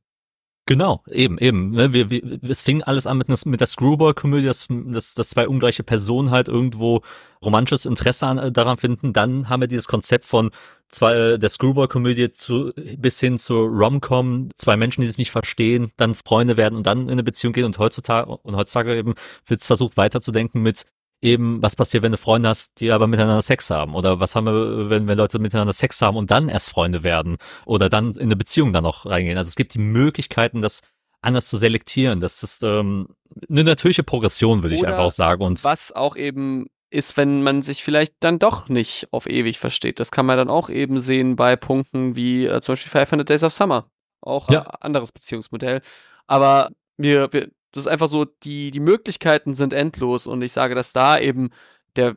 Genau, 0.68 1.04
eben, 1.08 1.38
eben. 1.40 1.72
Ne? 1.72 1.92
Wir, 1.92 2.12
wir, 2.12 2.40
es 2.44 2.62
fing 2.62 2.84
alles 2.84 3.08
an 3.08 3.18
mit, 3.18 3.28
mit 3.46 3.60
der 3.60 3.68
Screwball-Komödie, 3.68 4.46
dass, 4.46 4.68
dass, 4.70 5.16
dass 5.16 5.30
zwei 5.30 5.48
ungleiche 5.48 5.84
Personen 5.84 6.30
halt 6.30 6.48
irgendwo 6.48 7.02
romantisches 7.44 7.86
Interesse 7.86 8.28
an, 8.28 8.38
äh, 8.38 8.52
daran 8.52 8.78
finden. 8.78 9.12
Dann 9.12 9.50
haben 9.50 9.62
wir 9.62 9.68
dieses 9.68 9.88
Konzept 9.88 10.26
von 10.26 10.52
zwei, 10.90 11.16
äh, 11.16 11.40
der 11.40 11.50
Screwball-Komödie 11.50 12.32
zu, 12.32 12.72
bis 12.98 13.20
hin 13.20 13.40
zur 13.40 13.68
Rom-Com, 13.68 14.50
zwei 14.56 14.78
Menschen, 14.78 15.02
die 15.02 15.08
sich 15.08 15.18
nicht 15.18 15.32
verstehen, 15.32 15.92
dann 15.98 16.14
Freunde 16.14 16.58
werden 16.58 16.76
und 16.76 16.86
dann 16.86 17.04
in 17.04 17.12
eine 17.12 17.24
Beziehung 17.24 17.54
gehen 17.54 17.66
und 17.66 17.80
heutzutage, 17.80 18.30
und 18.30 18.56
heutzutage 18.56 18.96
eben 18.96 19.16
wird 19.48 19.64
versucht 19.64 19.98
weiterzudenken 19.98 20.62
mit 20.62 20.86
eben, 21.22 21.62
was 21.62 21.76
passiert, 21.76 22.04
wenn 22.04 22.12
du 22.12 22.18
Freunde 22.18 22.50
hast, 22.50 22.80
die 22.80 22.92
aber 22.92 23.08
miteinander 23.08 23.42
Sex 23.42 23.70
haben? 23.70 23.96
Oder 23.96 24.20
was 24.20 24.36
haben 24.36 24.46
wir, 24.46 24.90
wenn, 24.90 25.08
wenn 25.08 25.18
Leute 25.18 25.40
miteinander 25.40 25.74
Sex 25.74 26.02
haben 26.02 26.18
und 26.18 26.32
dann 26.32 26.50
erst 26.50 26.70
Freunde 26.70 27.04
werden? 27.04 27.38
Oder 27.66 27.90
dann 27.90 28.14
in 28.14 28.24
eine 28.24 28.36
Beziehung 28.36 28.74
dann 28.74 28.84
noch 28.84 29.06
reingehen? 29.06 29.38
Also 29.38 29.50
es 29.50 29.56
gibt 29.56 29.74
die 29.74 29.80
Möglichkeiten, 29.80 30.62
das 30.62 30.82
anders 31.22 31.48
zu 31.48 31.58
selektieren. 31.58 32.20
Das 32.20 32.44
ist 32.44 32.64
ähm, 32.64 33.10
eine 33.50 33.64
natürliche 33.64 34.04
Progression, 34.04 34.64
würde 34.64 34.76
ich 34.76 34.86
einfach 34.86 35.04
auch 35.04 35.12
sagen. 35.12 35.44
Und 35.44 35.64
was 35.64 35.92
auch 35.92 36.16
eben 36.16 36.68
ist, 36.90 37.16
wenn 37.16 37.42
man 37.42 37.62
sich 37.62 37.84
vielleicht 37.84 38.16
dann 38.20 38.38
doch 38.38 38.68
nicht 38.68 39.08
auf 39.12 39.30
ewig 39.30 39.60
versteht. 39.60 40.00
Das 40.00 40.12
kann 40.12 40.26
man 40.26 40.38
dann 40.38 40.50
auch 40.50 40.70
eben 40.70 41.00
sehen 41.00 41.36
bei 41.38 41.56
Punkten 41.56 42.16
wie 42.16 42.46
äh, 42.46 42.60
zum 42.62 42.74
Beispiel 42.74 42.92
500 42.92 43.30
Days 43.30 43.44
of 43.44 43.54
Summer. 43.54 43.86
Auch 44.20 44.50
ja. 44.50 44.62
ein 44.62 44.76
anderes 44.82 45.12
Beziehungsmodell. 45.12 45.82
Aber 46.28 46.70
wir, 46.98 47.32
wir, 47.32 47.50
das 47.72 47.86
ist 47.86 47.88
einfach 47.88 48.08
so, 48.08 48.26
die, 48.26 48.72
die 48.72 48.80
Möglichkeiten 48.80 49.56
sind 49.56 49.74
endlos 49.74 50.28
und 50.28 50.42
ich 50.42 50.52
sage, 50.52 50.76
dass 50.76 50.94
da 50.94 51.20
eben 51.20 51.50
der, 51.96 52.16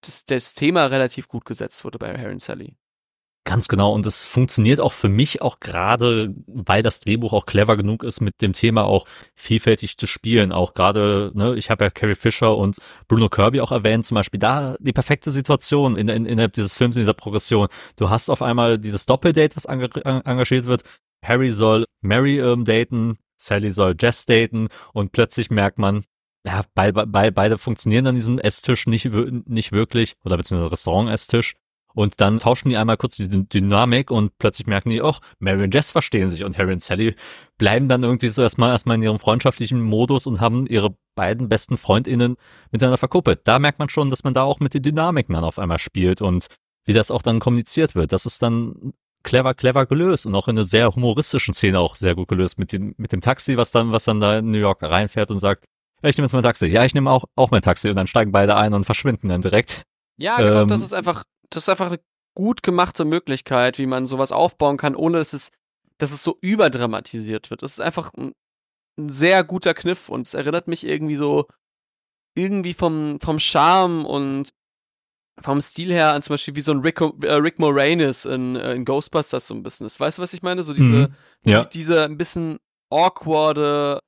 das, 0.00 0.24
das 0.24 0.54
Thema 0.54 0.86
relativ 0.86 1.28
gut 1.28 1.44
gesetzt 1.44 1.84
wurde 1.84 1.98
bei 1.98 2.16
Harry 2.16 2.32
und 2.32 2.42
Sally. 2.42 2.74
Ganz 3.44 3.66
genau. 3.66 3.92
Und 3.92 4.06
es 4.06 4.22
funktioniert 4.22 4.78
auch 4.78 4.92
für 4.92 5.08
mich 5.08 5.42
auch 5.42 5.58
gerade, 5.58 6.32
weil 6.46 6.84
das 6.84 7.00
Drehbuch 7.00 7.32
auch 7.32 7.44
clever 7.44 7.76
genug 7.76 8.04
ist, 8.04 8.20
mit 8.20 8.40
dem 8.40 8.52
Thema 8.52 8.84
auch 8.84 9.04
vielfältig 9.34 9.98
zu 9.98 10.06
spielen. 10.06 10.52
Auch 10.52 10.74
gerade, 10.74 11.32
ne, 11.34 11.56
ich 11.56 11.68
habe 11.68 11.84
ja 11.84 11.90
Carrie 11.90 12.14
Fisher 12.14 12.56
und 12.56 12.76
Bruno 13.08 13.28
Kirby 13.28 13.60
auch 13.60 13.72
erwähnt, 13.72 14.06
zum 14.06 14.14
Beispiel 14.14 14.38
da 14.38 14.76
die 14.78 14.92
perfekte 14.92 15.32
Situation 15.32 15.96
in, 15.96 16.08
in, 16.08 16.24
innerhalb 16.24 16.52
dieses 16.52 16.72
Films, 16.72 16.94
in 16.94 17.02
dieser 17.02 17.14
Progression. 17.14 17.66
Du 17.96 18.10
hast 18.10 18.30
auf 18.30 18.42
einmal 18.42 18.78
dieses 18.78 19.06
Doppeldate, 19.06 19.56
was 19.56 19.64
engagiert 19.64 20.66
wird. 20.66 20.84
Harry 21.24 21.50
soll 21.50 21.84
Mary 22.00 22.38
ähm, 22.38 22.64
daten, 22.64 23.18
Sally 23.44 23.70
soll 23.70 23.94
Jess 23.98 24.26
daten 24.26 24.68
und 24.92 25.12
plötzlich 25.12 25.50
merkt 25.50 25.78
man, 25.78 26.04
ja, 26.44 26.64
beide, 26.74 27.06
beide, 27.06 27.32
beide 27.32 27.58
funktionieren 27.58 28.06
an 28.06 28.14
diesem 28.14 28.38
Esstisch 28.38 28.86
nicht, 28.86 29.08
nicht 29.46 29.72
wirklich, 29.72 30.14
oder 30.24 30.36
beziehungsweise 30.36 30.72
Restaurant-Esstisch. 30.72 31.54
Und 31.94 32.20
dann 32.20 32.38
tauschen 32.38 32.70
die 32.70 32.76
einmal 32.76 32.96
kurz 32.96 33.16
die 33.16 33.28
Dynamik 33.28 34.10
und 34.10 34.38
plötzlich 34.38 34.66
merken 34.66 34.90
die, 34.90 35.02
oh, 35.02 35.14
Mary 35.38 35.64
und 35.64 35.74
Jess 35.74 35.90
verstehen 35.90 36.30
sich 36.30 36.42
und 36.42 36.56
Harry 36.56 36.72
und 36.72 36.82
Sally 36.82 37.14
bleiben 37.58 37.88
dann 37.88 38.02
irgendwie 38.02 38.28
so 38.28 38.42
erstmal 38.42 38.70
erstmal 38.70 38.96
in 38.96 39.02
ihrem 39.02 39.18
freundschaftlichen 39.18 39.82
Modus 39.82 40.26
und 40.26 40.40
haben 40.40 40.66
ihre 40.66 40.96
beiden 41.14 41.50
besten 41.50 41.76
FreundInnen 41.76 42.36
miteinander 42.70 42.96
verkuppelt. 42.96 43.42
Da 43.44 43.58
merkt 43.58 43.78
man 43.78 43.90
schon, 43.90 44.08
dass 44.08 44.24
man 44.24 44.32
da 44.32 44.42
auch 44.42 44.58
mit 44.58 44.72
den 44.72 44.82
Dynamiken 44.82 45.34
dann 45.34 45.44
auf 45.44 45.58
einmal 45.58 45.78
spielt 45.78 46.22
und 46.22 46.46
wie 46.84 46.94
das 46.94 47.10
auch 47.10 47.22
dann 47.22 47.40
kommuniziert 47.40 47.94
wird. 47.94 48.12
Das 48.12 48.26
ist 48.26 48.42
dann 48.42 48.94
clever, 49.22 49.54
clever 49.54 49.86
gelöst 49.86 50.26
und 50.26 50.34
auch 50.34 50.48
in 50.48 50.56
einer 50.56 50.66
sehr 50.66 50.94
humoristischen 50.94 51.54
Szene 51.54 51.78
auch 51.80 51.96
sehr 51.96 52.14
gut 52.14 52.28
gelöst 52.28 52.58
mit 52.58 52.72
dem, 52.72 52.94
mit 52.96 53.12
dem 53.12 53.20
Taxi, 53.20 53.56
was 53.56 53.70
dann, 53.70 53.92
was 53.92 54.04
dann 54.04 54.20
da 54.20 54.38
in 54.38 54.50
New 54.50 54.58
York 54.58 54.82
reinfährt 54.82 55.30
und 55.30 55.38
sagt, 55.38 55.64
ja, 56.02 56.08
ich 56.08 56.16
nehme 56.16 56.26
jetzt 56.26 56.32
mein 56.32 56.42
Taxi. 56.42 56.66
Ja, 56.66 56.84
ich 56.84 56.94
nehme 56.94 57.10
auch, 57.10 57.24
auch 57.36 57.50
mein 57.50 57.62
Taxi 57.62 57.88
und 57.88 57.96
dann 57.96 58.06
steigen 58.06 58.32
beide 58.32 58.56
ein 58.56 58.74
und 58.74 58.84
verschwinden 58.84 59.28
dann 59.28 59.40
direkt. 59.40 59.82
Ja, 60.18 60.36
genau, 60.36 60.62
ähm, 60.62 60.68
das 60.68 60.82
ist 60.82 60.92
einfach 60.92 61.24
das 61.54 61.64
ist 61.64 61.68
einfach 61.68 61.88
eine 61.88 62.00
gut 62.34 62.62
gemachte 62.62 63.04
Möglichkeit, 63.04 63.78
wie 63.78 63.86
man 63.86 64.06
sowas 64.06 64.32
aufbauen 64.32 64.76
kann, 64.76 64.96
ohne 64.96 65.18
dass 65.18 65.32
es, 65.32 65.50
dass 65.98 66.12
es 66.12 66.22
so 66.22 66.38
überdramatisiert 66.40 67.50
wird. 67.50 67.62
Das 67.62 67.72
ist 67.72 67.80
einfach 67.80 68.12
ein, 68.14 68.32
ein 68.98 69.08
sehr 69.08 69.44
guter 69.44 69.74
Kniff 69.74 70.08
und 70.08 70.26
es 70.26 70.34
erinnert 70.34 70.68
mich 70.68 70.86
irgendwie 70.86 71.16
so 71.16 71.46
irgendwie 72.34 72.72
vom, 72.72 73.20
vom 73.20 73.38
Charme 73.38 74.06
und 74.06 74.48
vom 75.40 75.60
Stil 75.60 75.92
her 75.92 76.12
an 76.12 76.22
zum 76.22 76.34
Beispiel 76.34 76.56
wie 76.56 76.60
so 76.60 76.72
ein 76.72 76.80
Rick, 76.80 77.00
äh, 77.00 77.32
Rick 77.34 77.58
Moranis 77.58 78.24
in, 78.24 78.56
äh, 78.56 78.74
in 78.74 78.84
Ghostbusters 78.84 79.46
so 79.46 79.54
ein 79.54 79.62
bisschen 79.62 79.86
ist. 79.86 79.98
Weißt 79.98 80.18
du, 80.18 80.22
was 80.22 80.34
ich 80.34 80.42
meine? 80.42 80.62
So 80.62 80.74
diese, 80.74 81.08
mhm, 81.08 81.14
ja. 81.44 81.64
die, 81.64 81.70
diese 81.78 82.04
ein 82.04 82.18
bisschen 82.18 82.58
awkwarde, 82.90 84.00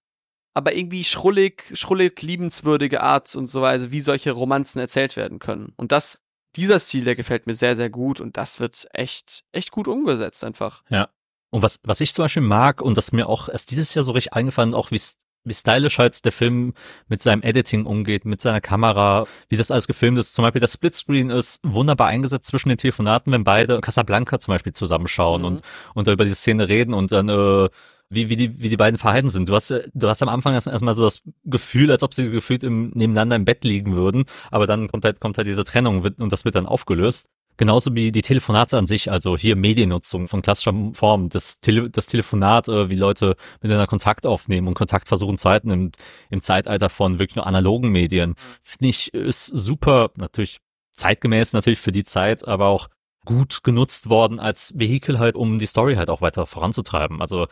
aber 0.54 0.74
irgendwie 0.74 1.04
schrullig, 1.04 1.64
schrullig 1.72 2.20
liebenswürdige 2.22 3.02
Art 3.02 3.34
und 3.34 3.48
so 3.48 3.62
weise, 3.62 3.90
wie 3.90 4.00
solche 4.00 4.32
Romanzen 4.32 4.78
erzählt 4.78 5.16
werden 5.16 5.38
können. 5.38 5.72
Und 5.76 5.92
das 5.92 6.18
dieser 6.56 6.78
Stil, 6.78 7.04
der 7.04 7.16
gefällt 7.16 7.46
mir 7.46 7.54
sehr, 7.54 7.76
sehr 7.76 7.90
gut 7.90 8.20
und 8.20 8.36
das 8.36 8.60
wird 8.60 8.86
echt, 8.92 9.44
echt 9.52 9.70
gut 9.70 9.88
umgesetzt 9.88 10.44
einfach. 10.44 10.82
Ja. 10.88 11.08
Und 11.50 11.62
was, 11.62 11.78
was 11.82 12.00
ich 12.00 12.14
zum 12.14 12.24
Beispiel 12.24 12.42
mag 12.42 12.80
und 12.80 12.96
das 12.96 13.12
mir 13.12 13.28
auch 13.28 13.48
erst 13.48 13.70
dieses 13.70 13.94
Jahr 13.94 14.04
so 14.04 14.12
richtig 14.12 14.34
eingefallen, 14.34 14.74
auch 14.74 14.90
wie, 14.90 15.00
wie 15.45 15.55
stylisch 15.55 15.99
halt 15.99 16.24
der 16.24 16.32
Film 16.32 16.74
mit 17.09 17.22
seinem 17.22 17.42
Editing 17.42 17.86
umgeht, 17.86 18.24
mit 18.24 18.40
seiner 18.40 18.61
Kamera, 18.61 19.26
wie 19.49 19.57
das 19.57 19.70
alles 19.70 19.86
gefilmt 19.86 20.18
ist. 20.18 20.34
Zum 20.34 20.42
Beispiel 20.42 20.61
das 20.61 20.72
Splitscreen 20.72 21.30
ist 21.30 21.61
wunderbar 21.62 22.09
eingesetzt 22.09 22.47
zwischen 22.47 22.70
den 22.70 22.78
Telefonaten, 22.78 23.32
wenn 23.32 23.45
beide 23.45 23.80
Casablanca 23.80 24.38
zum 24.38 24.53
Beispiel 24.53 24.72
zusammenschauen 24.72 25.42
mhm. 25.42 25.47
und, 25.47 25.61
und 25.95 26.07
da 26.07 26.12
über 26.12 26.24
die 26.24 26.34
Szene 26.34 26.68
reden 26.68 26.95
und 26.95 27.12
dann, 27.12 27.28
äh, 27.28 27.68
wie, 28.11 28.28
wie, 28.28 28.36
die, 28.36 28.61
wie 28.61 28.68
die 28.68 28.76
beiden 28.76 28.99
verhalten 28.99 29.30
sind. 29.30 29.49
Du 29.49 29.55
hast, 29.55 29.70
du 29.70 30.09
hast 30.09 30.22
am 30.22 30.28
Anfang 30.28 30.55
erstmal 30.55 30.74
erst 30.74 30.97
so 30.97 31.05
das 31.05 31.22
Gefühl, 31.45 31.90
als 31.90 32.03
ob 32.03 32.14
sie 32.14 32.30
gefühlt 32.30 32.62
im, 32.62 32.90
nebeneinander 32.95 33.36
im 33.36 33.45
Bett 33.45 33.64
liegen 33.64 33.97
würden, 33.97 34.24
aber 34.51 34.66
dann 34.66 34.88
kommt 34.88 35.05
halt, 35.05 35.20
kommt 35.20 35.38
halt 35.38 35.49
diese 35.49 35.64
Trennung 35.64 36.03
und 36.03 36.32
das 36.32 36.45
wird 36.45 36.55
dann 36.55 36.66
aufgelöst. 36.66 37.28
Genauso 37.57 37.94
wie 37.94 38.11
die 38.11 38.22
Telefonate 38.22 38.76
an 38.76 38.86
sich, 38.86 39.11
also 39.11 39.36
hier 39.36 39.55
Mediennutzung 39.55 40.26
von 40.26 40.42
klassischer 40.42 40.74
Form, 40.92 41.28
das, 41.28 41.61
Tele 41.61 41.88
das 41.88 42.07
Telefonat, 42.07 42.68
äh, 42.68 42.88
wie 42.88 42.96
Leute 42.96 43.36
miteinander 43.62 43.86
Kontakt 43.86 44.26
aufnehmen 44.26 44.66
und 44.66 44.74
Kontakt 44.74 45.07
versuchen 45.07 45.38
zu 45.38 45.48
halten 45.48 45.70
im, 45.70 45.92
im 46.30 46.40
Zeitalter 46.40 46.88
von 46.88 47.18
wirklich 47.18 47.36
nur 47.36 47.46
analogen 47.46 47.90
Medien, 47.90 48.34
finde 48.61 48.88
ich, 48.88 49.14
ist 49.14 49.46
super, 49.46 50.11
natürlich 50.16 50.59
zeitgemäß 50.96 51.52
natürlich 51.52 51.80
für 51.80 51.92
die 51.92 52.05
Zeit, 52.05 52.46
aber 52.46 52.66
auch 52.66 52.88
gut 53.24 53.62
genutzt 53.62 54.09
worden 54.09 54.40
als 54.40 54.72
Vehikel 54.74 55.18
halt, 55.18 55.36
um 55.36 55.59
die 55.59 55.66
Story 55.66 55.94
halt 55.94 56.11
auch 56.11 56.20
weiter 56.20 56.46
voranzutreiben. 56.46 57.20
Also 57.20 57.46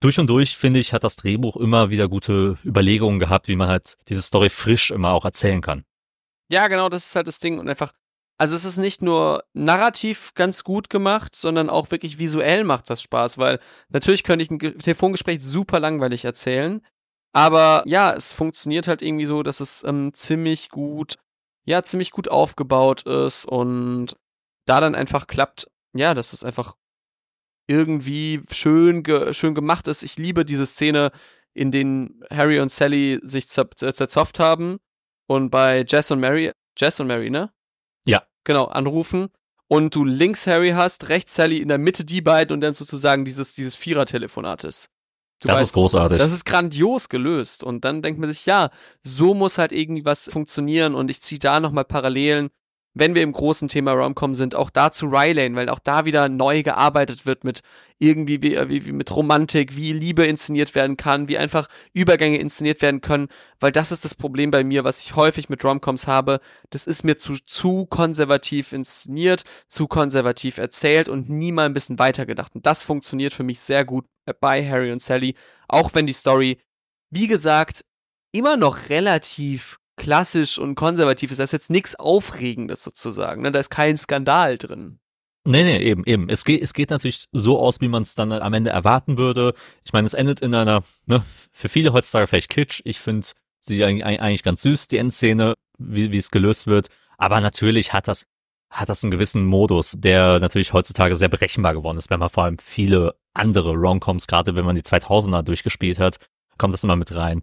durch 0.00 0.18
und 0.18 0.28
durch, 0.28 0.56
finde 0.56 0.78
ich, 0.78 0.92
hat 0.92 1.04
das 1.04 1.16
Drehbuch 1.16 1.56
immer 1.56 1.90
wieder 1.90 2.08
gute 2.08 2.58
Überlegungen 2.64 3.20
gehabt, 3.20 3.48
wie 3.48 3.56
man 3.56 3.68
halt 3.68 3.96
diese 4.08 4.22
Story 4.22 4.48
frisch 4.50 4.90
immer 4.90 5.10
auch 5.12 5.24
erzählen 5.24 5.60
kann. 5.60 5.84
Ja, 6.50 6.68
genau, 6.68 6.88
das 6.88 7.06
ist 7.06 7.16
halt 7.16 7.28
das 7.28 7.38
Ding 7.38 7.58
und 7.58 7.68
einfach, 7.68 7.92
also 8.40 8.56
es 8.56 8.64
ist 8.64 8.78
nicht 8.78 9.02
nur 9.02 9.44
narrativ 9.52 10.32
ganz 10.34 10.64
gut 10.64 10.88
gemacht, 10.88 11.36
sondern 11.36 11.68
auch 11.68 11.90
wirklich 11.90 12.18
visuell 12.18 12.64
macht 12.64 12.88
das 12.88 13.02
Spaß, 13.02 13.36
weil 13.36 13.60
natürlich 13.90 14.24
könnte 14.24 14.42
ich 14.42 14.50
ein 14.50 14.58
Telefongespräch 14.58 15.44
super 15.44 15.78
langweilig 15.78 16.24
erzählen, 16.24 16.80
aber 17.34 17.82
ja, 17.84 18.14
es 18.14 18.32
funktioniert 18.32 18.88
halt 18.88 19.02
irgendwie 19.02 19.26
so, 19.26 19.42
dass 19.42 19.60
es 19.60 19.84
ähm, 19.84 20.14
ziemlich 20.14 20.70
gut, 20.70 21.16
ja, 21.66 21.82
ziemlich 21.82 22.12
gut 22.12 22.30
aufgebaut 22.30 23.02
ist 23.02 23.44
und 23.44 24.16
da 24.64 24.80
dann 24.80 24.94
einfach 24.94 25.26
klappt, 25.26 25.70
ja, 25.92 26.14
dass 26.14 26.32
es 26.32 26.42
einfach 26.42 26.76
irgendwie 27.66 28.42
schön, 28.50 29.02
ge 29.02 29.34
schön 29.34 29.54
gemacht 29.54 29.86
ist. 29.86 30.02
Ich 30.02 30.16
liebe 30.16 30.46
diese 30.46 30.64
Szene, 30.64 31.10
in 31.52 31.70
denen 31.70 32.24
Harry 32.30 32.58
und 32.58 32.70
Sally 32.70 33.20
sich 33.22 33.48
zerzopft 33.48 34.38
haben 34.38 34.78
und 35.26 35.50
bei 35.50 35.84
Jess 35.86 36.10
und 36.10 36.20
Mary, 36.20 36.52
Jess 36.78 37.00
und 37.00 37.06
Mary, 37.06 37.28
ne? 37.28 37.52
Genau, 38.44 38.64
anrufen 38.64 39.28
und 39.68 39.94
du 39.94 40.04
links 40.04 40.46
Harry 40.46 40.70
hast, 40.70 41.08
rechts 41.08 41.34
Sally, 41.34 41.58
in 41.58 41.68
der 41.68 41.78
Mitte 41.78 42.04
die 42.04 42.20
beiden 42.20 42.52
und 42.52 42.60
dann 42.60 42.74
sozusagen 42.74 43.24
dieses, 43.24 43.54
dieses 43.54 43.76
Vierer-Telefonat 43.76 44.64
ist. 44.64 44.88
Du 45.40 45.48
das 45.48 45.58
weißt, 45.58 45.70
ist 45.70 45.74
großartig. 45.74 46.18
Das 46.18 46.32
ist 46.32 46.44
grandios 46.44 47.08
gelöst. 47.08 47.62
Und 47.62 47.84
dann 47.84 48.02
denkt 48.02 48.20
man 48.20 48.30
sich, 48.30 48.46
ja, 48.46 48.70
so 49.02 49.32
muss 49.32 49.58
halt 49.58 49.72
irgendwie 49.72 50.04
was 50.04 50.28
funktionieren 50.30 50.94
und 50.94 51.10
ich 51.10 51.22
ziehe 51.22 51.38
da 51.38 51.60
nochmal 51.60 51.84
Parallelen 51.84 52.50
wenn 52.94 53.14
wir 53.14 53.22
im 53.22 53.32
großen 53.32 53.68
Thema 53.68 53.92
Romcom 53.92 54.34
sind, 54.34 54.54
auch 54.54 54.70
da 54.70 54.90
zu 54.90 55.06
Rylane, 55.06 55.54
weil 55.54 55.68
auch 55.68 55.78
da 55.78 56.04
wieder 56.04 56.28
neu 56.28 56.62
gearbeitet 56.62 57.24
wird 57.24 57.44
mit 57.44 57.60
irgendwie 57.98 58.42
wie, 58.42 58.58
wie, 58.68 58.86
wie 58.86 58.92
mit 58.92 59.14
Romantik, 59.14 59.76
wie 59.76 59.92
Liebe 59.92 60.24
inszeniert 60.24 60.74
werden 60.74 60.96
kann, 60.96 61.28
wie 61.28 61.38
einfach 61.38 61.68
Übergänge 61.92 62.38
inszeniert 62.38 62.82
werden 62.82 63.00
können, 63.00 63.28
weil 63.60 63.72
das 63.72 63.92
ist 63.92 64.04
das 64.04 64.14
Problem 64.14 64.50
bei 64.50 64.64
mir, 64.64 64.84
was 64.84 65.02
ich 65.02 65.14
häufig 65.14 65.48
mit 65.48 65.64
Romcoms 65.64 66.06
habe. 66.06 66.40
Das 66.70 66.86
ist 66.86 67.04
mir 67.04 67.16
zu, 67.16 67.34
zu 67.44 67.86
konservativ 67.86 68.72
inszeniert, 68.72 69.44
zu 69.68 69.86
konservativ 69.86 70.58
erzählt 70.58 71.08
und 71.08 71.28
nie 71.28 71.52
mal 71.52 71.66
ein 71.66 71.74
bisschen 71.74 71.98
weitergedacht. 71.98 72.54
Und 72.54 72.66
das 72.66 72.82
funktioniert 72.82 73.34
für 73.34 73.44
mich 73.44 73.60
sehr 73.60 73.84
gut 73.84 74.06
bei 74.40 74.66
Harry 74.68 74.92
und 74.92 75.02
Sally, 75.02 75.34
auch 75.68 75.94
wenn 75.94 76.06
die 76.06 76.12
Story, 76.12 76.58
wie 77.10 77.26
gesagt, 77.26 77.84
immer 78.32 78.56
noch 78.56 78.88
relativ 78.88 79.79
klassisch 80.00 80.58
und 80.58 80.76
konservativ 80.76 81.30
ist. 81.30 81.38
Da 81.38 81.44
ist 81.44 81.52
jetzt 81.52 81.70
nichts 81.70 81.94
Aufregendes 81.94 82.82
sozusagen. 82.82 83.42
Ne? 83.42 83.52
Da 83.52 83.60
ist 83.60 83.68
kein 83.68 83.98
Skandal 83.98 84.56
drin. 84.56 84.98
Nee, 85.44 85.62
nee, 85.62 85.78
eben, 85.78 86.04
eben. 86.04 86.28
Es 86.30 86.44
geht, 86.44 86.62
es 86.62 86.72
geht 86.72 86.90
natürlich 86.90 87.26
so 87.32 87.58
aus, 87.58 87.80
wie 87.82 87.88
man 87.88 88.02
es 88.02 88.14
dann 88.14 88.32
am 88.32 88.52
Ende 88.54 88.70
erwarten 88.70 89.18
würde. 89.18 89.54
Ich 89.84 89.92
meine, 89.92 90.06
es 90.06 90.14
endet 90.14 90.40
in 90.40 90.54
einer, 90.54 90.82
ne, 91.06 91.22
für 91.52 91.68
viele 91.68 91.92
heutzutage 91.92 92.26
vielleicht 92.26 92.48
Kitsch. 92.48 92.80
Ich 92.84 92.98
finde 92.98 93.26
sie 93.60 93.84
eigentlich, 93.84 94.42
ganz 94.42 94.62
süß, 94.62 94.88
die 94.88 94.96
Endszene, 94.96 95.54
wie, 95.78 96.12
wie 96.12 96.18
es 96.18 96.30
gelöst 96.30 96.66
wird. 96.66 96.88
Aber 97.18 97.40
natürlich 97.40 97.92
hat 97.92 98.08
das, 98.08 98.24
hat 98.70 98.88
das 98.88 99.04
einen 99.04 99.10
gewissen 99.10 99.44
Modus, 99.44 99.96
der 99.98 100.40
natürlich 100.40 100.72
heutzutage 100.72 101.14
sehr 101.14 101.28
berechenbar 101.28 101.74
geworden 101.74 101.98
ist, 101.98 102.08
wenn 102.08 102.20
man 102.20 102.30
vor 102.30 102.44
allem 102.44 102.58
viele 102.58 103.16
andere 103.34 103.74
Romcoms, 103.74 104.26
gerade 104.26 104.54
wenn 104.54 104.64
man 104.64 104.76
die 104.76 104.82
2000er 104.82 105.42
durchgespielt 105.42 105.98
hat, 105.98 106.16
kommt 106.56 106.72
das 106.72 106.84
immer 106.84 106.96
mit 106.96 107.14
rein. 107.14 107.42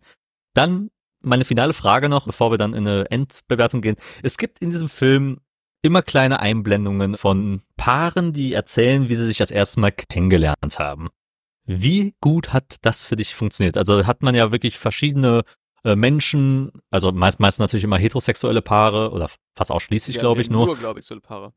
Dann 0.53 0.89
meine 1.21 1.45
finale 1.45 1.73
Frage 1.73 2.09
noch, 2.09 2.25
bevor 2.25 2.51
wir 2.51 2.57
dann 2.57 2.73
in 2.73 2.87
eine 2.87 3.09
Endbewertung 3.09 3.81
gehen. 3.81 3.95
Es 4.23 4.37
gibt 4.37 4.59
in 4.59 4.69
diesem 4.69 4.89
Film 4.89 5.39
immer 5.81 6.01
kleine 6.01 6.39
Einblendungen 6.39 7.17
von 7.17 7.61
Paaren, 7.77 8.33
die 8.33 8.53
erzählen, 8.53 9.09
wie 9.09 9.15
sie 9.15 9.27
sich 9.27 9.37
das 9.37 9.51
erste 9.51 9.79
Mal 9.79 9.91
kennengelernt 9.91 10.79
haben. 10.79 11.09
Wie 11.65 12.15
gut 12.21 12.53
hat 12.53 12.77
das 12.81 13.03
für 13.03 13.15
dich 13.15 13.35
funktioniert? 13.35 13.77
Also 13.77 14.05
hat 14.05 14.21
man 14.21 14.35
ja 14.35 14.51
wirklich 14.51 14.77
verschiedene 14.77 15.43
äh, 15.83 15.95
Menschen, 15.95 16.71
also 16.91 17.11
meist, 17.11 17.39
meist 17.39 17.59
natürlich 17.59 17.83
immer 17.83 17.97
heterosexuelle 17.97 18.61
Paare 18.61 19.11
oder 19.11 19.29
fast 19.55 19.71
ausschließlich, 19.71 20.15
ja, 20.15 20.21
glaube 20.21 20.41
ich, 20.41 20.49
nur. 20.49 20.65
Nur, 20.65 20.77
glaube 20.77 20.99
ich, 20.99 21.05
so 21.05 21.19
Paare. 21.19 21.53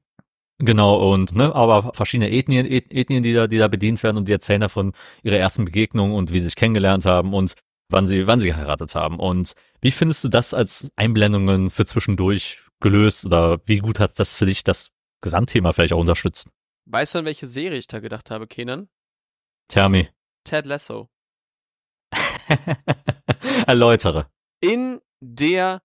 Genau, 0.58 1.12
und 1.12 1.34
ne, 1.34 1.54
aber 1.54 1.92
verschiedene 1.94 2.30
Ethnien, 2.30 2.66
Ethnien, 2.66 3.22
die 3.22 3.32
da, 3.32 3.46
die 3.46 3.56
da 3.56 3.66
bedient 3.68 4.02
werden 4.02 4.18
und 4.18 4.28
die 4.28 4.32
erzählen 4.32 4.60
davon 4.60 4.92
ihre 5.22 5.38
ersten 5.38 5.64
Begegnungen 5.64 6.14
und 6.14 6.32
wie 6.32 6.38
sie 6.38 6.46
sich 6.46 6.56
kennengelernt 6.56 7.06
haben. 7.06 7.32
Und 7.32 7.54
wann 7.90 8.06
sie, 8.06 8.26
wann 8.26 8.40
sie 8.40 8.48
geheiratet 8.48 8.94
haben. 8.94 9.18
Und 9.18 9.54
wie 9.80 9.90
findest 9.90 10.24
du 10.24 10.28
das 10.28 10.54
als 10.54 10.90
Einblendungen 10.96 11.70
für 11.70 11.84
zwischendurch 11.84 12.58
gelöst 12.80 13.26
oder 13.26 13.60
wie 13.66 13.78
gut 13.78 14.00
hat 14.00 14.18
das 14.18 14.34
für 14.34 14.46
dich 14.46 14.64
das 14.64 14.90
Gesamtthema 15.20 15.72
vielleicht 15.72 15.92
auch 15.92 16.00
unterstützt? 16.00 16.48
Weißt 16.86 17.14
du, 17.14 17.20
an 17.20 17.24
welche 17.24 17.46
Serie 17.46 17.78
ich 17.78 17.86
da 17.86 18.00
gedacht 18.00 18.30
habe, 18.30 18.46
Kenan? 18.46 18.88
Tell 19.68 20.08
Ted 20.44 20.66
Lasso. 20.66 21.08
Erläutere. 23.66 24.26
In 24.60 25.00
der 25.20 25.82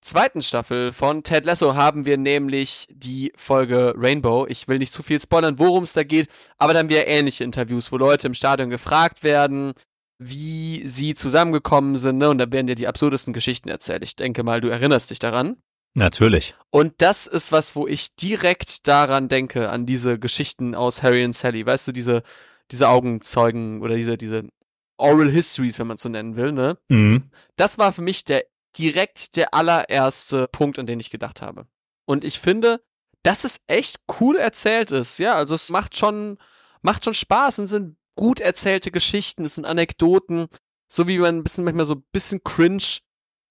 zweiten 0.00 0.42
Staffel 0.42 0.92
von 0.92 1.22
Ted 1.22 1.46
Lasso 1.46 1.74
haben 1.74 2.04
wir 2.04 2.16
nämlich 2.16 2.86
die 2.90 3.32
Folge 3.34 3.94
Rainbow. 3.96 4.46
Ich 4.46 4.68
will 4.68 4.78
nicht 4.78 4.92
zu 4.92 5.02
viel 5.02 5.18
spoilern, 5.18 5.58
worum 5.58 5.84
es 5.84 5.94
da 5.94 6.04
geht, 6.04 6.28
aber 6.58 6.74
dann 6.74 6.84
haben 6.84 6.90
wir 6.90 7.06
ähnliche 7.06 7.42
Interviews, 7.42 7.90
wo 7.90 7.96
Leute 7.96 8.26
im 8.26 8.34
Stadion 8.34 8.70
gefragt 8.70 9.24
werden, 9.24 9.72
wie 10.18 10.86
sie 10.86 11.14
zusammengekommen 11.14 11.96
sind, 11.96 12.18
ne? 12.18 12.30
Und 12.30 12.38
da 12.38 12.50
werden 12.50 12.66
dir 12.66 12.74
die 12.74 12.88
absurdesten 12.88 13.32
Geschichten 13.32 13.68
erzählt. 13.68 14.02
Ich 14.02 14.16
denke 14.16 14.42
mal, 14.42 14.60
du 14.60 14.68
erinnerst 14.68 15.10
dich 15.10 15.18
daran. 15.18 15.56
Natürlich. 15.94 16.54
Und 16.70 16.94
das 16.98 17.26
ist 17.26 17.52
was, 17.52 17.76
wo 17.76 17.86
ich 17.86 18.14
direkt 18.16 18.88
daran 18.88 19.28
denke, 19.28 19.70
an 19.70 19.86
diese 19.86 20.18
Geschichten 20.18 20.74
aus 20.74 21.02
Harry 21.02 21.24
und 21.24 21.34
Sally. 21.34 21.64
Weißt 21.64 21.86
du, 21.86 21.92
diese, 21.92 22.22
diese 22.70 22.88
Augenzeugen 22.88 23.80
oder 23.80 23.94
diese, 23.94 24.16
diese 24.16 24.48
Oral 24.96 25.30
Histories, 25.30 25.78
wenn 25.78 25.86
man 25.86 25.96
so 25.96 26.08
nennen 26.08 26.36
will, 26.36 26.52
ne? 26.52 26.78
Mhm. 26.88 27.30
Das 27.56 27.78
war 27.78 27.92
für 27.92 28.02
mich 28.02 28.24
der 28.24 28.44
direkt 28.78 29.36
der 29.36 29.54
allererste 29.54 30.48
Punkt, 30.48 30.78
an 30.78 30.86
den 30.86 31.00
ich 31.00 31.10
gedacht 31.10 31.42
habe. 31.42 31.66
Und 32.06 32.24
ich 32.24 32.38
finde, 32.40 32.82
dass 33.22 33.44
es 33.44 33.60
echt 33.66 34.00
cool 34.20 34.36
erzählt 34.36 34.92
ist, 34.92 35.18
ja, 35.18 35.34
also 35.34 35.54
es 35.54 35.70
macht 35.70 35.96
schon, 35.96 36.38
macht 36.82 37.04
schon 37.04 37.14
Spaß 37.14 37.60
und 37.60 37.66
sind 37.68 37.96
gut 38.16 38.40
erzählte 38.40 38.90
Geschichten, 38.90 39.44
es 39.44 39.56
sind 39.56 39.64
Anekdoten, 39.64 40.46
so 40.88 41.08
wie 41.08 41.18
man 41.18 41.38
ein 41.38 41.42
bisschen 41.42 41.64
manchmal 41.64 41.86
so 41.86 41.96
ein 41.96 42.04
bisschen 42.12 42.42
cringe 42.44 43.00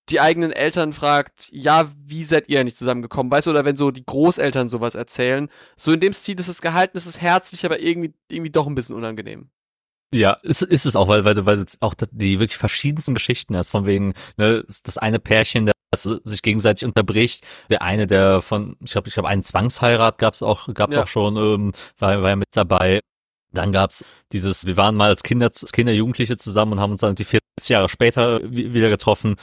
die 0.09 0.19
eigenen 0.19 0.51
Eltern 0.51 0.91
fragt, 0.91 1.49
ja, 1.51 1.89
wie 1.97 2.23
seid 2.23 2.49
ihr 2.49 2.63
nicht 2.63 2.75
zusammengekommen, 2.75 3.31
weißt 3.31 3.47
du, 3.47 3.51
oder 3.51 3.65
wenn 3.65 3.77
so 3.77 3.91
die 3.91 4.05
Großeltern 4.05 4.67
sowas 4.67 4.95
erzählen, 4.95 5.47
so 5.77 5.93
in 5.93 5.99
dem 5.99 6.13
Stil 6.13 6.39
ist 6.39 6.49
es 6.49 6.61
gehalten, 6.61 6.97
ist 6.97 7.05
es 7.05 7.21
herzlich, 7.21 7.65
aber 7.65 7.79
irgendwie, 7.79 8.13
irgendwie 8.29 8.51
doch 8.51 8.67
ein 8.67 8.75
bisschen 8.75 8.95
unangenehm. 8.95 9.49
Ja, 10.13 10.33
ist, 10.43 10.61
ist 10.61 10.85
es 10.85 10.95
auch, 10.95 11.07
weil, 11.07 11.25
weil, 11.25 11.45
weil 11.45 11.65
auch 11.79 11.95
die 12.11 12.39
wirklich 12.39 12.57
verschiedensten 12.57 13.15
Geschichten 13.15 13.55
hast, 13.55 13.71
von 13.71 13.85
wegen, 13.85 14.13
ne, 14.37 14.63
das 14.83 14.97
eine 14.97 15.19
Pärchen, 15.19 15.71
das 15.91 16.03
sich 16.03 16.41
gegenseitig 16.41 16.85
unterbricht, 16.85 17.43
der 17.69 17.81
eine, 17.81 18.05
der 18.05 18.41
von, 18.41 18.75
ich 18.83 18.91
glaube, 18.91 19.07
ich 19.07 19.13
glaube, 19.13 19.29
einen 19.29 19.43
Zwangsheirat 19.43 20.17
gab's 20.17 20.43
auch, 20.43 20.71
gab's 20.73 20.95
ja. 20.95 21.03
auch 21.03 21.07
schon, 21.07 21.37
ähm, 21.37 21.71
war, 21.97 22.21
war 22.21 22.29
ja 22.29 22.35
mit 22.35 22.49
dabei. 22.51 22.99
Dann 23.53 23.71
gab's 23.71 24.03
dieses, 24.31 24.65
wir 24.65 24.77
waren 24.77 24.95
mal 24.95 25.09
als 25.09 25.23
Kinder, 25.23 25.47
als 25.47 25.71
Kinder, 25.71 25.93
Jugendliche 25.93 26.37
zusammen 26.37 26.73
und 26.73 26.79
haben 26.79 26.91
uns 26.91 27.01
dann 27.01 27.15
die 27.15 27.25
40 27.25 27.41
Jahre 27.69 27.89
später 27.89 28.41
wieder 28.51 28.89
getroffen. 28.89 29.35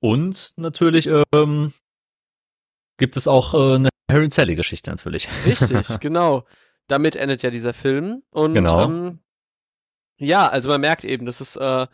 Und 0.00 0.50
natürlich 0.56 1.08
ähm, 1.32 1.72
gibt 2.96 3.16
es 3.16 3.28
auch 3.28 3.54
äh, 3.54 3.74
eine 3.76 3.88
Harry 4.10 4.24
und 4.24 4.34
Sally 4.34 4.54
Geschichte 4.54 4.90
natürlich. 4.90 5.28
Richtig, 5.46 5.86
genau. 6.00 6.44
Damit 6.86 7.16
endet 7.16 7.42
ja 7.42 7.50
dieser 7.50 7.74
Film. 7.74 8.22
Und 8.30 8.54
genau. 8.54 8.84
ähm, 8.84 9.18
ja, 10.18 10.48
also 10.48 10.68
man 10.68 10.80
merkt 10.80 11.04
eben, 11.04 11.26
das 11.26 11.40
ist 11.40 11.56
äh, 11.56 11.86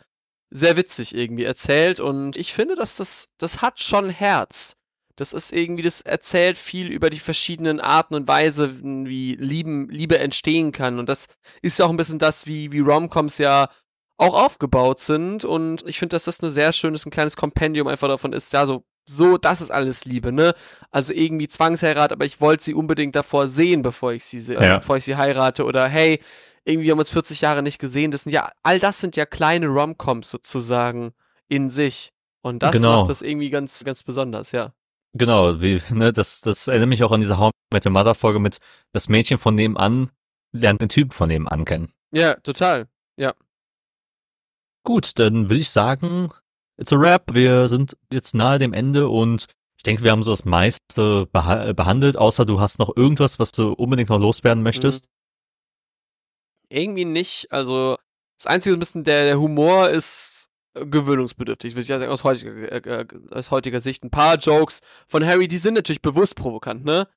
sehr 0.49 0.77
witzig 0.77 1.15
irgendwie 1.15 1.43
erzählt 1.43 1.99
und 1.99 2.37
ich 2.37 2.53
finde, 2.53 2.75
dass 2.75 2.97
das, 2.97 3.27
das 3.37 3.61
hat 3.61 3.79
schon 3.79 4.09
Herz. 4.09 4.77
Das 5.15 5.33
ist 5.33 5.53
irgendwie, 5.53 5.83
das 5.83 6.01
erzählt 6.01 6.57
viel 6.57 6.87
über 6.87 7.09
die 7.09 7.19
verschiedenen 7.19 7.79
Arten 7.79 8.15
und 8.15 8.27
Weise, 8.27 8.83
wie 8.83 9.35
Lieben, 9.35 9.89
Liebe 9.89 10.19
entstehen 10.19 10.71
kann. 10.71 10.99
Und 10.99 11.07
das 11.07 11.27
ist 11.61 11.79
ja 11.79 11.85
auch 11.85 11.89
ein 11.89 11.97
bisschen 11.97 12.19
das, 12.19 12.47
wie, 12.47 12.71
wie 12.71 12.81
Romcoms 12.81 13.37
ja 13.37 13.69
auch 14.17 14.33
aufgebaut 14.33 14.99
sind. 14.99 15.45
Und 15.45 15.87
ich 15.87 15.99
finde, 15.99 16.15
dass 16.15 16.25
das 16.25 16.41
ein 16.41 16.49
sehr 16.49 16.73
schönes, 16.73 17.05
ein 17.05 17.11
kleines 17.11 17.37
Kompendium 17.37 17.87
einfach 17.87 18.07
davon 18.07 18.33
ist, 18.33 18.51
ja, 18.53 18.65
so, 18.65 18.83
so, 19.07 19.37
das 19.37 19.61
ist 19.61 19.71
alles 19.71 20.05
Liebe, 20.05 20.31
ne? 20.31 20.53
Also 20.91 21.13
irgendwie 21.13 21.47
Zwangsheirat, 21.47 22.11
aber 22.11 22.25
ich 22.25 22.41
wollte 22.41 22.63
sie 22.63 22.73
unbedingt 22.73 23.15
davor 23.15 23.47
sehen, 23.47 23.83
bevor 23.83 24.13
ich 24.13 24.25
sie, 24.25 24.53
äh, 24.53 24.63
ja. 24.63 24.75
bevor 24.77 24.97
ich 24.97 25.03
sie 25.03 25.15
heirate. 25.15 25.63
Oder 25.63 25.87
hey, 25.87 26.19
irgendwie 26.63 26.89
haben 26.89 26.97
wir 26.97 27.01
uns 27.01 27.11
40 27.11 27.41
Jahre 27.41 27.61
nicht 27.61 27.79
gesehen. 27.79 28.11
Das 28.11 28.23
sind 28.23 28.31
ja, 28.31 28.51
all 28.63 28.79
das 28.79 28.99
sind 28.99 29.15
ja 29.15 29.25
kleine 29.25 29.67
Romcoms 29.67 30.29
sozusagen 30.29 31.13
in 31.47 31.69
sich. 31.69 32.11
Und 32.41 32.63
das 32.63 32.73
genau. 32.73 32.99
macht 32.99 33.09
das 33.09 33.21
irgendwie 33.21 33.49
ganz, 33.49 33.83
ganz 33.83 34.03
besonders, 34.03 34.51
ja. 34.51 34.73
Genau, 35.17 35.61
wie, 35.61 35.81
ne, 35.91 36.11
das, 36.11 36.41
das 36.41 36.67
erinnert 36.67 36.89
mich 36.89 37.03
auch 37.03 37.11
an 37.11 37.21
diese 37.21 37.37
How 37.37 37.51
Met 37.71 37.85
Your 37.85 37.93
Mother 37.93 38.15
Folge 38.15 38.39
mit 38.39 38.59
das 38.91 39.07
Mädchen 39.07 39.37
von 39.37 39.55
nebenan 39.55 40.11
lernt 40.51 40.81
den 40.81 40.89
Typen 40.89 41.11
von 41.11 41.29
nebenan 41.29 41.63
kennen. 41.63 41.91
Ja, 42.11 42.35
total. 42.35 42.87
Ja. 43.17 43.33
Gut, 44.83 45.17
dann 45.17 45.49
würde 45.49 45.61
ich 45.61 45.69
sagen, 45.69 46.31
it's 46.77 46.91
a 46.91 46.99
wrap. 46.99 47.33
Wir 47.33 47.69
sind 47.69 47.95
jetzt 48.11 48.35
nahe 48.35 48.59
dem 48.59 48.73
Ende 48.73 49.07
und 49.07 49.47
ich 49.77 49.83
denke, 49.83 50.03
wir 50.03 50.11
haben 50.11 50.23
so 50.23 50.31
das 50.31 50.43
meiste 50.43 51.27
beha 51.31 51.71
behandelt, 51.71 52.17
außer 52.17 52.45
du 52.45 52.59
hast 52.59 52.79
noch 52.79 52.95
irgendwas, 52.95 53.39
was 53.39 53.51
du 53.51 53.71
unbedingt 53.71 54.09
noch 54.09 54.19
loswerden 54.19 54.63
möchtest. 54.63 55.05
Mhm. 55.05 56.77
Irgendwie 56.77 57.05
nicht. 57.05 57.51
Also, 57.51 57.97
das 58.37 58.47
einzige 58.47 58.75
ein 58.75 58.79
bisschen, 58.79 59.05
der, 59.05 59.23
der 59.23 59.39
Humor 59.39 59.89
ist 59.89 60.49
gewöhnungsbedürftig, 60.75 61.73
würde 61.73 61.81
ich 61.83 61.87
ja 61.89 61.99
sagen, 61.99 62.11
aus 62.11 62.23
heutiger, 62.23 62.71
äh, 62.71 63.01
äh, 63.01 63.05
aus 63.31 63.51
heutiger 63.51 63.79
Sicht. 63.79 64.03
Ein 64.03 64.09
paar 64.11 64.37
Jokes 64.37 64.81
von 65.07 65.25
Harry, 65.25 65.47
die 65.47 65.57
sind 65.57 65.73
natürlich 65.75 66.01
bewusst 66.01 66.35
provokant, 66.35 66.85
ne? 66.85 67.07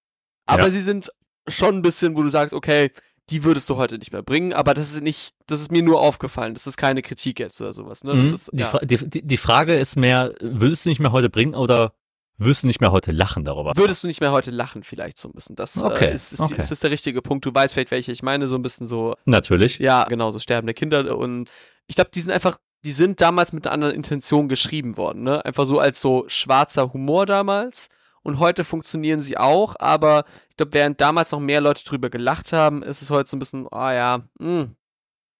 Aber 0.47 0.65
Ja. 0.65 0.71
sie 0.71 0.81
sind 0.81 1.11
schon 1.49 1.77
ein 1.77 1.83
bisschen, 1.83 2.17
wo 2.17 2.23
du 2.23 2.29
sagst, 2.29 2.55
okay, 2.55 2.91
die 3.31 3.45
würdest 3.45 3.69
du 3.69 3.77
heute 3.77 3.99
nicht 3.99 4.13
mehr 4.13 4.23
bringen, 4.23 4.55
aber 4.55 4.73
das 4.73 4.93
ist 4.93 5.03
nicht, 5.03 5.35
das 5.47 5.61
ist 5.61 5.71
mir 5.71 5.83
nur 5.83 6.01
aufgefallen. 6.01 6.55
Das 6.55 6.67
ist 6.67 6.79
keine 6.79 7.03
Kritik 7.03 7.39
jetzt 7.41 7.61
oder 7.61 7.75
sowas, 7.75 8.03
ne? 8.05 8.15
Mhm. 8.15 8.35
ist, 8.35 8.51
die, 8.53 8.61
ja. 8.61 8.79
Die, 8.79 8.97
die, 9.09 9.23
die 9.27 9.37
Frage 9.37 9.75
ist 9.79 9.97
mehr, 9.97 10.33
würdest 10.41 10.87
du 10.87 10.89
nicht 10.89 11.01
mehr 11.01 11.13
heute 11.13 11.29
bringen 11.29 11.55
oder 11.55 11.93
würdest 12.39 12.63
du 12.63 12.69
nicht 12.69 12.81
mehr 12.81 12.93
heute 12.93 13.11
lachen 13.13 13.45
darüber? 13.45 13.73
Würdest 13.77 14.03
du 14.05 14.07
nicht 14.07 14.21
mehr 14.21 14.31
heute 14.33 14.51
lachen, 14.53 14.83
vielleicht 14.85 15.19
so 15.19 15.29
ein 15.29 15.33
bisschen. 15.33 15.57
Das 15.57 15.83
Okay, 15.83 16.07
äh, 16.07 16.15
ist, 16.15 16.33
ist, 16.33 16.41
okay. 16.41 16.55
ist, 16.59 16.71
ist 16.71 16.83
der 16.85 16.91
richtige 16.93 17.21
Punkt. 17.21 17.45
Du 17.45 17.53
weißt 17.53 17.75
vielleicht, 17.75 17.91
welche 17.91 18.13
ich 18.13 18.23
meine, 18.23 18.47
so 18.49 18.55
ein 18.55 18.63
bisschen 18.63 18.87
so, 18.87 19.17
Natürlich. 19.25 19.79
ja, 19.81 20.05
genau, 20.05 20.31
so 20.31 20.39
sterbende 20.39 20.73
Kinder. 20.73 21.19
Und 21.19 21.51
ich 21.89 21.97
glaube, 21.97 22.11
die 22.15 22.21
sind 22.21 22.31
einfach, 22.31 22.59
die 22.89 22.93
sind 22.93 23.21
damals 23.21 23.53
mit 23.53 23.67
einer 23.67 23.75
anderen 23.75 23.95
Intention 23.95 24.49
geschrieben 24.49 24.97
worden, 24.97 25.23
ne? 25.23 25.45
Einfach 25.45 25.67
so 25.67 25.79
als 25.79 26.01
so 26.01 26.25
schwarzer 26.27 26.95
Humor 26.95 27.27
damals. 27.27 27.91
Und 28.23 28.39
heute 28.39 28.65
funktionieren 28.65 29.21
sie 29.21 29.37
auch, 29.37 29.77
aber 29.79 30.25
ich 30.49 30.57
glaube, 30.57 30.73
während 30.73 30.99
damals 30.99 31.31
noch 31.33 31.41
mehr 31.41 31.61
Leute 31.61 31.85
drüber 31.85 32.09
gelacht 32.09 32.55
haben, 32.55 32.83
ist 32.83 33.03
es 33.03 33.11
heute 33.11 33.29
so 33.29 33.37
ein 33.37 33.41
bisschen, 33.41 33.67
ah 33.71 33.93
ja, 33.93 34.21
mh, 34.39 34.69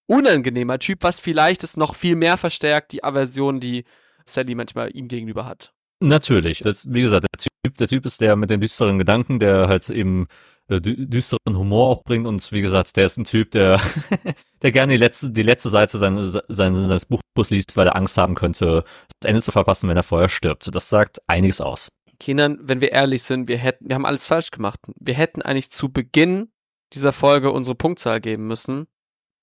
unangenehmer 0.09 0.79
Typ, 0.79 0.99
was 1.01 1.21
vielleicht 1.21 1.65
es 1.65 1.79
noch 1.79 1.95
viel 1.95 2.17
mehr 2.17 2.37
verstärkt, 2.37 2.93
die 2.93 3.03
Aversion, 3.03 3.61
die 3.61 3.85
Sally 4.27 4.55
manchmal 4.55 4.95
ihm 4.95 5.09
gegenüber 5.09 5.47
hat. 5.47 5.73
Natürlich. 6.01 6.59
Das, 6.59 6.93
wie 6.93 7.01
gesagt, 7.01 7.25
der 7.25 7.39
Typ, 7.65 7.79
der 7.79 7.89
Typ 7.89 8.05
ist 8.05 8.21
der 8.21 8.37
mit 8.37 8.51
den 8.51 8.61
düsteren 8.61 8.99
Gedanken, 8.99 9.39
der 9.39 9.69
halt 9.69 9.89
eben 9.89 10.27
düsteren 10.69 11.57
Humor 11.57 11.89
auch 11.89 12.05
bringt 12.05 12.27
und 12.27 12.53
wie 12.53 12.61
gesagt, 12.61 12.97
der 12.97 13.07
ist 13.07 13.17
ein 13.17 13.25
Typ, 13.25 13.51
der, 13.53 13.81
der 14.63 14.73
gerne 14.73 14.93
die 14.93 14.99
letzte, 14.99 15.31
die 15.31 15.43
letzte 15.43 15.71
Seite 15.71 15.99
seines, 15.99 16.39
seines, 16.49 16.89
seines 16.89 17.07
Buches 17.07 17.51
liest, 17.51 17.77
weil 17.77 17.87
er 17.87 17.97
Angst 17.97 18.19
haben 18.19 18.35
könnte, 18.35 18.85
das 19.21 19.29
Ende 19.29 19.43
zu 19.43 19.51
verpassen, 19.51 19.89
wenn 19.89 19.97
er 19.97 20.03
vorher 20.03 20.29
stirbt. 20.29 20.75
Das 20.75 20.89
sagt 20.89 21.21
einiges 21.27 21.61
aus. 21.61 21.89
Kindern, 22.21 22.59
wenn 22.63 22.81
wir 22.81 22.93
ehrlich 22.93 23.23
sind, 23.23 23.49
wir 23.49 23.59
hätten, 23.59 23.89
wir 23.89 23.95
haben 23.95 24.07
alles 24.07 24.27
falsch 24.27 24.51
gemacht. 24.51 24.81
Wir 24.99 25.15
hätten 25.15 25.41
eigentlich 25.41 25.71
zu 25.71 25.91
Beginn 25.91 26.51
dieser 26.93 27.13
Folge 27.13 27.51
unsere 27.51 27.75
Punktzahl 27.75 28.21
geben 28.21 28.47
müssen, 28.47 28.87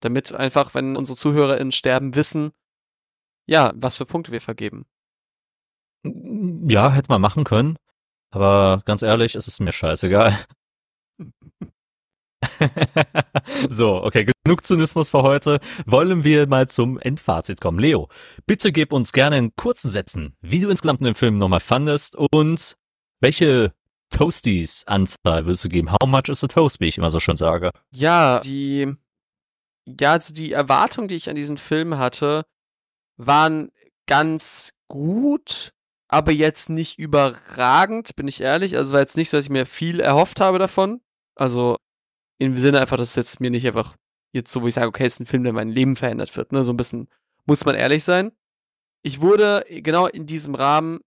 damit 0.02 0.34
einfach, 0.34 0.76
wenn 0.76 0.98
unsere 0.98 1.18
ZuhörerInnen 1.18 1.72
sterben, 1.72 2.16
wissen, 2.16 2.52
ja, 3.48 3.72
was 3.76 3.98
für 3.98 4.06
Punkte 4.06 4.32
wir 4.32 4.42
vergeben. 4.42 4.86
Ja, 6.04 6.92
hätte 6.92 7.10
man 7.10 7.22
machen 7.22 7.44
können. 7.46 7.78
Aber 8.32 8.84
ganz 8.86 9.02
ehrlich, 9.02 9.36
es 9.36 9.48
ist 9.48 9.60
mir 9.60 9.72
scheißegal. 9.72 10.38
so, 13.70 14.04
okay, 14.04 14.26
genug 14.44 14.66
Zynismus 14.66 15.10
für 15.10 15.24
heute. 15.24 15.60
Wollen 15.86 16.24
wir 16.24 16.48
mal 16.48 16.68
zum 16.68 17.00
Endfazit 17.00 17.62
kommen. 17.62 17.80
Leo, 17.80 18.10
bitte 18.46 18.72
gib 18.72 18.94
uns 18.94 19.12
gerne 19.12 19.38
in 19.38 19.56
kurzen 19.56 19.90
Sätzen, 19.90 20.36
wie 20.42 20.60
du 20.60 20.70
insgesamt 20.70 21.02
den 21.02 21.16
Film 21.16 21.38
nochmal 21.38 21.60
fandest 21.60 22.16
und 22.16 22.76
welche 23.22 23.74
Toasties 24.10 24.86
Anzahl 24.88 25.46
würdest 25.46 25.66
du 25.66 25.70
geben? 25.70 25.92
How 25.92 26.08
much 26.08 26.30
is 26.30 26.44
a 26.44 26.48
toast, 26.48 26.80
wie 26.80 26.88
ich 26.88 26.98
immer 26.98 27.12
so 27.12 27.20
schön 27.20 27.36
sage? 27.36 27.72
Ja, 27.92 28.40
die, 28.40 28.94
ja, 30.00 30.12
also 30.14 30.34
die 30.34 30.52
Erwartungen, 30.52 31.08
die 31.08 31.16
ich 31.16 31.30
an 31.30 31.36
diesen 31.36 31.58
Film 31.58 31.98
hatte, 31.98 32.46
waren 33.18 33.72
ganz 34.08 34.72
gut, 34.88 35.72
aber 36.08 36.32
jetzt 36.32 36.70
nicht 36.70 37.00
überragend, 37.00 38.16
bin 38.16 38.28
ich 38.28 38.42
ehrlich. 38.42 38.78
Also 38.78 38.94
war 38.94 39.02
jetzt 39.02 39.18
nicht 39.18 39.30
so, 39.30 39.38
dass 39.38 39.46
ich 39.46 39.52
mir 39.52 39.66
viel 39.66 40.00
erhofft 40.00 40.40
habe 40.40 40.60
davon. 40.60 41.02
Also 41.36 41.78
im 42.38 42.58
Sinne 42.58 42.80
einfach, 42.82 42.98
dass 42.98 43.10
es 43.10 43.16
jetzt 43.16 43.40
mir 43.40 43.50
nicht 43.52 43.66
einfach 43.68 43.96
jetzt 44.32 44.52
so, 44.52 44.62
wo 44.62 44.68
ich 44.68 44.74
sage, 44.76 44.88
okay, 44.88 45.06
es 45.06 45.14
ist 45.16 45.20
ein 45.22 45.26
Film, 45.26 45.44
der 45.44 45.54
mein 45.54 45.70
Leben 45.70 45.96
verändert 45.96 46.36
wird. 46.36 46.52
Ne? 46.52 46.64
So 46.64 46.74
ein 46.74 46.78
bisschen 46.78 47.08
muss 47.46 47.64
man 47.66 47.76
ehrlich 47.76 48.04
sein. 48.04 48.32
Ich 49.02 49.22
wurde 49.22 49.64
genau 49.70 50.08
in 50.08 50.26
diesem 50.26 50.56
Rahmen 50.56 51.00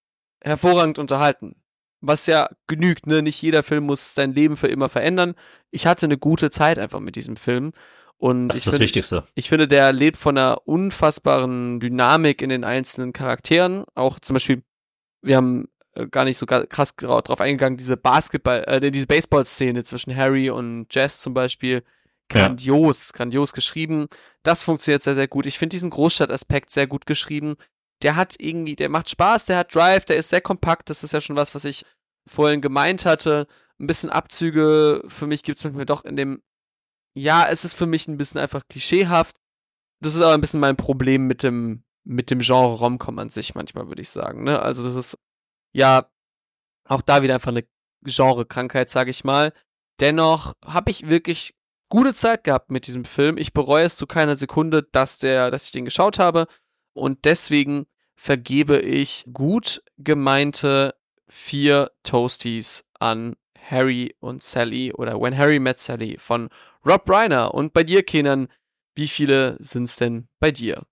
hervorragend 0.43 0.99
unterhalten. 0.99 1.57
Was 2.01 2.26
ja 2.26 2.49
genügt, 2.68 3.09
ne? 3.09 3.22
Nicht 3.22 3.43
jeder 3.43 3.64
Film 3.64 3.85
muss 3.85 4.14
sein 4.14 4.33
Leben 4.33 4.55
für 4.55 4.68
immer 4.68 4.89
verändern. 4.89 5.35
Ich 5.72 5.85
hatte 5.87 6.07
eine 6.07 6.16
gute 6.16 6.49
Zeit 6.49 6.79
einfach 6.79 7.01
mit 7.01 7.16
diesem 7.16 7.35
Film. 7.37 7.72
Und 8.18 8.49
Das 8.49 8.57
ich 8.57 8.61
ist 8.61 8.66
das 8.68 8.74
find- 8.74 8.83
Wichtigste. 8.83 9.24
ich 9.35 9.49
finde, 9.49 9.66
der 9.66 9.93
lebt 9.93 10.16
von 10.16 10.39
einer 10.39 10.66
unfassbaren 10.66 11.81
Dynamik 11.81 12.41
in 12.41 12.51
den 12.51 12.62
einzelnen 12.64 13.12
Charakteren. 13.12 13.85
Auch 13.97 14.20
zum 14.20 14.35
Beispiel, 14.35 14.62
wir 15.22 15.37
haben 15.37 15.66
gar 16.07 16.25
nicht 16.25 16.39
so 16.39 16.47
krass 16.47 16.95
drauf 16.97 17.41
eingegangen, 17.41 17.77
diese 17.77 17.97
Basketball, 17.97 18.65
äh, 18.67 18.91
diese 18.91 19.07
Baseball-Szene 19.07 19.85
zwischen 19.85 20.15
Harry 20.15 20.51
und 20.51 20.87
Jess 20.95 21.21
zum 21.21 21.35
Beispiel, 21.35 21.83
grandios, 22.29 23.09
ja. 23.09 23.17
grandios 23.17 23.53
geschrieben. 23.53 24.07
Das 24.43 24.65
funktioniert 24.65 25.03
sehr, 25.03 25.15
sehr 25.15 25.29
gut. 25.29 25.47
Ich 25.47 25.59
finde 25.59 25.75
diesen 25.75 25.91
Großstadtaspekt 25.91 26.71
sehr 26.71 26.87
gut 26.87 27.07
geschrieben. 27.07 27.57
Der 28.03 28.17
hat 28.17 28.37
irgendwie, 28.39 28.77
der 28.77 28.89
macht 28.89 29.11
Spaß, 29.11 29.47
der 29.47 29.59
hat 29.59 29.75
Drive, 29.75 30.05
der 30.05 30.17
ist 30.17 30.29
sehr 30.29 30.41
kompakt. 30.41 30.91
Das 30.91 31.03
ist 31.03 31.13
ja 31.13 31.21
schon 31.21 31.37
was, 31.37 31.55
was 31.55 31.65
ich 31.65 31.85
vorhin 32.27 32.61
gemeint 32.61 33.05
hatte. 33.05 33.47
Ein 33.81 33.87
bisschen 33.87 34.11
Abzüge 34.11 35.03
für 35.07 35.27
mich 35.27 35.43
gibt's 35.43 35.65
mit 35.65 35.75
mir 35.75 35.87
doch 35.87 36.05
in 36.05 36.17
dem, 36.17 36.43
ja, 37.15 37.47
es 37.49 37.65
ist 37.65 37.75
für 37.75 37.87
mich 37.87 38.07
ein 38.07 38.19
bisschen 38.19 38.41
einfach 38.41 38.63
klischeehaft. 38.69 39.37
Das 40.01 40.15
ist 40.15 40.21
aber 40.21 40.35
ein 40.35 40.41
bisschen 40.41 40.61
mein 40.61 40.77
Problem 40.77 41.27
mit 41.27 41.43
dem, 41.43 41.83
mit 42.05 42.31
dem 42.31 42.39
Genre 42.39 42.79
Romcom 42.79 43.19
an 43.19 43.31
sich 43.31 43.55
manchmal, 43.55 43.89
würde 43.89 44.03
ich 44.03 44.11
sagen. 44.11 44.45
Ne? 44.45 44.61
Also 44.61 44.85
das 44.85 44.95
ist, 44.95 45.19
ja, 45.73 46.11
auch 46.85 47.03
da 47.03 47.23
wieder 47.23 47.35
einfach 47.35 47.51
eine 47.51 47.66
Genre-Krankheit, 48.05 48.91
sage 48.91 49.11
ich 49.11 49.25
mal. 49.25 49.53
Dennoch 50.01 50.55
habe 50.64 50.91
ich 50.91 51.09
wirklich 51.09 51.55
gute 51.89 52.14
Zeit 52.14 52.45
gehabt 52.45 52.71
mit 52.71 52.87
diesem 52.87 53.05
Film. 53.05 53.37
Ich 53.37 53.53
bereue 53.53 53.85
es 53.85 53.97
zu 53.97 54.07
keiner 54.07 54.37
Sekunde, 54.37 54.83
dass 54.83 55.19
der, 55.19 55.51
dass 55.51 55.66
ich 55.66 55.73
den 55.73 55.85
geschaut 55.85 56.19
habe. 56.19 56.47
Und 56.93 57.25
deswegen 57.25 57.87
vergebe 58.16 58.79
ich 58.81 59.25
gut 59.33 59.83
gemeinte 59.97 60.95
vier 61.29 61.91
Toasties 62.03 62.85
an 62.99 63.37
Harry 63.59 64.16
und 64.21 64.43
Sally 64.43 64.93
oder 64.93 65.21
When 65.21 65.37
Harry 65.37 65.59
Met 65.59 65.79
Sally 65.79 66.16
von 66.19 66.49
Rob 66.85 67.09
Reiner. 67.09 67.55
Und 67.55 67.73
bei 67.73 67.85
dir, 67.85 68.03
Kenan, 68.03 68.49
wie 68.95 69.09
viele 69.09 69.57
sind's 69.61 69.97
denn 69.97 70.29
bei 70.41 70.51
dir? 70.51 70.83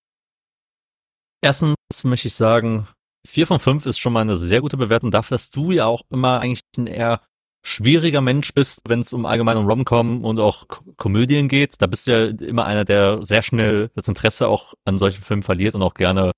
Erstens 1.43 1.77
möchte 2.03 2.29
ich 2.29 2.35
sagen, 2.35 2.87
vier 3.27 3.47
von 3.47 3.59
fünf 3.59 3.87
ist 3.87 3.99
schon 3.99 4.13
mal 4.13 4.21
eine 4.21 4.37
sehr 4.37 4.61
gute 4.61 4.77
Bewertung 4.77 5.11
dafür, 5.11 5.37
dass 5.37 5.51
du 5.51 5.73
ja 5.73 5.87
auch 5.87 6.03
immer 6.11 6.41
eigentlich 6.41 6.63
ein 6.77 6.87
eher 6.87 7.21
schwieriger 7.63 8.21
Mensch 8.21 8.55
bist, 8.55 8.83
wenn 8.87 9.01
es 9.01 9.13
um 9.13 9.27
allgemein 9.27 9.57
um 9.57 9.67
Romcom 9.67 10.25
und 10.25 10.39
auch 10.39 10.67
Komödien 10.97 11.49
geht. 11.49 11.83
Da 11.83 11.87
bist 11.87 12.07
du 12.07 12.13
ja 12.13 12.47
immer 12.47 12.65
einer, 12.65 12.85
der 12.85 13.23
sehr 13.25 13.43
schnell 13.43 13.91
das 13.97 14.07
Interesse 14.07 14.47
auch 14.47 14.75
an 14.85 14.99
solchen 14.99 15.25
Filmen 15.25 15.43
verliert 15.43 15.75
und 15.75 15.83
auch 15.83 15.95
gerne 15.95 16.31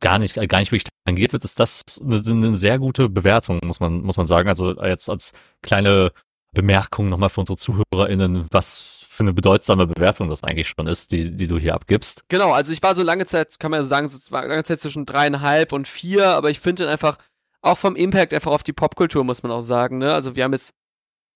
gar 0.00 0.18
nicht, 0.18 0.34
gar 0.34 0.58
nicht 0.58 0.72
wirklich 0.72 0.88
tangiert 1.06 1.32
wird, 1.32 1.44
ist 1.44 1.60
das 1.60 1.82
eine, 2.04 2.20
eine 2.26 2.56
sehr 2.56 2.78
gute 2.78 3.08
Bewertung, 3.08 3.60
muss 3.62 3.80
man, 3.80 4.02
muss 4.02 4.16
man 4.16 4.26
sagen. 4.26 4.48
Also 4.48 4.80
jetzt 4.82 5.08
als 5.08 5.32
kleine 5.62 6.12
Bemerkung 6.52 7.08
nochmal 7.08 7.30
für 7.30 7.40
unsere 7.40 7.56
ZuhörerInnen, 7.56 8.46
was 8.50 8.99
für 9.20 9.24
eine 9.24 9.34
bedeutsame 9.34 9.86
Bewertung 9.86 10.30
das 10.30 10.42
eigentlich 10.44 10.68
schon 10.68 10.86
ist, 10.86 11.12
die, 11.12 11.30
die 11.30 11.46
du 11.46 11.58
hier 11.58 11.74
abgibst. 11.74 12.24
Genau, 12.28 12.52
also 12.52 12.72
ich 12.72 12.82
war 12.82 12.94
so 12.94 13.02
lange 13.02 13.26
Zeit, 13.26 13.60
kann 13.60 13.70
man 13.70 13.84
sagen, 13.84 14.08
so 14.08 14.34
lange 14.34 14.64
Zeit 14.64 14.80
zwischen 14.80 15.04
dreieinhalb 15.04 15.74
und 15.74 15.86
vier, 15.86 16.28
aber 16.28 16.48
ich 16.48 16.58
finde 16.58 16.88
einfach, 16.88 17.18
auch 17.60 17.76
vom 17.76 17.96
Impact 17.96 18.32
einfach 18.32 18.50
auf 18.50 18.62
die 18.62 18.72
Popkultur, 18.72 19.22
muss 19.22 19.42
man 19.42 19.52
auch 19.52 19.60
sagen, 19.60 19.98
ne? 19.98 20.14
Also 20.14 20.36
wir 20.36 20.44
haben 20.44 20.54
jetzt, 20.54 20.72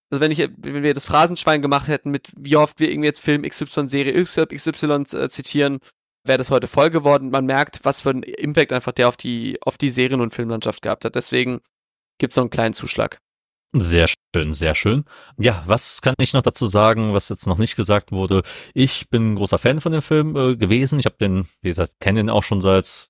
also 0.08 0.22
wenn 0.22 0.30
ich, 0.30 0.38
wenn 0.38 0.82
wir 0.82 0.94
das 0.94 1.04
Phrasenschwein 1.04 1.60
gemacht 1.60 1.88
hätten, 1.88 2.10
mit 2.10 2.32
wie 2.38 2.56
oft 2.56 2.80
wir 2.80 2.90
irgendwie 2.90 3.08
jetzt 3.08 3.20
Film 3.22 3.42
XY, 3.42 3.86
Serie 3.86 4.24
XY 4.24 5.04
äh, 5.12 5.28
zitieren, 5.28 5.80
wäre 6.24 6.38
das 6.38 6.50
heute 6.50 6.68
voll 6.68 6.88
geworden. 6.88 7.28
Man 7.28 7.44
merkt, 7.44 7.80
was 7.84 8.00
für 8.00 8.10
einen 8.10 8.22
Impact 8.22 8.72
einfach 8.72 8.92
der 8.92 9.08
auf 9.08 9.18
die, 9.18 9.58
auf 9.60 9.76
die 9.76 9.90
Serien- 9.90 10.22
und 10.22 10.32
Filmlandschaft 10.32 10.80
gehabt 10.80 11.04
hat. 11.04 11.16
Deswegen 11.16 11.60
gibt's 12.16 12.36
noch 12.36 12.44
einen 12.44 12.50
kleinen 12.50 12.72
Zuschlag. 12.72 13.18
Sehr 13.76 14.06
schön, 14.06 14.52
sehr 14.52 14.74
schön. 14.76 15.04
Ja, 15.36 15.64
was 15.66 16.00
kann 16.00 16.14
ich 16.18 16.32
noch 16.32 16.42
dazu 16.42 16.66
sagen, 16.66 17.12
was 17.12 17.28
jetzt 17.28 17.46
noch 17.48 17.58
nicht 17.58 17.74
gesagt 17.74 18.12
wurde? 18.12 18.42
Ich 18.72 19.10
bin 19.10 19.34
großer 19.34 19.58
Fan 19.58 19.80
von 19.80 19.90
dem 19.90 20.02
Film 20.02 20.36
äh, 20.36 20.56
gewesen. 20.56 21.00
Ich 21.00 21.06
habe 21.06 21.16
den, 21.20 21.46
wie 21.60 21.70
gesagt, 21.70 21.94
kenne 21.98 22.20
den 22.20 22.30
auch 22.30 22.44
schon 22.44 22.60
seit 22.60 23.08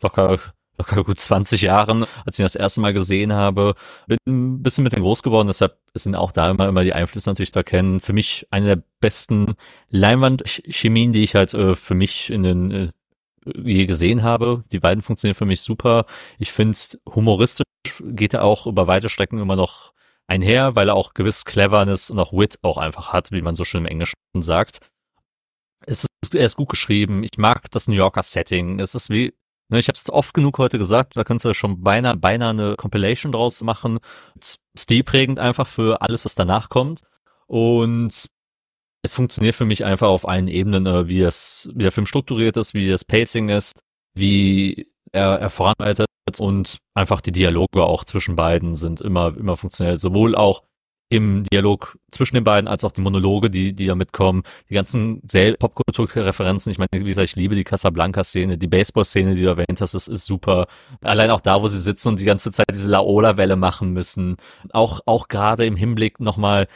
locker 0.00 0.38
locker 0.78 1.04
gut 1.04 1.18
20 1.18 1.62
Jahren, 1.62 2.04
als 2.24 2.36
ich 2.36 2.40
ihn 2.40 2.44
das 2.44 2.54
erste 2.54 2.80
Mal 2.80 2.92
gesehen 2.92 3.32
habe. 3.32 3.74
Bin 4.06 4.18
ein 4.28 4.62
bisschen 4.62 4.84
mit 4.84 4.92
dem 4.92 5.02
groß 5.02 5.22
geworden, 5.22 5.48
deshalb 5.48 5.78
sind 5.94 6.14
auch 6.14 6.32
da 6.32 6.50
immer, 6.50 6.68
immer 6.68 6.84
die 6.84 6.92
Einflüsse 6.92 7.30
natürlich 7.30 7.52
zu 7.52 7.58
erkennen. 7.58 8.00
Für 8.00 8.12
mich 8.12 8.46
eine 8.50 8.66
der 8.66 8.82
besten 9.00 9.54
Leinwandchemien, 9.88 11.12
die 11.12 11.24
ich 11.24 11.34
halt 11.34 11.54
äh, 11.54 11.74
für 11.74 11.94
mich 11.94 12.30
in 12.30 12.42
den 12.42 12.70
äh, 12.70 12.92
je 13.54 13.86
gesehen 13.86 14.22
habe. 14.22 14.64
Die 14.72 14.80
beiden 14.80 15.02
funktionieren 15.02 15.36
für 15.36 15.44
mich 15.44 15.60
super. 15.62 16.06
Ich 16.38 16.52
finde, 16.52 16.76
humoristisch 17.14 17.64
geht 18.00 18.34
er 18.34 18.44
auch 18.44 18.66
über 18.66 18.86
weite 18.86 19.08
Strecken 19.08 19.38
immer 19.38 19.56
noch 19.56 19.92
einher, 20.26 20.74
weil 20.74 20.88
er 20.88 20.94
auch 20.94 21.14
gewiss 21.14 21.44
Cleverness 21.44 22.10
und 22.10 22.18
auch 22.18 22.32
Wit 22.32 22.58
auch 22.62 22.78
einfach 22.78 23.12
hat, 23.12 23.30
wie 23.32 23.42
man 23.42 23.54
so 23.54 23.64
schön 23.64 23.82
im 23.82 23.86
Englischen 23.86 24.14
sagt. 24.40 24.80
Es 25.86 26.04
ist, 26.22 26.34
er 26.34 26.46
ist 26.46 26.56
gut 26.56 26.68
geschrieben. 26.68 27.22
Ich 27.22 27.38
mag 27.38 27.70
das 27.70 27.88
New 27.88 27.94
Yorker 27.94 28.22
Setting. 28.22 28.80
Es 28.80 28.94
ist 28.94 29.10
wie 29.10 29.32
Ne, 29.68 29.80
ich 29.80 29.88
habe 29.88 29.96
es 29.96 30.08
oft 30.10 30.32
genug 30.32 30.58
heute 30.58 30.78
gesagt, 30.78 31.16
da 31.16 31.24
kannst 31.24 31.44
du 31.44 31.52
schon 31.52 31.82
beinahe, 31.82 32.16
beinahe 32.16 32.50
eine 32.50 32.76
Compilation 32.76 33.32
draus 33.32 33.62
machen. 33.62 33.98
Stilprägend 34.78 35.40
einfach 35.40 35.66
für 35.66 36.02
alles, 36.02 36.24
was 36.24 36.36
danach 36.36 36.68
kommt. 36.68 37.02
Und 37.48 38.26
es 39.06 39.14
funktioniert 39.14 39.54
für 39.54 39.64
mich 39.64 39.84
einfach 39.84 40.08
auf 40.08 40.28
allen 40.28 40.48
Ebenen, 40.48 40.86
äh, 40.86 41.08
wie, 41.08 41.22
es, 41.22 41.70
wie 41.74 41.82
der 41.82 41.92
Film 41.92 42.06
strukturiert 42.06 42.56
ist, 42.56 42.74
wie 42.74 42.88
das 42.88 43.04
Pacing 43.04 43.48
ist, 43.48 43.80
wie 44.14 44.90
er, 45.12 45.38
er 45.40 45.50
voranleitet 45.50 46.06
und 46.38 46.78
einfach 46.94 47.20
die 47.20 47.32
Dialoge 47.32 47.84
auch 47.84 48.04
zwischen 48.04 48.36
beiden 48.36 48.76
sind 48.76 49.00
immer, 49.00 49.36
immer 49.36 49.56
funktionell. 49.56 49.98
Sowohl 49.98 50.34
auch 50.34 50.62
im 51.08 51.44
Dialog 51.44 51.96
zwischen 52.10 52.34
den 52.34 52.42
beiden, 52.42 52.66
als 52.66 52.82
auch 52.82 52.90
die 52.90 53.00
Monologe, 53.00 53.48
die, 53.48 53.74
die 53.74 53.86
da 53.86 53.94
mitkommen, 53.94 54.42
die 54.68 54.74
ganzen 54.74 55.22
Popkultur-Referenzen. 55.22 56.72
Ich 56.72 56.78
meine, 56.78 56.88
wie 56.92 57.04
gesagt, 57.04 57.28
ich 57.28 57.36
liebe 57.36 57.54
die 57.54 57.62
Casablanca-Szene, 57.62 58.58
die 58.58 58.66
Baseball-Szene, 58.66 59.36
die 59.36 59.42
du 59.42 59.48
erwähnt 59.48 59.80
hast, 59.80 59.94
ist, 59.94 60.08
ist 60.08 60.26
super. 60.26 60.66
Allein 61.02 61.30
auch 61.30 61.40
da, 61.40 61.62
wo 61.62 61.68
sie 61.68 61.78
sitzen 61.78 62.08
und 62.08 62.20
die 62.20 62.24
ganze 62.24 62.50
Zeit 62.50 62.66
diese 62.72 62.88
Laola-Welle 62.88 63.54
machen 63.54 63.92
müssen. 63.92 64.36
Auch, 64.72 65.00
auch 65.06 65.28
gerade 65.28 65.64
im 65.64 65.76
Hinblick 65.76 66.18
nochmal 66.18 66.66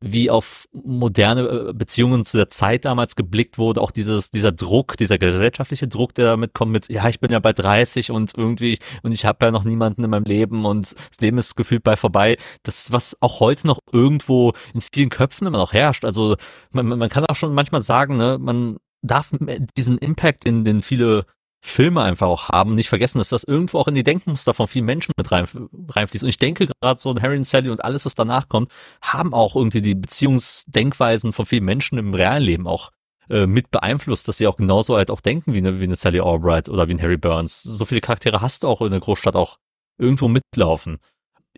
wie 0.00 0.30
auf 0.30 0.68
moderne 0.72 1.68
äh, 1.70 1.72
Beziehungen 1.72 2.24
zu 2.24 2.36
der 2.36 2.48
Zeit 2.48 2.84
damals 2.84 3.16
geblickt 3.16 3.58
wurde, 3.58 3.80
auch 3.80 3.90
dieses, 3.90 4.30
dieser 4.30 4.52
Druck, 4.52 4.96
dieser 4.96 5.18
gesellschaftliche 5.18 5.88
Druck, 5.88 6.14
der 6.14 6.26
damit 6.26 6.54
kommt 6.54 6.72
mit, 6.72 6.88
ja, 6.88 7.08
ich 7.08 7.20
bin 7.20 7.30
ja 7.30 7.38
bei 7.38 7.52
30 7.52 8.10
und 8.10 8.32
irgendwie, 8.36 8.78
und 9.02 9.12
ich 9.12 9.24
habe 9.24 9.46
ja 9.46 9.50
noch 9.50 9.64
niemanden 9.64 10.04
in 10.04 10.10
meinem 10.10 10.24
Leben 10.24 10.64
und 10.64 10.94
das 11.10 11.20
Leben 11.20 11.38
ist 11.38 11.56
gefühlt 11.56 11.82
bei 11.82 11.96
vorbei. 11.96 12.36
Das, 12.62 12.92
was 12.92 13.16
auch 13.20 13.40
heute 13.40 13.66
noch 13.66 13.78
irgendwo 13.92 14.52
in 14.74 14.80
vielen 14.80 15.10
Köpfen 15.10 15.46
immer 15.46 15.58
noch 15.58 15.72
herrscht. 15.72 16.04
Also 16.04 16.36
man, 16.72 16.86
man 16.86 17.08
kann 17.08 17.24
auch 17.26 17.36
schon 17.36 17.54
manchmal 17.54 17.82
sagen, 17.82 18.16
ne, 18.16 18.38
man 18.38 18.76
darf 19.02 19.30
diesen 19.76 19.98
Impact, 19.98 20.44
in 20.44 20.64
den 20.64 20.82
viele 20.82 21.24
Filme 21.70 22.02
einfach 22.02 22.26
auch 22.26 22.48
haben, 22.48 22.74
nicht 22.74 22.88
vergessen, 22.88 23.18
dass 23.18 23.28
das 23.28 23.44
irgendwo 23.44 23.78
auch 23.78 23.88
in 23.88 23.94
die 23.94 24.04
Denkmuster 24.04 24.54
von 24.54 24.68
vielen 24.68 24.84
Menschen 24.84 25.12
mit 25.16 25.30
rein, 25.30 25.46
reinfließt. 25.88 26.24
Und 26.24 26.30
ich 26.30 26.38
denke 26.38 26.68
gerade 26.80 27.00
so 27.00 27.14
Harry 27.20 27.36
und 27.36 27.46
Sally 27.46 27.70
und 27.70 27.84
alles, 27.84 28.04
was 28.04 28.14
danach 28.14 28.48
kommt, 28.48 28.72
haben 29.02 29.34
auch 29.34 29.56
irgendwie 29.56 29.82
die 29.82 29.94
Beziehungsdenkweisen 29.94 31.32
von 31.32 31.46
vielen 31.46 31.64
Menschen 31.64 31.98
im 31.98 32.14
realen 32.14 32.42
Leben 32.42 32.66
auch 32.66 32.90
äh, 33.30 33.46
mit 33.46 33.70
beeinflusst, 33.70 34.26
dass 34.28 34.38
sie 34.38 34.46
auch 34.46 34.56
genauso 34.56 34.96
halt 34.96 35.10
auch 35.10 35.20
denken 35.20 35.52
wie 35.52 35.58
eine, 35.58 35.80
wie 35.80 35.84
eine 35.84 35.96
Sally 35.96 36.20
Albright 36.20 36.68
oder 36.68 36.88
wie 36.88 36.94
ein 36.94 37.02
Harry 37.02 37.18
Burns. 37.18 37.62
So 37.62 37.84
viele 37.84 38.00
Charaktere 38.00 38.40
hast 38.40 38.62
du 38.62 38.68
auch 38.68 38.80
in 38.80 38.90
der 38.90 39.00
Großstadt 39.00 39.36
auch 39.36 39.58
irgendwo 39.98 40.28
mitlaufen. 40.28 40.98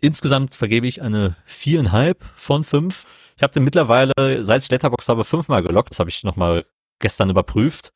Insgesamt 0.01 0.55
vergebe 0.55 0.87
ich 0.87 1.01
eine 1.01 1.35
viereinhalb 1.45 2.25
von 2.35 2.63
fünf. 2.63 3.05
Ich 3.37 3.43
habe 3.43 3.53
den 3.53 3.63
mittlerweile, 3.63 4.45
seit 4.45 4.63
ich 4.63 4.69
Letterbox 4.69 5.07
habe, 5.09 5.23
fünfmal 5.23 5.63
gelockt. 5.63 5.91
Das 5.91 5.99
habe 5.99 6.09
ich 6.09 6.23
nochmal 6.23 6.65
gestern 6.99 7.29
überprüft. 7.29 7.91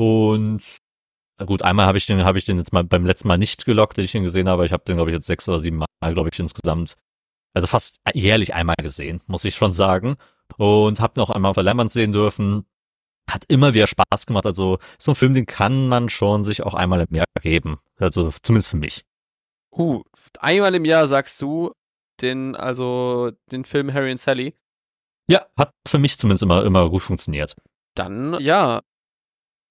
Und 0.00 0.62
Gut, 1.46 1.62
einmal 1.62 1.86
habe 1.86 1.98
ich 1.98 2.06
den, 2.06 2.24
habe 2.24 2.38
ich 2.38 2.44
den 2.44 2.58
jetzt 2.58 2.72
mal 2.72 2.84
beim 2.84 3.06
letzten 3.06 3.28
Mal 3.28 3.38
nicht 3.38 3.64
gelockt, 3.64 3.96
den 3.96 4.04
ich 4.04 4.14
ihn 4.14 4.24
gesehen 4.24 4.48
habe. 4.48 4.66
Ich 4.66 4.72
habe 4.72 4.84
den, 4.84 4.96
glaube 4.96 5.10
ich, 5.10 5.14
jetzt 5.14 5.26
sechs 5.26 5.48
oder 5.48 5.60
sieben 5.60 5.78
Mal, 5.78 6.12
glaube 6.12 6.28
ich, 6.32 6.38
insgesamt. 6.38 6.96
Also 7.54 7.66
fast 7.66 7.96
jährlich 8.12 8.54
einmal 8.54 8.76
gesehen, 8.76 9.22
muss 9.26 9.44
ich 9.44 9.54
schon 9.54 9.72
sagen. 9.72 10.16
Und 10.56 11.00
habe 11.00 11.18
noch 11.18 11.30
einmal 11.30 11.50
auf 11.50 11.54
der 11.54 11.64
Leinwand 11.64 11.92
sehen 11.92 12.12
dürfen. 12.12 12.66
Hat 13.28 13.44
immer 13.48 13.74
wieder 13.74 13.86
Spaß 13.86 14.26
gemacht. 14.26 14.46
Also 14.46 14.78
so 14.98 15.12
ein 15.12 15.14
Film, 15.16 15.34
den 15.34 15.46
kann 15.46 15.88
man 15.88 16.08
schon 16.08 16.44
sich 16.44 16.62
auch 16.62 16.74
einmal 16.74 17.06
im 17.08 17.14
Jahr 17.14 17.26
geben. 17.40 17.78
Also 17.98 18.30
zumindest 18.42 18.68
für 18.68 18.76
mich. 18.76 19.04
Uh, 19.72 20.02
einmal 20.40 20.74
im 20.74 20.84
Jahr 20.84 21.06
sagst 21.06 21.40
du 21.40 21.72
den, 22.20 22.56
also 22.56 23.30
den 23.50 23.64
Film 23.64 23.92
Harry 23.92 24.10
und 24.10 24.18
Sally. 24.18 24.54
Ja, 25.28 25.46
hat 25.56 25.72
für 25.86 25.98
mich 25.98 26.18
zumindest 26.18 26.42
immer, 26.42 26.64
immer 26.64 26.90
gut 26.90 27.02
funktioniert. 27.02 27.54
Dann, 27.94 28.36
ja, 28.40 28.80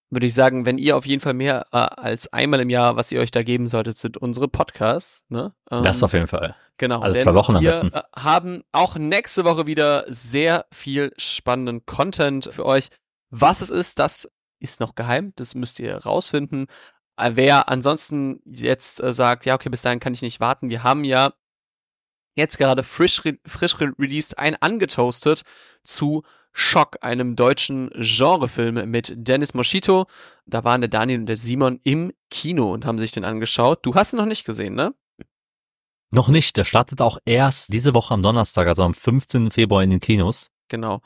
würde 0.10 0.26
ich 0.26 0.34
sagen, 0.34 0.66
wenn 0.66 0.78
ihr 0.78 0.97
auf 0.97 1.05
jeden 1.05 1.22
Fall 1.22 1.34
mehr 1.34 1.68
äh, 1.72 1.78
als 1.78 2.32
einmal 2.34 2.60
im 2.60 2.70
Jahr, 2.70 2.95
was 2.95 3.12
ihr 3.12 3.20
euch 3.20 3.32
da 3.32 3.43
geben 3.43 3.68
solltet, 3.68 3.97
sind 3.97 4.18
unsere 4.18 4.47
Podcasts. 4.47 5.24
Ne? 5.30 5.53
Ähm, 5.72 5.84
das 5.84 6.01
auf 6.03 6.14
jeden 6.14 6.28
Fall. 6.28 6.55
Genau. 6.78 7.01
Alle 7.01 7.20
zwei 7.20 7.34
Wochen 7.34 7.55
am 7.55 7.64
besten. 7.64 7.91
Wir 7.91 7.99
äh, 7.99 8.20
haben 8.20 8.64
auch 8.72 8.97
nächste 8.97 9.43
Woche 9.45 9.68
wieder 9.68 10.05
sehr 10.07 10.66
viel 10.72 11.12
spannenden 11.18 11.86
Content 11.86 12.49
für 12.51 12.66
euch. 12.66 12.88
Was 13.30 13.62
es 13.62 13.70
ist, 13.70 13.99
das 13.99 14.32
ist 14.60 14.80
noch 14.80 14.95
geheim. 14.95 15.34
Das 15.36 15.55
müsst 15.55 15.80
ihr 15.80 15.95
rausfinden. 15.97 16.66
Äh, 17.18 17.32
wer 17.36 17.70
ansonsten 17.70 18.41
jetzt 18.45 19.03
äh, 19.03 19.14
sagt, 19.14 19.45
ja, 19.45 19.55
okay, 19.55 19.70
bis 19.70 19.82
dahin 19.84 19.99
kann 19.99 20.14
ich 20.14 20.22
nicht 20.22 20.39
warten. 20.39 20.70
Wir 20.70 20.84
haben 20.84 21.03
ja 21.03 21.34
jetzt 22.36 22.57
gerade 22.57 22.84
frisch, 22.84 23.24
re 23.26 23.38
frisch 23.45 23.80
released 23.80 24.39
ein 24.39 24.55
angetoastet 24.60 25.43
zu 25.84 26.24
Schock, 26.52 26.97
einem 27.02 27.36
deutschen 27.36 27.89
Genrefilm 27.95 28.89
mit 28.89 29.14
Dennis 29.16 29.54
Moschito. 29.54 30.08
Da 30.45 30.64
waren 30.64 30.82
der 30.82 30.89
Daniel 30.89 31.20
und 31.20 31.26
der 31.28 31.38
Simon 31.38 31.80
im 31.84 32.12
Kino 32.30 32.72
und 32.74 32.86
haben 32.86 33.00
sich 33.00 33.12
den 33.12 33.26
angeschaut. 33.26 33.86
Du 33.86 33.95
hast 33.95 34.14
ihn 34.14 34.18
noch 34.18 34.26
nicht 34.26 34.45
gesehen, 34.45 34.74
ne? 34.74 34.93
Noch 36.12 36.28
nicht. 36.28 36.58
Der 36.58 36.66
startet 36.66 37.02
auch 37.02 37.20
erst 37.26 37.72
diese 37.72 37.93
Woche 37.93 38.14
am 38.14 38.24
Donnerstag, 38.24 38.68
also 38.68 38.84
am 38.84 38.93
15. 38.93 39.52
Februar 39.52 39.84
in 39.84 39.91
den 39.91 40.00
Kinos. 40.00 40.50
Genau. 40.68 41.02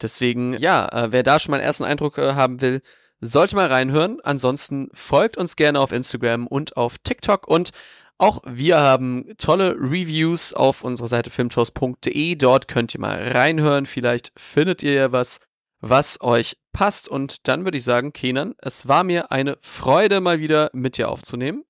Deswegen, 0.00 0.54
ja, 0.58 0.86
äh, 0.88 1.12
wer 1.12 1.22
da 1.22 1.38
schon 1.38 1.50
mal 1.50 1.58
einen 1.58 1.66
ersten 1.66 1.84
Eindruck 1.84 2.18
äh, 2.18 2.34
haben 2.34 2.60
will, 2.60 2.80
sollte 3.20 3.56
mal 3.56 3.66
reinhören. 3.66 4.20
Ansonsten 4.22 4.88
folgt 4.92 5.36
uns 5.36 5.56
gerne 5.56 5.80
auf 5.80 5.92
Instagram 5.92 6.46
und 6.46 6.76
auf 6.76 6.98
TikTok 6.98 7.48
und 7.48 7.70
auch 8.18 8.40
wir 8.46 8.80
haben 8.80 9.36
tolle 9.38 9.76
Reviews 9.76 10.54
auf 10.54 10.84
unserer 10.84 11.08
Seite 11.08 11.30
filmtoast.de. 11.30 12.36
Dort 12.36 12.68
könnt 12.68 12.94
ihr 12.94 13.00
mal 13.00 13.16
reinhören. 13.16 13.86
Vielleicht 13.86 14.32
findet 14.36 14.82
ihr 14.82 14.92
ja 14.92 15.12
was, 15.12 15.40
was 15.80 16.20
euch 16.20 16.56
passt. 16.72 17.08
Und 17.08 17.48
dann 17.48 17.64
würde 17.64 17.78
ich 17.78 17.84
sagen, 17.84 18.12
Kenan, 18.12 18.54
es 18.58 18.86
war 18.86 19.02
mir 19.02 19.32
eine 19.32 19.56
Freude, 19.60 20.20
mal 20.20 20.38
wieder 20.38 20.70
mit 20.72 20.96
dir 20.96 21.08
aufzunehmen. 21.08 21.64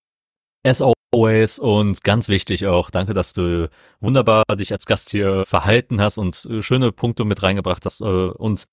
As 0.66 0.82
always 0.82 1.58
und 1.58 2.04
ganz 2.04 2.28
wichtig 2.28 2.66
auch, 2.66 2.90
danke, 2.90 3.14
dass 3.14 3.32
du 3.32 3.68
wunderbar 4.00 4.44
dich 4.56 4.72
als 4.72 4.86
Gast 4.86 5.10
hier 5.10 5.44
verhalten 5.46 6.00
hast 6.00 6.18
und 6.18 6.46
äh, 6.46 6.62
schöne 6.62 6.90
Punkte 6.90 7.24
mit 7.24 7.42
reingebracht 7.42 7.84
hast 7.84 8.00
äh, 8.00 8.04
und 8.04 8.64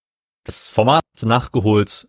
das 0.46 0.70
Format 0.70 1.04
nachgeholt 1.22 2.08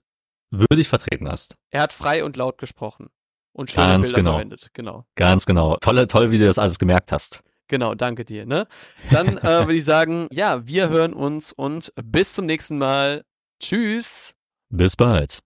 würdig 0.50 0.88
vertreten 0.88 1.28
hast. 1.28 1.56
Er 1.70 1.82
hat 1.82 1.92
frei 1.92 2.24
und 2.24 2.36
laut 2.36 2.58
gesprochen 2.58 3.10
und 3.53 3.70
schöne 3.70 3.86
Ganz 3.86 4.09
Bilder 4.09 4.16
genau. 4.16 4.32
verwendet. 4.32 4.68
Genau. 4.72 5.07
Ganz 5.14 5.46
genau. 5.46 5.76
Tolle, 5.80 6.07
toll, 6.07 6.30
wie 6.30 6.38
du 6.38 6.46
das 6.46 6.59
alles 6.59 6.78
gemerkt 6.78 7.12
hast. 7.12 7.42
Genau, 7.68 7.94
danke 7.94 8.24
dir. 8.24 8.44
Ne? 8.46 8.66
Dann 9.11 9.38
äh, 9.38 9.42
würde 9.66 9.74
ich 9.74 9.84
sagen, 9.84 10.28
ja, 10.30 10.66
wir 10.66 10.88
hören 10.88 11.12
uns 11.12 11.53
und 11.53 11.92
bis 12.03 12.34
zum 12.34 12.46
nächsten 12.46 12.78
Mal. 12.78 13.24
Tschüss. 13.61 14.34
Bis 14.68 14.96
bald. 14.96 15.40